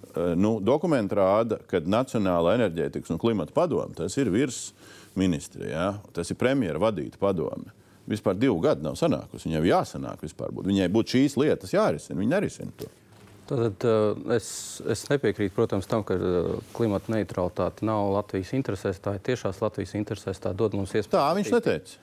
[0.09, 4.69] Uh, nu, dokumenti rāda, ka Nacionāla enerģētikas un klimata padome tas ir virs
[5.19, 5.95] ministri, ja?
[6.15, 7.73] tas ir premjera vadīta padome
[8.10, 9.49] vispār divu gadu nav sanākusi.
[9.49, 10.53] Viņai jāsanāk vispār.
[10.55, 10.68] Būt.
[10.70, 12.20] Viņai būtu šīs lietas jārisina.
[12.20, 12.89] Viņa nerisina to.
[13.49, 14.49] Tad uh, es,
[14.86, 19.01] es nepiekrītu, protams, tam, ka uh, klimata neutralitāte nav Latvijas interesēs.
[19.01, 20.41] Tā ir tiešās Latvijas interesēs.
[20.43, 21.16] Tā dod mums iespēju.
[21.18, 21.97] Tā viņš neteica.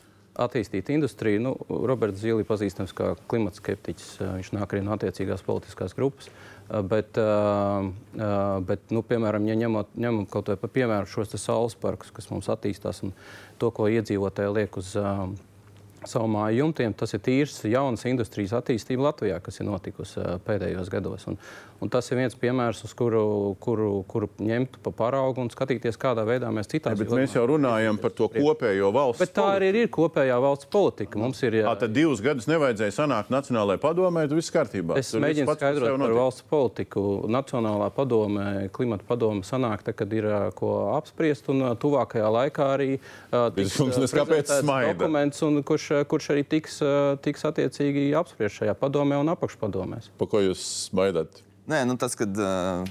[0.47, 1.45] Attīstīt industriju.
[1.45, 1.53] Nu,
[1.89, 4.11] Roberts Zīle ir pazīstams kā klimata skeptiķis.
[4.19, 6.31] Uh, viņš nāk arī no attiecīgās politiskās grupas.
[6.67, 7.15] Bet,
[8.67, 12.49] bet nu, piemēram, ja ņemot, ņemam kaut vai par piemēru šos saules parkus, kas mums
[12.51, 13.13] attīstās un
[13.63, 14.89] to, ko iedzīvotāji liek uz
[16.11, 16.95] savu māju jumtiem.
[16.97, 21.27] Tas ir tīrs jaunas industrijas attīstība Latvijā, kas ir notikusi pēdējos gados.
[21.31, 21.39] Un,
[21.83, 23.25] un tas ir viens piemērs, uz kuru,
[23.63, 27.17] kuru, kuru ņemt pa paraugu un skatīties, kādā veidā mēs citās valstīs.
[27.19, 31.21] Mēs jau runājam par to kopējo valsts bet tā arī ir kopējā valsts politika.
[31.21, 31.59] Mums ir.
[31.63, 35.01] Jā, tad divus gadus nevajadzēja sanākt Nacionālajai padomē, tad viss kārtībā.
[35.01, 37.05] Es Tur mēģinu skaidrot par valsts politiku.
[37.33, 43.49] Nacionālā padome, klimata padome sanāk, tad, kad ir ko apspriest, un tuvākajā laikā arī uh,
[43.57, 49.19] tiks, uh, dokuments, un kurš Eh, kurš arī tiks, eh, tiks attiecīgi apspriests šajā padomē
[49.21, 50.11] un apakšpadomēs.
[50.19, 50.63] Pa ko jūs
[50.97, 51.43] baidāt?
[51.67, 52.85] Nē, nu tas, kad uh,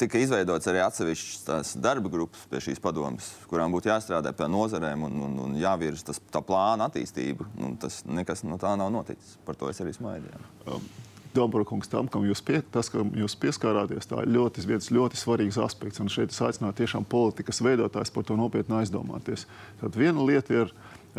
[0.00, 5.20] tika izveidots arī atsevišķas darba grupas pie šīs padomes, kurām būtu jāstrādā pie nozarēm un,
[5.26, 7.46] un, un jāvirza tā plāna attīstība.
[7.58, 9.36] Nu, tas nekas no tā nav noticis.
[9.46, 10.42] Par to es arī smaidīju.
[10.66, 10.90] Um.
[11.30, 15.60] Dabrokungs, tam, kam jūs, pie, tas, kam jūs pieskārāties, tā ir ļoti, viens ļoti svarīgs
[15.62, 16.02] aspekts.
[16.02, 19.46] Un šeit es aicinātu tiešām politikas veidotājs par to nopietni aizdomāties.
[19.78, 20.72] Tad viena lieta ir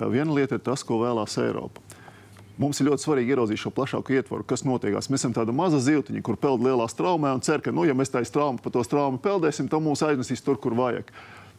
[0.10, 1.84] Viena lieta ir tas, ko vēlās Eiropa.
[2.62, 5.08] Mums ir ļoti svarīgi ieraudzīt šo plašāku ietvaru, kas notiekās.
[5.10, 8.12] Mēs esam tāda maza zivtiņa, kur peld lielā straumē un cer, ka, nu, ja mēs
[8.14, 11.10] tā straumu pa to straumu peldēsim, tad mūs aiznesīs tur, kur vajag.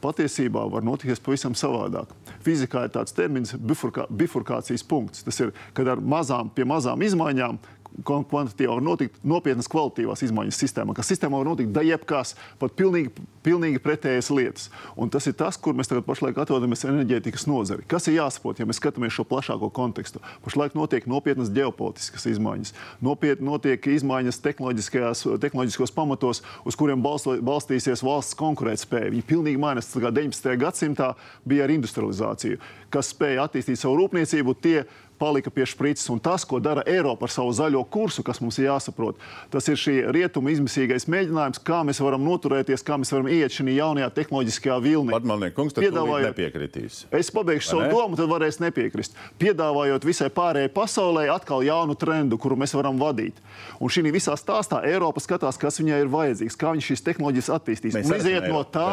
[0.03, 2.11] Patiesībā var notikties pavisam savādāk.
[2.43, 5.23] Fizikā ir tāds termins bifurkā, bifurkācijas punkts.
[5.27, 7.61] Tas ir, kad ar mazām, pie mazām izmaiņām
[8.07, 13.13] kvantitīvā, var notikt nopietnas kvalitīvās izmaiņas sistēmā, ka sistēmā var notikt jebkas, pat pilnīgi,
[13.45, 14.69] pilnīgi pretējas lietas.
[14.97, 17.87] Un tas ir tas, kur mēs tagad pašlaik atrodamies enerģētikas nozari.
[17.89, 20.23] Kas ir jāsaprot, ja mēs skatāmies šo plašāko kontekstu?
[20.45, 22.75] Pašlaik notiek nopietnas ģeopolitiskas izmaiņas,
[23.05, 29.13] nopietni notiek izmaiņas tehnoloģiskos pamatos, uz kuriem balsto, balstīsies valsts konkurētspēja.
[29.13, 29.91] Viņi pilnīgi mainās.
[29.93, 30.57] 19.
[30.61, 31.13] gadsimtā
[31.49, 32.61] bija ar industrializāciju,
[32.93, 34.55] kas spēja attīstīt savu rūpniecību.
[34.63, 34.83] Tie
[35.23, 36.09] palika pie sprites.
[36.11, 39.21] Un tas, ko dara Eiropa ar savu zaļo kursu, kas mums ir jāsaprot,
[39.53, 43.77] tas ir šī rietuma izmisīgais mēģinājums, kā mēs varam noturēties, kā mēs varam iet šajā
[43.77, 45.15] jaunajā tehnoloģiskajā vilnī.
[45.15, 46.33] Patmalnieks kungs, Piedāvājot...
[46.33, 47.05] nepiekritīs.
[47.15, 47.91] Es pabeigšu savu ne?
[47.95, 49.15] domu, tad varēs nepiekrist.
[49.43, 53.39] Piedāvājot visai pārējai pasaulē atkal jaunu trendu, kuru mēs varam vadīt.
[53.79, 57.97] Un šī visā stāstā Eiropa skatās, kas viņai ir vajadzīgs, kā viņa šīs tehnoloģijas attīstīs.
[57.99, 58.89] Mēs un iziet no tā,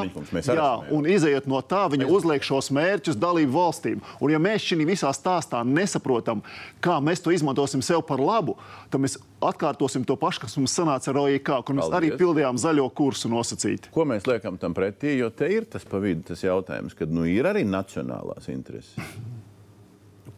[0.45, 4.05] jā, un iziet no tā viņa uzliek šos mērķus dalību valstīm.
[4.21, 6.43] Un ja mēs šī visā stāstā nesaprotam, saprotam,
[6.81, 8.57] kā mēs to izmantosim sev par labu,
[8.89, 11.97] tad mēs atkārtosim to pašu, kas mums sanāca ar OIK, kur mēs Paldies.
[11.97, 13.91] arī pildījām zaļo kursu nosacīti.
[13.91, 15.17] Ko mēs liekam tam pretī?
[15.17, 18.95] Jo te ir tas pa vidu tas jautājums, kad nu, ir arī nacionālās intereses.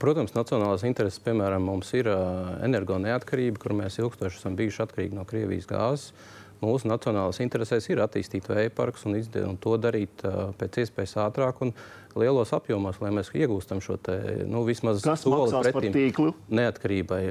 [0.01, 5.13] Protams, nacionālās intereses, piemēram, mums ir uh, energo neatkarība, kur mēs ilgstoši esam bijuši atkarīgi
[5.13, 6.13] no Krievijas gāzes.
[6.61, 11.61] Mūsu nacionālās interesēs ir attīstīt vēja parkus un, un to darīt uh, pēc iespējas ātrāk.
[11.65, 14.17] Un, uh, lielos apjomos, lai mēs iegūstam šo te,
[14.49, 17.21] nu, vismaz soli pretim neatkarībai.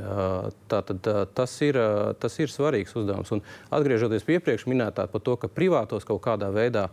[0.70, 1.78] Tātad, tas, ir,
[2.22, 3.32] tas ir svarīgs uzdevums.
[3.36, 3.44] Un
[3.74, 6.88] atgriežoties pie iepriekš minētā par to, ka privātos kaut kādā veidā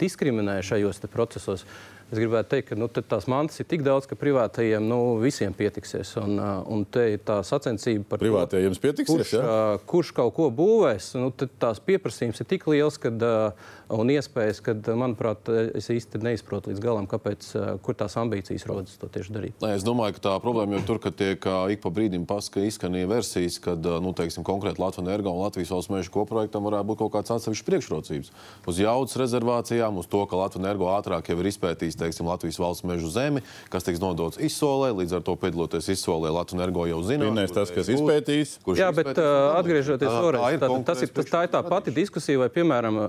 [0.00, 1.66] diskriminē šajos procesos.
[2.10, 6.16] Es gribētu teikt, ka nu, tās mantas ir tik daudz, ka privātajiem nu, visiem pietiksies.
[6.18, 9.12] Un, un te ir tā sacensība par privātajiem pietiksies.
[9.14, 9.58] Kurš, ja?
[9.86, 11.30] kurš kaut ko būvēs, nu,
[11.62, 13.22] tās pieprasījums ir tik liels, kad,
[13.94, 17.50] un iespējas, ka, manuprāt, es īsti neizprotu līdz galam, kāpēc,
[17.84, 19.56] kur tās ambīcijas rodas to tieši darīt.
[19.62, 23.58] Nē, es domāju, ka tā problēma jau tur, ka tiek ik pa brīdim izskanīja versijas,
[23.62, 27.34] kad nu, teiksim, konkrēti Latvijas energo un Latvijas valsts meža koprojektam varētu būt kaut kāds
[27.34, 28.32] atsevišķs priekšrocības.
[28.70, 32.86] Uz jaudas rezervācijām, uz to, ka Latvijas energo ātrāk jau ir izpētījis teiksim, Latvijas valsts
[32.86, 34.92] mežu zemi, kas tiks nodots izsolē.
[35.00, 37.26] Līdz ar to piedaloties izsolē, Latvijas energo jau zina.
[37.26, 38.56] Pirmais tas, kas izpētīs.
[38.78, 42.40] Jā, bet uh, atgriežoties vēlreiz, tā, tā, tas ir, tas, tā ir tā pati diskusija,
[42.44, 43.00] vai, piemēram,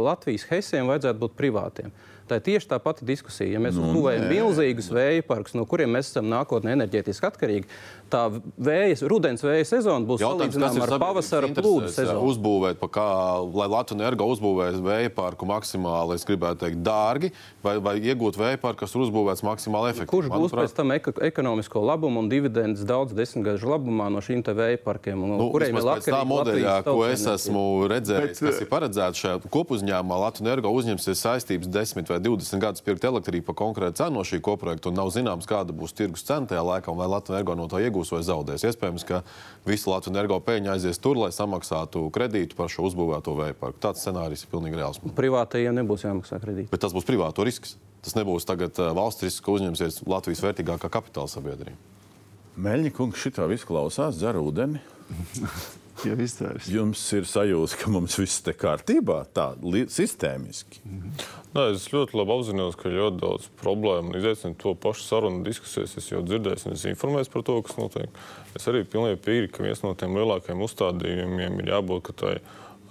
[0.00, 1.94] Latvijas hesiem vajadzētu būt privātiem.
[2.30, 3.56] Tā ir tieši tā pati diskusija.
[3.56, 7.66] Ja mēs nu, uzbūvējam milzīgus vēja parkus, no kuriem mēs esam nākotnē enerģētiski atkarīgi,
[8.10, 8.22] tā
[8.60, 12.24] vējas, rudens vēja sezona būs salīdzināma ar pavasara plūdu sezonu.
[12.30, 13.06] Uzbūvēt, kā,
[13.54, 17.32] lai Latvijas energo uzbūvēs vēja parku maksimāli, es gribētu teikt, dārgi,
[17.64, 20.10] vai, vai iegūt vēja parku, kas ir uzbūvēts maksimāli efektīvi.
[20.10, 24.80] Kurš būs pēc tam eko, ekonomisko labumu un dividendes daudz desmitgažu labumā no šīm vēja
[24.84, 25.22] parkiem?
[25.36, 30.18] Nu, kuriem ir Latvijas modeļā, ko es esmu redzējis, Bet, kas ir paredzēts šajā kopuzņēmumā,
[30.24, 34.40] Latvijas energo uzņemsies saistības 10 vai 20 gadus pirkt elektrību par konkrētu cenu no šī
[34.44, 37.82] koprojekta, un nav zināms, kāda būs tirgus cena tajā laikā, vai Latvijas energo no tā
[37.84, 38.64] iegūs vai zaudēs.
[38.70, 39.20] Iespējams, ka
[39.68, 43.80] visa Latvijas energo peļņa aizies tur, lai samaksātu kredītu par šo uzbūvēto vēja parku.
[43.84, 45.02] Tāds scenārijs ir pilnīgi reāls.
[45.18, 46.70] Privātajiem nebūs jāmaksā kredīti.
[46.72, 47.76] Bet tas būs privāto risks.
[48.00, 51.76] Tas nebūs tagad uh, valsts risks, ka uzņemsies Latvijas vērtīgākā kapitāla sabiedrība.
[52.60, 54.80] Meļņa kungs šitā visu klausās, dzer ūdeni.
[56.06, 56.68] jau izcēlis.
[56.70, 59.52] Jums ir sajūta, ka mums viss ir kārtībā, tā
[59.92, 60.80] sistēmiski.
[60.84, 61.24] Mm -hmm.
[61.54, 64.16] Nē, es ļoti labi apzinos, ka ir ļoti daudz problēmu.
[64.16, 65.96] Izaicinu to pašu sarunu diskusijas.
[65.96, 68.08] Es jau dzirdēju, un es informēju par to, kas notiek.
[68.54, 72.34] Es arī pilnīgi piekrītu, ka viens no tiem lielākajiem uzstādījumiem ir jābūt, ka tai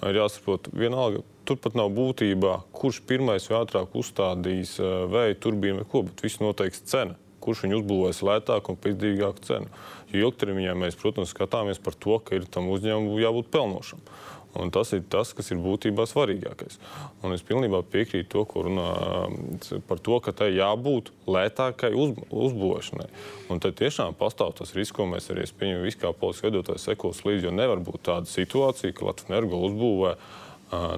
[0.10, 1.24] ir jāsaprot vienalga.
[1.46, 6.40] Turpat nav būtībā, kurš pirmais vai ātrāk uzstādīs eh, vēja turbīnu vai ko, bet viss
[6.40, 9.72] noteiks cena kurš viņu uzbūvēs lētāk un par izdevīgāku cenu.
[10.10, 14.02] Jo ilgtermiņā mēs, protams, skatāmies par to, ka ir tam uzņēmumam jābūt pelnošam.
[14.58, 16.80] Un tas ir tas, kas ir būtībā svarīgākais.
[17.22, 18.88] Un es pilnībā piekrītu to, ko runā
[19.86, 23.06] par to, ka tai jābūt lētākai uz, uzbūvēšanai.
[23.54, 27.46] Un tad tiešām pastāv tas risks, ko mēs arī pieņemam, kā politiski veidotāji sekos līdzi.
[27.46, 30.16] Jo nevar būt tāda situācija, ka Latvijas energo uzbūvē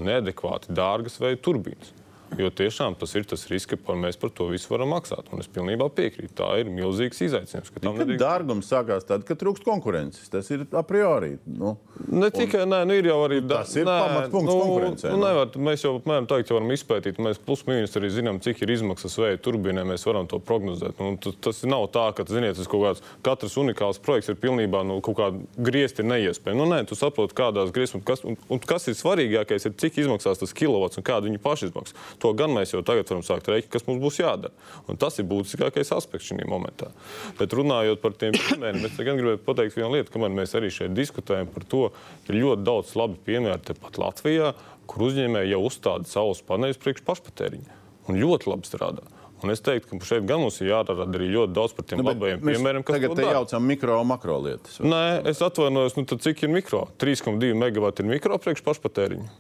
[0.08, 1.92] neadekvāti dārgas vai turbīnas.
[2.40, 5.28] Jo tiešām tas ir tas risks, ka mēs par to visu varam maksāt.
[5.36, 6.32] Un es pilnībā piekrītu.
[6.40, 7.74] Tā ir milzīgs izaicinājums.
[7.76, 8.22] Tam nedrīkst...
[8.22, 10.30] Dārgums sākās tad, kad trūkst konkurences.
[10.32, 11.34] Tas ir a priori.
[11.46, 11.76] Nu,
[12.08, 15.12] ne tikai, nē, nu ir jau arī tas ir pamatpunkts nu, konkurencei.
[15.12, 15.26] Nu, nu.
[15.28, 17.20] Nevar, mēs jau apmēram tā varam izpētīt.
[17.22, 19.84] Mēs plus mīnus arī zinām, cik ir izmaksas vēja turbīnai.
[19.92, 21.04] Mēs varam to prognozēt.
[21.04, 25.02] Nu, tas, nav tā, ka ziniet, tas kaut kāds katrs unikāls projekts ir pilnībā nu,
[25.04, 26.64] kaut kāda griezti neiespējama.
[26.64, 30.42] Nu, nē, tu saproti, kādās grieztās, kas, un, un kas ir svarīgākais, ir cik izmaksās
[30.42, 31.98] tas kilovats un kāda viņa pašizmaksas.
[32.22, 34.54] To gan mēs jau tagad varam sākt rēķināt, kas mums būs jādara.
[34.92, 36.92] Un tas ir būtiskākais aspekts šajā momentā.
[37.40, 40.94] Bet runājot par tiem piemēriem, es gan gribētu pateikt vienu lietu, kamēr mēs arī šeit
[40.94, 41.88] diskutējam par to,
[42.28, 44.54] ka ir ļoti daudz labi piemēri tepat Latvijā,
[44.86, 47.80] kur uzņēmēji jau uzstāda saules paneļus priekš pašpatēriņa
[48.12, 49.04] un ļoti labi strādā.
[49.42, 52.12] Un es teiktu, ka šeit gan mums ir jārada arī ļoti daudz par tiem Nu,
[52.12, 53.40] labajiem piemēriem, kas tagad dara.
[53.40, 54.78] jaucam mikro un makro lietas.
[54.86, 56.84] Nē, es atvainojos, nu tad cik ir mikro?
[57.02, 59.32] 3,2 megawati ir mikro priekš pašpatēriņa.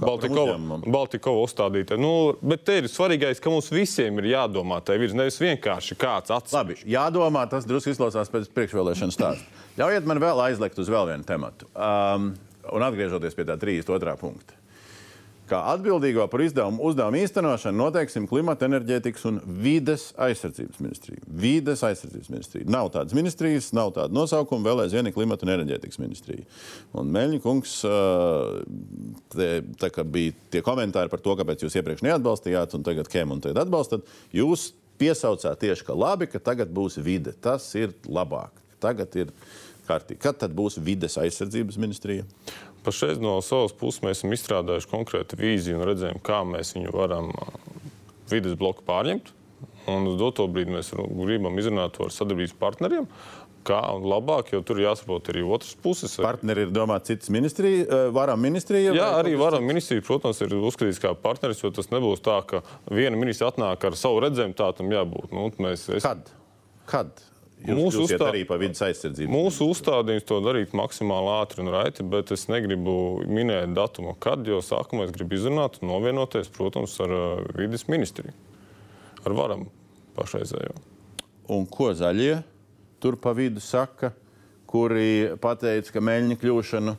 [0.00, 0.80] Baltikova.
[0.86, 1.98] Baltikova uzstādīta.
[2.00, 2.12] Nu,
[2.42, 6.84] bet te ir svarīgais, ka mums visiem ir jādomā tā virs, nevis vienkārši kāds atsevišķs.
[6.84, 9.66] Labi, jādomā, tas drusku izklausās pēc priekšvēlēšana stāsta.
[9.80, 11.68] Ļaujiet man vēl aizliegt uz vēl vienu tematu.
[11.74, 12.32] Um,
[12.70, 14.16] un atgriežoties pie tā 32.
[14.20, 14.59] punkta.
[15.50, 21.24] Kā atbildīgo par izdevumu, uzdevumu īstenošanu noteiksim klimata, enerģētikas un vides aizsardzības ministriju.
[21.42, 22.68] Vides aizsardzības ministrija.
[22.70, 26.46] Nav tādas ministrijas, nav tāda nosaukuma, vēl aizvien ir klimata un enerģētikas ministrija.
[26.94, 27.96] Un Meļņa kungs, ā,
[29.34, 29.48] te,
[29.82, 33.42] tā kā bija tie komentāri par to, kāpēc jūs iepriekš neatbalstījāt, un tagad ķēmu un
[33.42, 34.06] tagad atbalstat,
[34.36, 34.70] jūs
[35.02, 37.34] piesaucāt tieši, ka labi, ka tagad būs vide.
[37.42, 38.54] Tas ir labāk.
[38.80, 39.34] Tagad ir
[39.90, 40.22] kārtīgi.
[40.22, 42.28] Kad tad būs vides aizsardzības ministrija?
[42.86, 47.28] Pašreiz no savas puses mēs esam izstrādājuši konkrētu vīziju un redzējumu, kā mēs viņu varam
[47.34, 47.50] ā,
[48.32, 49.34] vides bloku pārņemt.
[49.90, 53.08] Un uz doto brīdi mēs gribam izrunāt to ar sadarbības partneriem.
[53.66, 56.14] Kā labāk, jo tur jāsaprot arī otras puses.
[56.24, 58.94] Partneri ir domāti citas ministrija, ā, varam ministrija.
[58.96, 63.20] Jā, arī varam ministrija, protams, ir uzskatīts kā partneris, jo tas nebūs tā, ka viena
[63.20, 65.34] ministra atnāk ar savu redzējumu, tā tam jābūt.
[65.36, 66.32] Nu, mēs, es, Kad?
[66.88, 67.20] Kad?
[67.60, 69.28] Jūs Mūsu mūsu uzstā- arī par vidas aizsardzību.
[69.28, 72.94] Mūsu uzstādījums to darīt maksimāli ātri un raiti, bet es negribu
[73.28, 78.32] minēt datumu, kad, jo sākumā es gribu izrunāt un novienoties, protams, ar uh, vidas ministriju.
[79.26, 79.66] Ar varam
[80.16, 80.72] pašreizējo.
[81.52, 82.42] Un ko zaļie
[83.00, 84.14] tur pa vidu saka,
[84.70, 86.94] kuri pateica, ka Meļņa kļūšanu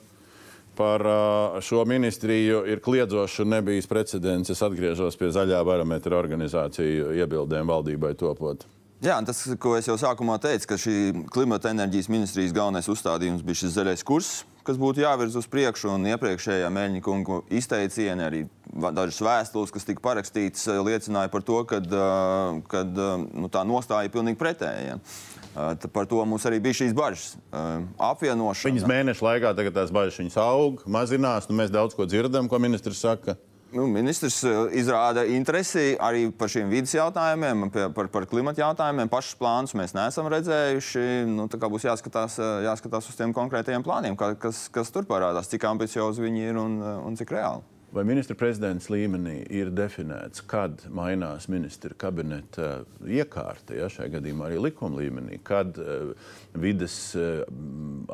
[0.78, 4.52] par ā, šo ministriju ir kliedzoši un nebijis precedents.
[4.54, 8.68] Es atgriežos pie zaļā barometra organizāciju iebildēm valdībai topot.
[9.02, 10.96] Jā, tas, ko es jau sākumā teicu, ka šī
[11.34, 14.30] klimata enerģijas ministrijas galvenais uzstādījums bija šis zaļais kurs,
[14.62, 15.96] kas būtu jāvirz uz priekšu.
[15.96, 21.64] Un iepriekšējā mēģņa kungu izteicieni, arī dažas vēstules, kas tika parakstītas, eh, liecināja par to,
[21.66, 25.00] ka nu, tā nostāja ir pilnīgi pretēja.
[25.52, 27.36] Eh, Par to mums arī bija šīs bažas.
[27.52, 28.70] Eh, Apvienošana.
[28.70, 31.50] Viņas mēnešu laikā tagad tās bažas viņas aug, mazinās.
[31.50, 33.36] Nu, mēs daudz ko dzirdam, ko ministrs saka.
[33.72, 39.08] Nu, ministrs eh, izrāda interesi arī par šiem vidas jautājumiem, par, par klimata jautājumiem.
[39.12, 41.04] Pašus plānus mēs neesam redzējuši.
[41.32, 46.26] Nu, būs jāskatās, eh, jāskatās uz tiem konkrētajiem plāniem, kas, kas tur parādās, cik ambiciozi
[46.26, 47.64] viņi ir un, eh, un cik reāli.
[47.92, 54.62] Vai ministra prezidents līmenī ir definēts, kad mainās ministra kabineta iekārta, ja šajā gadījumā arī
[54.64, 56.14] likuma līmenī, kad uh,
[56.56, 57.44] vides uh,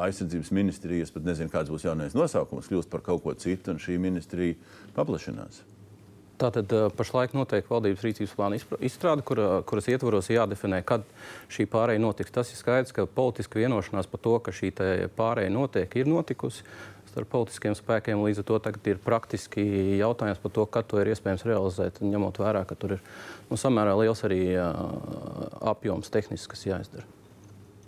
[0.01, 3.99] aizsardzības ministrijas, pat nezinu, kāds būs jaunais nosaukums, kļūst par kaut ko citu, un šī
[4.01, 4.57] ministrija
[4.97, 5.61] paplašinās?
[6.37, 11.05] Tātad eh, pašlaik notiek valdības rīcības plāna izstrāde, kura, kuras ietvaros jādefinē, kad
[11.53, 12.33] šī pārēja notiks.
[12.33, 14.69] Tas ir skaidrs, ka politiska vienošanās par to, ka šī
[15.17, 16.61] pārēja notiek, ir notikusi
[17.17, 18.21] starp politiskiem spēkiem.
[18.21, 19.63] Līdz ar to tagad ir praktiski
[19.97, 23.05] jautājums par to, kad to ir iespējams realizēt, ņemot vērā, ka tur ir
[23.49, 24.41] nu, samērā liels arī
[25.73, 27.07] apjoms tehnisks, kas jāizdara.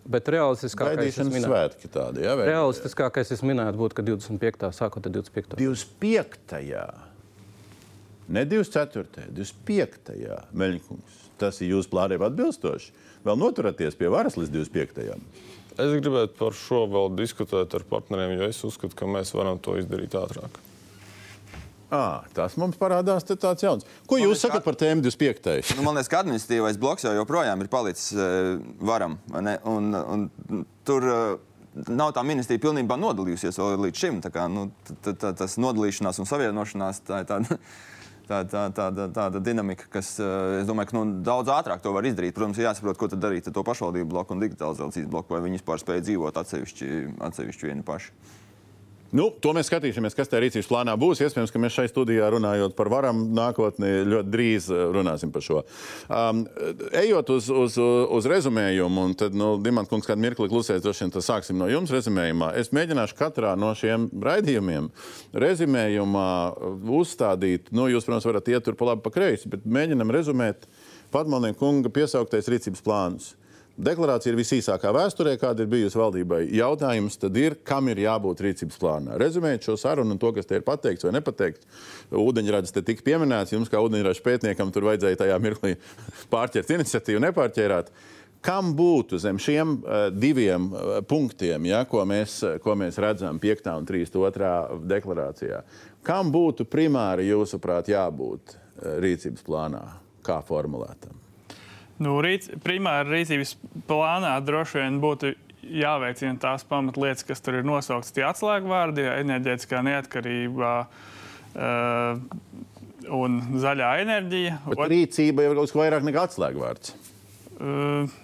[0.10, 2.34] Bet realistiskākais, minētu, svētki tādi, ja?
[2.34, 4.72] realistiskākais es minētu, būtu, ka 25.
[4.74, 5.60] sākot ar 25.
[5.60, 6.80] 25.
[8.34, 9.28] Ne 24.
[9.38, 10.18] 25.
[10.58, 11.22] Meļņkungs.
[11.40, 12.92] Tas ir jūsu plāniem atbilstoši.
[13.28, 15.14] Vēl noturaties pie varas līdz 25.
[15.80, 19.78] Es gribētu par šo vēl diskutēt ar partneriem, jo es uzskatu, ka mēs varam to
[19.80, 20.60] izdarīt ātrāk.
[21.90, 23.86] À, tas mums parādās tāds jauns.
[24.06, 25.72] Ko jūs liekas, sakat par tēmu 25.
[25.74, 29.18] Nu, man liekas, ka administratīvais bloks jau joprojām ir palicis uh, varam.
[29.34, 29.56] vai ne?
[29.72, 31.40] Un, un, tur uh,
[31.90, 34.20] nav tā ministrija pilnībā nodalījusies līdz šim.
[34.22, 37.58] Tā kā, nu, t- t- t- tas nodalīšanās un savienošanās tā ir tāda.
[38.30, 42.06] Tā, tā, tāda, tāda dinamika, kas, uh, es domāju, ka nu, daudz ātrāk to var
[42.06, 42.36] izdarīt.
[42.38, 45.58] Protams, ir jāsaprot, ko tad darīt ar to pašvaldību bloku un digitalizācijas bloku, vai viņi
[45.58, 46.90] vispār spēj dzīvot atsevišķi,
[47.26, 48.14] atsevišķi vieni paši.
[49.16, 51.22] Nu, to mēs skatīsimies, kas tajā rīcības plānā būs.
[51.26, 55.64] Iespējams, ka mēs šai studijā runājot par varam nākotnē, ļoti drīz eh, runāsim par šo.
[56.14, 56.44] Um,
[57.00, 61.26] ejot uz, uz, uz rezumējumu, un tad, nu, Dimants kungs, kādu mirkli klusēs, droši vien
[61.26, 62.52] sāksim no jums rezumējumā.
[62.62, 64.92] Es mēģināšu katrā no šiem raidījumiem
[65.46, 66.30] rezumējumā
[67.00, 70.70] uzstādīt, nu, jūs, protams, varat iet tur pa labi, pa kreisi, bet mēģinam rezumēt
[71.10, 73.32] Padmalnieka kunga piesauktais rīcības plāns.
[73.80, 76.42] Deklarācija ir visīsākā vēsturē, kāda ir bijusi valdībai.
[76.52, 79.16] Jautājums tad ir, kam ir jābūt rīcības plānā.
[79.22, 83.54] Rezumējot šo sarunu un to, kas te ir pateikts vai nepateikts, ūdeņrads te tika pieminēts.
[83.56, 85.78] Jums, kā ūdeņrads pētniekam, tur vajadzēja tajā mirklī
[86.34, 87.94] pārķert iniciatīvu, nepārķērāt.
[88.44, 93.72] Kam būtu zem šiem uh, diviem uh, punktiem, ja, ko, mēs, ko mēs redzam 5.
[93.80, 94.52] un 32.
[94.92, 95.64] deklarācijā?
[96.08, 99.86] Kam būtu primāri, jūsuprāt, jābūt uh, rīcības plānā,
[100.28, 101.29] kā formulētam?
[102.00, 103.58] Nu, rīc, primāri rīcības
[103.90, 105.34] plānā droši vien būtu
[105.70, 110.72] jāveicina tās pamatlietas, kas tur ir nosauktas tie atslēgvārdi, enerģētiskā neatkarība,
[111.60, 112.22] uh,
[113.20, 114.62] un zaļā enerģija.
[114.72, 116.96] Bet rīcība jau ir kaut kas vairāk nekā atslēgvārds.
[117.60, 118.16] Uh,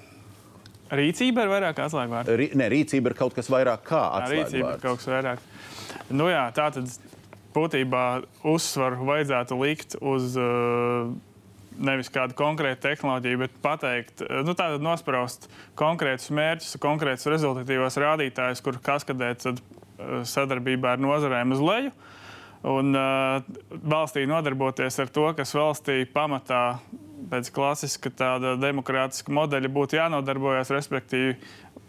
[0.96, 2.32] rīcība ir vairāk atslēgvārds.
[2.40, 4.88] Rī, ne, rīcība ir kaut kas vairāk kā Jā, rīcība ir atslēgvārds.
[4.88, 5.46] kaut kas vairāk.
[6.16, 6.92] Nu, jā, tā tad
[7.56, 8.06] būtībā
[8.48, 11.12] uzsvaru vajadzētu likt uz uh,
[11.78, 15.50] nevis kādu konkrētu tehnoloģiju, bet pateikt, uh, nu, tātad nospraust
[15.80, 19.58] konkrētus mērķus, konkrētus rezultatīvos rādītājus, kur kaskadēt uh,
[20.28, 21.96] sadarbībā ar nozarēm uz leju.
[22.66, 23.42] Un uh,
[23.86, 26.80] valstī nodarboties ar to, kas valstī pamatā
[27.30, 31.36] pēc klasiska tāda demokrātiska modeļa būtu jānodarbojas, respektīvi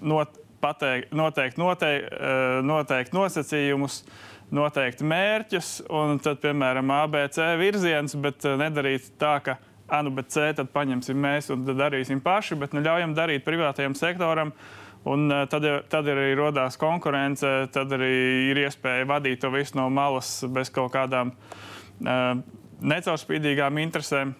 [0.04, 4.02] not, pateikt, noteikt, noteik, uh, noteikt nosacījumus,
[4.54, 9.56] noteikt mērķus, un tad, piemēram, ABC virziens, bet nedarīt tā, ka
[10.02, 14.52] nu, bet C tad paņemsim mēs un darīsim paši, bet nu, ļaujam darīt privātajam sektoram.
[15.06, 18.14] Un, uh, tad, tad arī radās konkurence, tad arī
[18.50, 22.40] ir iespēja vadīt to visu no malas bez kaut kādām uh,
[22.82, 24.34] necaurspīdīgām interesēm.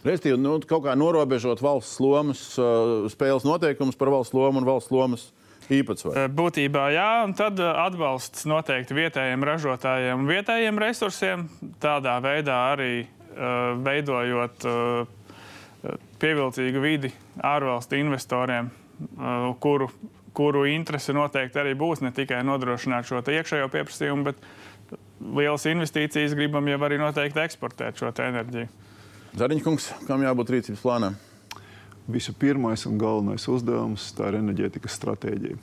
[0.00, 4.94] Respektīvi, nu, kaut kā norobežot valsts lomas, uh, spēles noteikumus par valsts lomu un valsts
[4.94, 5.28] lomas
[5.74, 6.16] īpatsvaru.
[6.18, 11.46] Eh, Būtībā jā, un tad eh, atbalsts noteikti vietējiem ražotājiem un vietējiem resursiem.
[11.82, 12.92] Tādā veidā arī
[13.84, 17.12] veidojot uh, pievilcīgu vidi
[17.46, 19.90] ārvalstu investoriem, uh, kuru,
[20.36, 24.44] kuru interese noteikti arī būs ne tikai nodrošināt šo iekšējo pieprasījumu, bet
[25.20, 28.68] lielas investīcijas gribam jau arī noteikti eksportēt šo enerģiju.
[29.38, 31.18] Zariņkungs, kam jābūt rīcības plānam?
[32.10, 35.58] Visu pirmais un galvenais uzdevums tā ir enerģētikas stratēģija.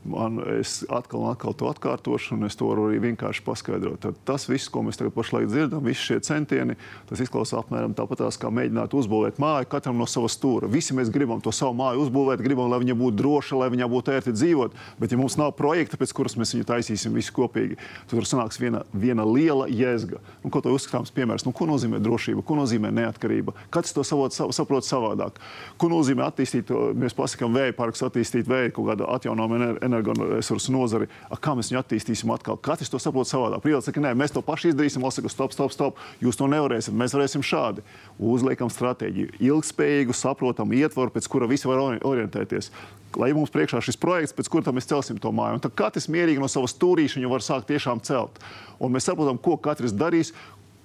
[0.00, 3.98] Man, es atkal un atkal to atkārtošu, un es to varu arī vienkārši paskaidrot.
[4.00, 6.76] Tad tas viss, ko mēs tagad pašlaik dzirdam, visi šie centieni,
[7.10, 10.70] tas izklausās apmēram tāpat, kā mēģināt uzbūvēt māju katram no sava stūra.
[10.72, 14.14] Visi mēs gribam to savu māju uzbūvēt, gribam, lai viņa būtu droša, lai viņā būtu
[14.14, 14.78] ērti dzīvot.
[15.02, 17.76] Bet, ja mums nav projekta, pēc kuras mēs viņu taisīsim visi kopīgi,
[18.08, 20.22] tad tur sanāks viena, viena liela jēzga.
[20.40, 21.44] Nu, ko to uzskatāms piemērs?
[21.44, 23.52] Nu, ko nozīmē drošība, ko nozīmē neatkarība?
[23.68, 25.36] Katrs to savot, sa- saprot savādāk.
[25.76, 31.08] Ko nozīmē attīstīt, mēs pasakām, vēja parks, attīstīt vēja kaut kādu atjaunojumu energoresursu nozari.
[31.28, 32.56] A, kā mēs viņu attīstīsim atkal?
[32.62, 33.60] Katrs to saprot savādāk.
[33.64, 35.02] Privāts saka, nē, mēs to paši izdarīsim.
[35.04, 36.00] Valsts saka, stop, stop, stop.
[36.22, 36.94] Jūs to nevarēsiet.
[36.96, 37.84] Mēs varēsim šādi.
[38.20, 42.70] Uzliekam stratēģiju, ilgspējīgu, saprotamu ietvaru, pēc kura visi var ori- orientēties.
[43.18, 45.58] Lai mums priekšā šis projekts, pēc kura mēs celsim to māju.
[45.58, 48.38] Un tad katrs mierīgi no savas stūrīša var sākt tiešām celt.
[48.78, 50.30] Un mēs saprotam, ko katrs darīs,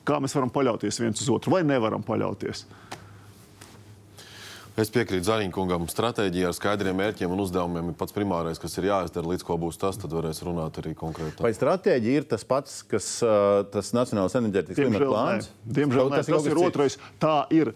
[0.05, 2.65] kā mēs varam paļauties viens uz otru vai nevaram paļauties.
[4.75, 5.85] Es piekrītu Zariņkungam.
[5.87, 9.29] Stratēģija ar skaidriem mērķiem un uzdevumiem ir pats primārais, kas ir jāizdara.
[9.31, 11.39] Līdz ko būs tas, tad varēs runāt arī konkrēti.
[11.45, 15.47] Vai stratēģija ir tas pats, kas uh, tas Nacionālais enerģētikas klimata plāns?
[15.47, 15.75] nē.
[15.79, 16.19] Diemžēl nē.
[16.19, 16.99] tas ir tas ir otrais.
[17.23, 17.75] Tā ir.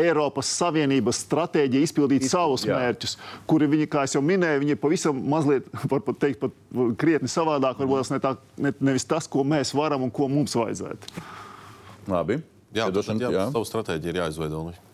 [0.00, 2.76] Eiropas Savienības stratēģija izpildīt Izpild- savus jā.
[2.78, 3.16] mērķus,
[3.50, 6.54] kuri, viņi, kā jau minēju, viņi ir pavisam mazliet, var pat teikt, pat
[6.96, 7.82] krietni savādāk.
[7.82, 11.26] Varbūt tas ne tā, ne, nevis tas, ko mēs varam un ko mums vajadzētu.
[12.08, 12.38] Labi.
[12.70, 13.48] Jā, Piedošana, jā, jā.
[13.50, 14.62] savu stratēģiju ir jāizveido.
[14.70, 14.89] nu.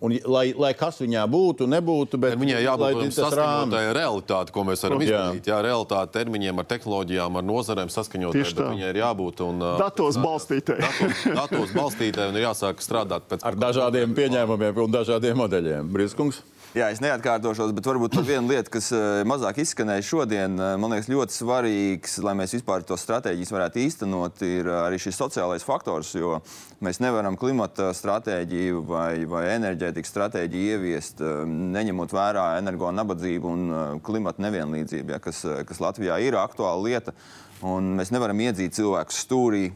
[0.00, 5.02] Un, lai, lai kas viņā būtu, nebūtu, bet Viņai jābūt saskaņotai realitāti, ko mēs varam
[5.04, 5.50] izdarīt.
[5.50, 8.44] Jā, realitāti termiņiem, ar tehnoloģijām, ar nozarēm saskaņotai.
[8.62, 10.78] Viņai ir jābūt un, uh, Datos balstītē.
[10.80, 15.92] datos, datos balstītai un ir jāsāk strādāt pēc ar dažādiem pieņēmumiem un dažādiem modeļiem.
[15.92, 16.40] Brīskungs.
[16.70, 20.92] Jā, es neatkārtošos, bet varbūt par vienu lietu, kas eh, mazāk izskanēja šodien, eh, man
[20.94, 25.66] liekas, ļoti svarīgs, lai mēs vispār to stratēģijas varētu īstenot, ir eh, arī šis sociālais
[25.66, 26.12] faktors.
[26.14, 26.38] Jo
[26.78, 31.26] mēs nevaram klimata stratēģiju vai, vai enerģētikas stratēģiju ieviest,
[31.74, 37.18] neņemot vērā energo nabadzību un klimata nevienlīdzību, ja, kas, kas Latvijā ir aktuāla lieta.
[37.66, 39.72] Un mēs nevaram iedzīt cilvēkus stūrī,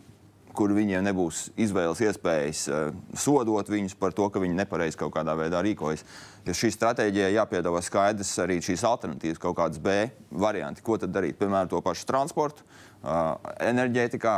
[0.54, 2.86] kur viņiem nebūs izvēles iespējas eh,
[3.18, 6.04] sodot viņus par to, ka viņi nepareizi kaut kādā veidā rīkojas.
[6.44, 11.38] Jo šī stratēģija jāpiedāvā skaidrs arī šīs alternatīvas, kaut kādas B varianti, ko tad darīt.
[11.40, 12.66] Piemēram, to pašu transportu,
[13.02, 14.34] eh, enerģētikā,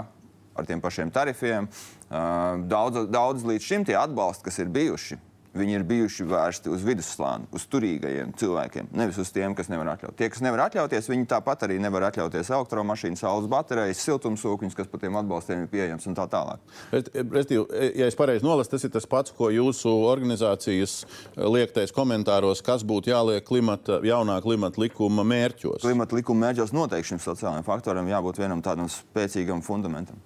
[0.56, 1.68] ar tiem pašiem tarifiem.
[1.68, 5.18] Eh, Daudz, daudz līdz šim tie atbalsti, kas ir bijuši,
[5.58, 10.18] viņi ir bijuši vērsti uz vidusslāni, uz turīgajiem cilvēkiem, nevis uz tiem, kas nevar atļauties.
[10.20, 15.02] Tie, kas nevar atļauties, viņi tāpat arī nevar atļauties elektromašīnas, saules baterijas, siltumsūkņus, kas par
[15.02, 16.62] tiem atbalstiem ir pieejams un tā tālāk.
[16.92, 17.64] Restīvi,
[17.98, 21.00] ja es pareizi nolasu, tas ir tas pats, ko jūsu organizācijas
[21.36, 25.82] liektais komentāros, kas būtu jāliek klimata, jaunā klimata likuma mērķos.
[25.84, 30.20] Klimata likuma mērķos noteikti šim sociālajiem faktoram jābūt vienam tādam spēcīgam fundamentam.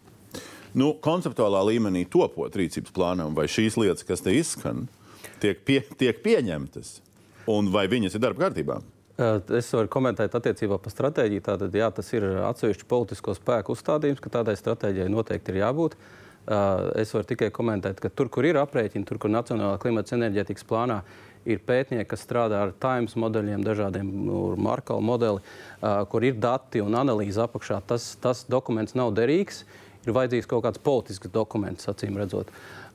[0.70, 4.84] Nu, konceptuālā līmenī topot rīcības plānam, vai šīs lietas, kas te izskan,
[5.42, 6.98] tiek, pie, tiek pieņemtas,
[7.50, 8.80] un vai viņas ir darba kārtībā?
[9.20, 11.42] Es varu komentēt attiecībā par stratēģiju.
[11.44, 15.96] Tātad, jā, tas ir atsevišķi politisko spēku uzstādījums, ka tādai stratēģijai noteikti ir jābūt.
[16.98, 21.02] Es varu tikai komentēt, ka tur, kur ir aprēķini, tur, kur Nacionālā klimata enerģētikas plānā
[21.44, 25.44] ir pētnieki, kas strādā ar Times modeļiem, dažādiem nu, Markala modeli,
[25.80, 29.64] kur ir dati un analīze apakšā, tas, tas dokuments nav derīgs.
[30.06, 32.48] ir vajadzīgs kaut kāds politisks dokuments, acīm redzot.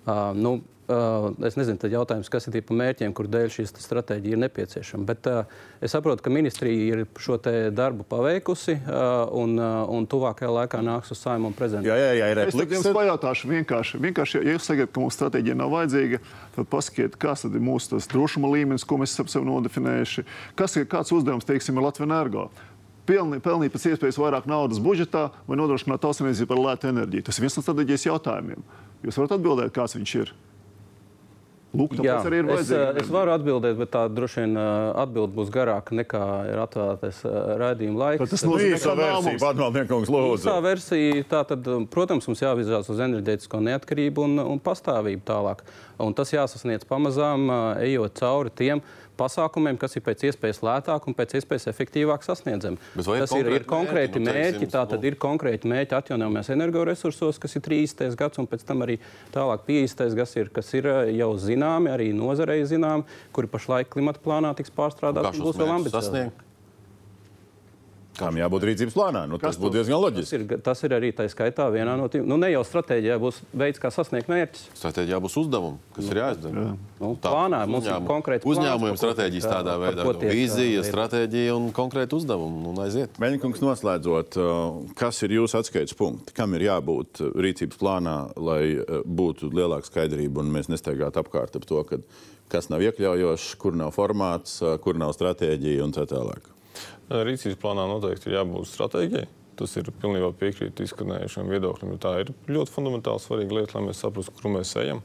[0.05, 4.37] Uh, nu, Uh, es nezinu, tad jautājums, kas ir tie mērķiem, kur dēļ šī stratēģija
[4.37, 5.07] ir nepieciešama.
[5.09, 5.47] Bet uh,
[5.81, 7.39] es saprotu, ka ministrija ir šo
[7.73, 11.89] darbu paveikusi uh, un, uh, un tuvākajā laikā nāks uz saimnu un prezentāciju.
[11.89, 15.57] Jā, jā, jā, ir Es jums pajautāšu vienkārši, vienkārši, ja jūs sakat, ka mūsu stratēģija
[15.63, 16.21] nav vajadzīga,
[16.59, 20.27] tad pasakiet, kas tad ir mūsu drošuma līmenis, ko mēs esam sev nodefinējuši.
[20.59, 22.49] Kas ir kāds uzdevums, teiksim, Latvijas energo?
[23.05, 27.25] pelnīt, pelnīt pēc iespējas vairāk naudas budžetā vai nodrošināt tautsēmniecību par lētu enerģiju.
[27.27, 28.65] Tas ir viens no strateģijas jautājumiem.
[29.05, 30.33] Jūs varat atbildēt, kāds viņš ir.
[31.75, 33.01] Lūk, Jā, arī ir es, vajadzīga.
[33.01, 37.37] es varu atbildēt, bet tā droši vien uh, atbild būs garāka nekā ir atvēlētais uh,
[37.61, 38.23] raidījuma laiks.
[38.23, 40.47] Tad tas nozīmē, ka versija, Padmalniekungs, lūdzu.
[40.47, 45.65] Tā versija, tā tad, um, protams, mums jāvirzās uz enerģētisko neatkarību un, un pastāvību tālāk.
[46.05, 48.83] Un tas jāsasniedz pamazām, uh, ejot cauri tiem
[49.17, 52.79] pasākumiem, kas ir pēc iespējas lētāk un pēc iespējas efektīvāk sasniedzami.
[52.95, 54.25] Vai ir Tas ir, ir konkrēti mērķi?
[54.25, 58.15] Nu, mērķi, teiksim, tā tad nu- ir konkrēti mērķi atjaunojamās energoresursos, kas ir 30.
[58.15, 58.99] gads, un pēc tam arī
[59.33, 60.15] tālāk 50.
[60.15, 64.73] gads, ir, kas ir uh, jau zināmi, arī nozarei zināmi, kuri pašlaik klimata plānā tiks
[64.75, 66.31] pārstrādāti un būs vēl ambiciozāki.
[68.15, 69.25] Kam jābūt rīcības plānā?
[69.27, 70.37] Nu, tas būtu diezgan Tas loģiski.
[70.39, 72.23] ir, tas ir arī tā skaitā vienā no tiem.
[72.25, 74.61] Nu, ne jau stratēģijā būs veids, kā sasniegt mērķus.
[74.79, 76.63] Stratēģijā būs uzdevumi, kas ir jāizdara.
[77.01, 80.13] Nu, Tā, plānā mums ir uzņēmumu- konkrēts plāns, Uzņēmumiem par ko stratēģijas tādā veidā ko
[80.13, 82.65] nu, vīzija, ir- stratēģija un konkrēti uzdevumi.
[82.71, 83.19] Un aiziet.
[83.19, 86.33] Meņķis noslēdzot, uh, kas ir jūsu atskaites punkti?
[86.33, 91.55] Kam ir jābūt uh, rīcības plānā, lai uh, būtu lielāka skaidrība un mēs nestaigātu apkārt
[91.59, 91.97] ap to, ka
[92.47, 96.54] kas nav iekļaujošs, kur nav formāts, kur nav stratēģija un tā tālāk?
[97.09, 99.27] Rīcības plānā noteikti ir jābūt stratēģijai.
[99.55, 101.91] Tas ir pilnībā piekrīt izskanējušiem viedokļiem.
[101.93, 105.03] jo Tā ir ļoti fundamentāli svarīga lieta, lai mēs saprastu, kur mēs ejam.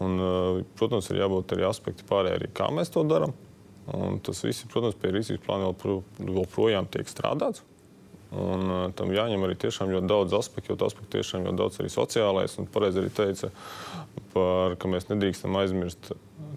[0.00, 3.34] Un, eh, protams, ir jābūt arī aspekti pārējai, arī kā mēs to darām.
[3.92, 5.74] Un tas viss, protams, pie rīcības plāna
[6.24, 7.60] joprojām tiek strādāts.
[8.34, 11.80] Un, uh, tam jāņem arī tiešām ļoti daudz aspektu, jo tas aspekts tiešām ļoti daudz
[11.80, 12.56] arī sociālais.
[12.58, 13.50] Un pareizi arī teica,
[14.34, 16.12] par, ka mēs nedrīkstam aizmirst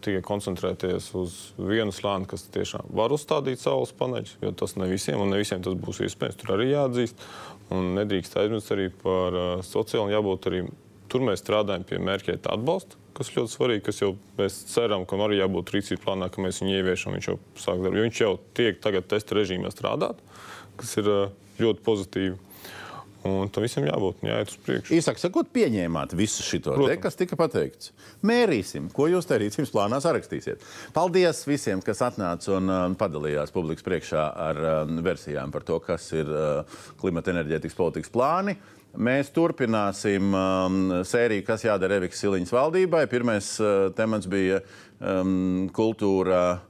[0.06, 5.22] tikai koncentrēties uz vienu slāni, kas tiešām var uzstādīt saules paneļus, jo tas ne visiem,
[5.22, 6.38] un ne visiem tas būs iespējams.
[6.42, 7.24] Tur arī jāatzīst.
[7.74, 10.62] Un nedrīkst aizmirst arī par uh, sociālu, jābūt arī
[11.12, 15.42] tur mēs strādājam pie mērķēta atbalsta, kas ļoti svarīgi, kas jau mēs ceram, ka arī
[15.42, 18.06] jābūt rīcības plānā, ka mēs viņu ieviešam, viņš jau sāk darbu.
[18.06, 20.22] Viņš jau tiek tagad testa režīmā strādāt,
[20.80, 21.28] kas ir uh,
[21.64, 22.36] ļoti pozitīvi.
[23.28, 24.94] Un tam visam jābūt, jāiet uz priekšu.
[24.98, 27.92] Īsāk sakot, pieņēmāt visu šo te, kas tika pateikts.
[28.28, 30.64] Mērīsim, ko jūs te rīcības plānā sarakstīsiet.
[30.96, 36.08] Paldies visiem, kas atnāca un uh, padalījās publikas priekšā ar uh, versijām par to, kas
[36.16, 38.56] ir uh, klimata enerģētikas politikas plāni.
[38.98, 43.04] Mēs turpināsim um, sēriju, kas jādara Eviks Siliņas valdībai.
[43.12, 44.62] Pirmais uh, temats bija
[45.02, 46.62] um, kultūra.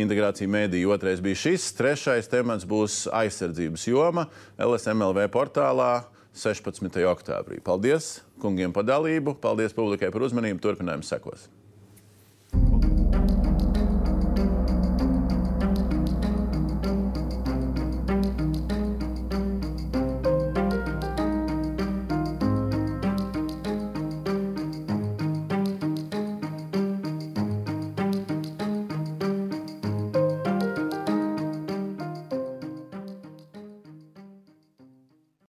[0.00, 4.26] Integrācija mēdīja, otrais bija šis, trešais temats būs aizsardzības joma
[4.60, 5.92] LSMLV portālā
[6.36, 7.00] 16.
[7.10, 7.58] oktobrī.
[7.64, 11.48] Paldies kungiem par dalību, paldies publikai par uzmanību, turpinājums sekos.